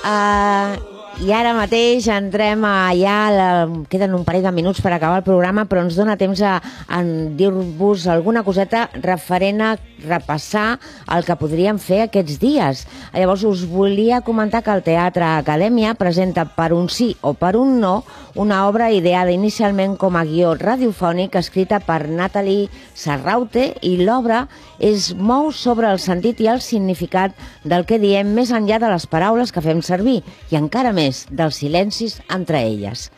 Uh, 0.05 0.94
I 1.15 1.29
ara 1.31 1.53
mateix 1.55 2.09
entrem 2.11 2.65
a 2.67 2.91
ja, 2.91 3.15
la, 3.31 3.47
queden 3.87 4.17
un 4.17 4.25
parell 4.27 4.43
de 4.43 4.51
minuts 4.51 4.81
per 4.83 4.91
acabar 4.91 5.21
el 5.21 5.23
programa, 5.23 5.63
però 5.63 5.85
ens 5.85 5.95
dona 5.95 6.17
temps 6.19 6.41
a, 6.43 6.57
a 6.59 6.99
dir-vos 7.39 8.03
alguna 8.11 8.43
coseta 8.43 8.89
referent 8.99 9.63
a 9.63 9.69
repassar 10.03 10.75
el 11.15 11.23
que 11.23 11.37
podríem 11.39 11.79
fer 11.79 12.01
aquests 12.03 12.35
dies. 12.41 12.83
Llavors 13.15 13.45
us 13.47 13.63
volia 13.71 14.19
comentar 14.27 14.61
que 14.65 14.75
el 14.75 14.83
Teatre 14.83 15.29
Acadèmia 15.37 15.95
presenta 15.95 16.43
per 16.51 16.73
un 16.75 16.91
sí 16.91 17.13
o 17.23 17.31
per 17.33 17.55
un 17.55 17.79
no 17.79 17.95
una 18.35 18.65
obra 18.67 18.89
ideada 18.91 19.31
inicialment 19.31 19.95
com 19.95 20.17
a 20.19 20.25
guió 20.27 20.51
radiofònic 20.59 21.37
escrita 21.39 21.79
per 21.79 22.01
Natalie 22.11 22.67
Sarraute 22.91 23.69
i 23.87 23.95
l'obra 24.03 24.41
es 24.83 25.13
mou 25.15 25.53
sobre 25.55 25.87
el 25.87 26.01
sentit 26.03 26.43
i 26.43 26.49
el 26.51 26.59
significat 26.59 27.31
del 27.63 27.87
que 27.87 28.01
diem 28.03 28.35
més 28.35 28.51
enllà 28.51 28.81
de 28.83 28.91
les 28.91 29.07
paraules 29.07 29.55
que 29.55 29.63
fem 29.63 29.79
servir 29.79 30.17
i 30.51 30.59
encara 30.59 30.91
més 30.91 31.04
dels 31.31 31.61
silencis 31.61 32.21
entre 32.29 32.63
elles. 32.63 33.09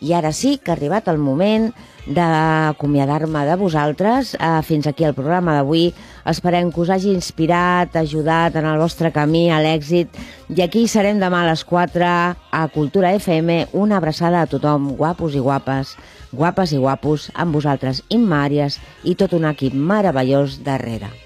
I 0.00 0.12
ara 0.12 0.32
sí 0.36 0.58
que 0.60 0.70
ha 0.70 0.76
arribat 0.76 1.06
el 1.08 1.16
moment 1.16 1.70
d'acomiadar-me 2.06 3.44
de 3.48 3.56
vosaltres. 3.56 4.34
Uh, 4.36 4.60
fins 4.62 4.86
aquí 4.86 5.06
el 5.08 5.16
programa 5.16 5.56
d'avui. 5.56 5.88
Esperem 6.28 6.70
que 6.70 6.82
us 6.84 6.92
hagi 6.92 7.14
inspirat, 7.14 7.96
ajudat 7.96 8.56
en 8.60 8.68
el 8.68 8.78
vostre 8.78 9.10
camí 9.12 9.48
a 9.50 9.60
l'èxit. 9.64 10.12
I 10.52 10.62
aquí 10.62 10.86
serem 10.86 11.20
demà 11.22 11.42
a 11.42 11.50
les 11.50 11.64
4 11.64 12.06
a 12.06 12.64
Cultura 12.74 13.14
FM. 13.16 13.66
Una 13.72 13.96
abraçada 13.96 14.42
a 14.42 14.50
tothom, 14.50 14.92
guapos 15.00 15.34
i 15.34 15.42
guapes. 15.42 15.96
Guapes 16.32 16.72
i 16.76 16.80
guapos, 16.82 17.30
amb 17.34 17.56
vosaltres 17.56 18.04
Imma 18.08 18.44
Àries 18.44 18.80
i 19.04 19.16
tot 19.16 19.32
un 19.32 19.48
equip 19.48 19.72
meravellós 19.74 20.60
darrere. 20.66 21.25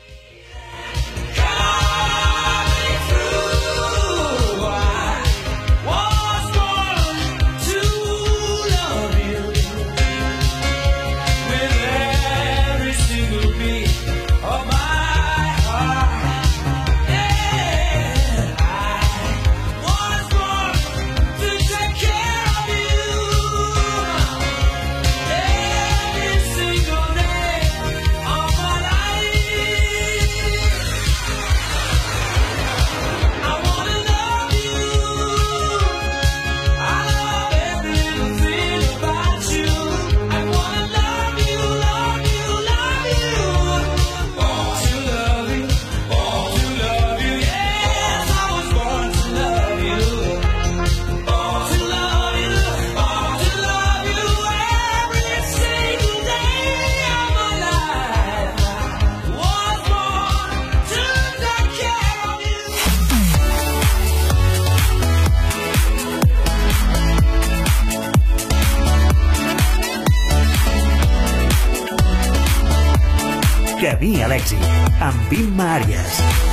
Camí 74.00 74.22
a 74.24 74.28
l'èxit, 74.32 74.62
amb 75.04 75.34
Imma 75.36 75.66
Àries. 75.74 76.49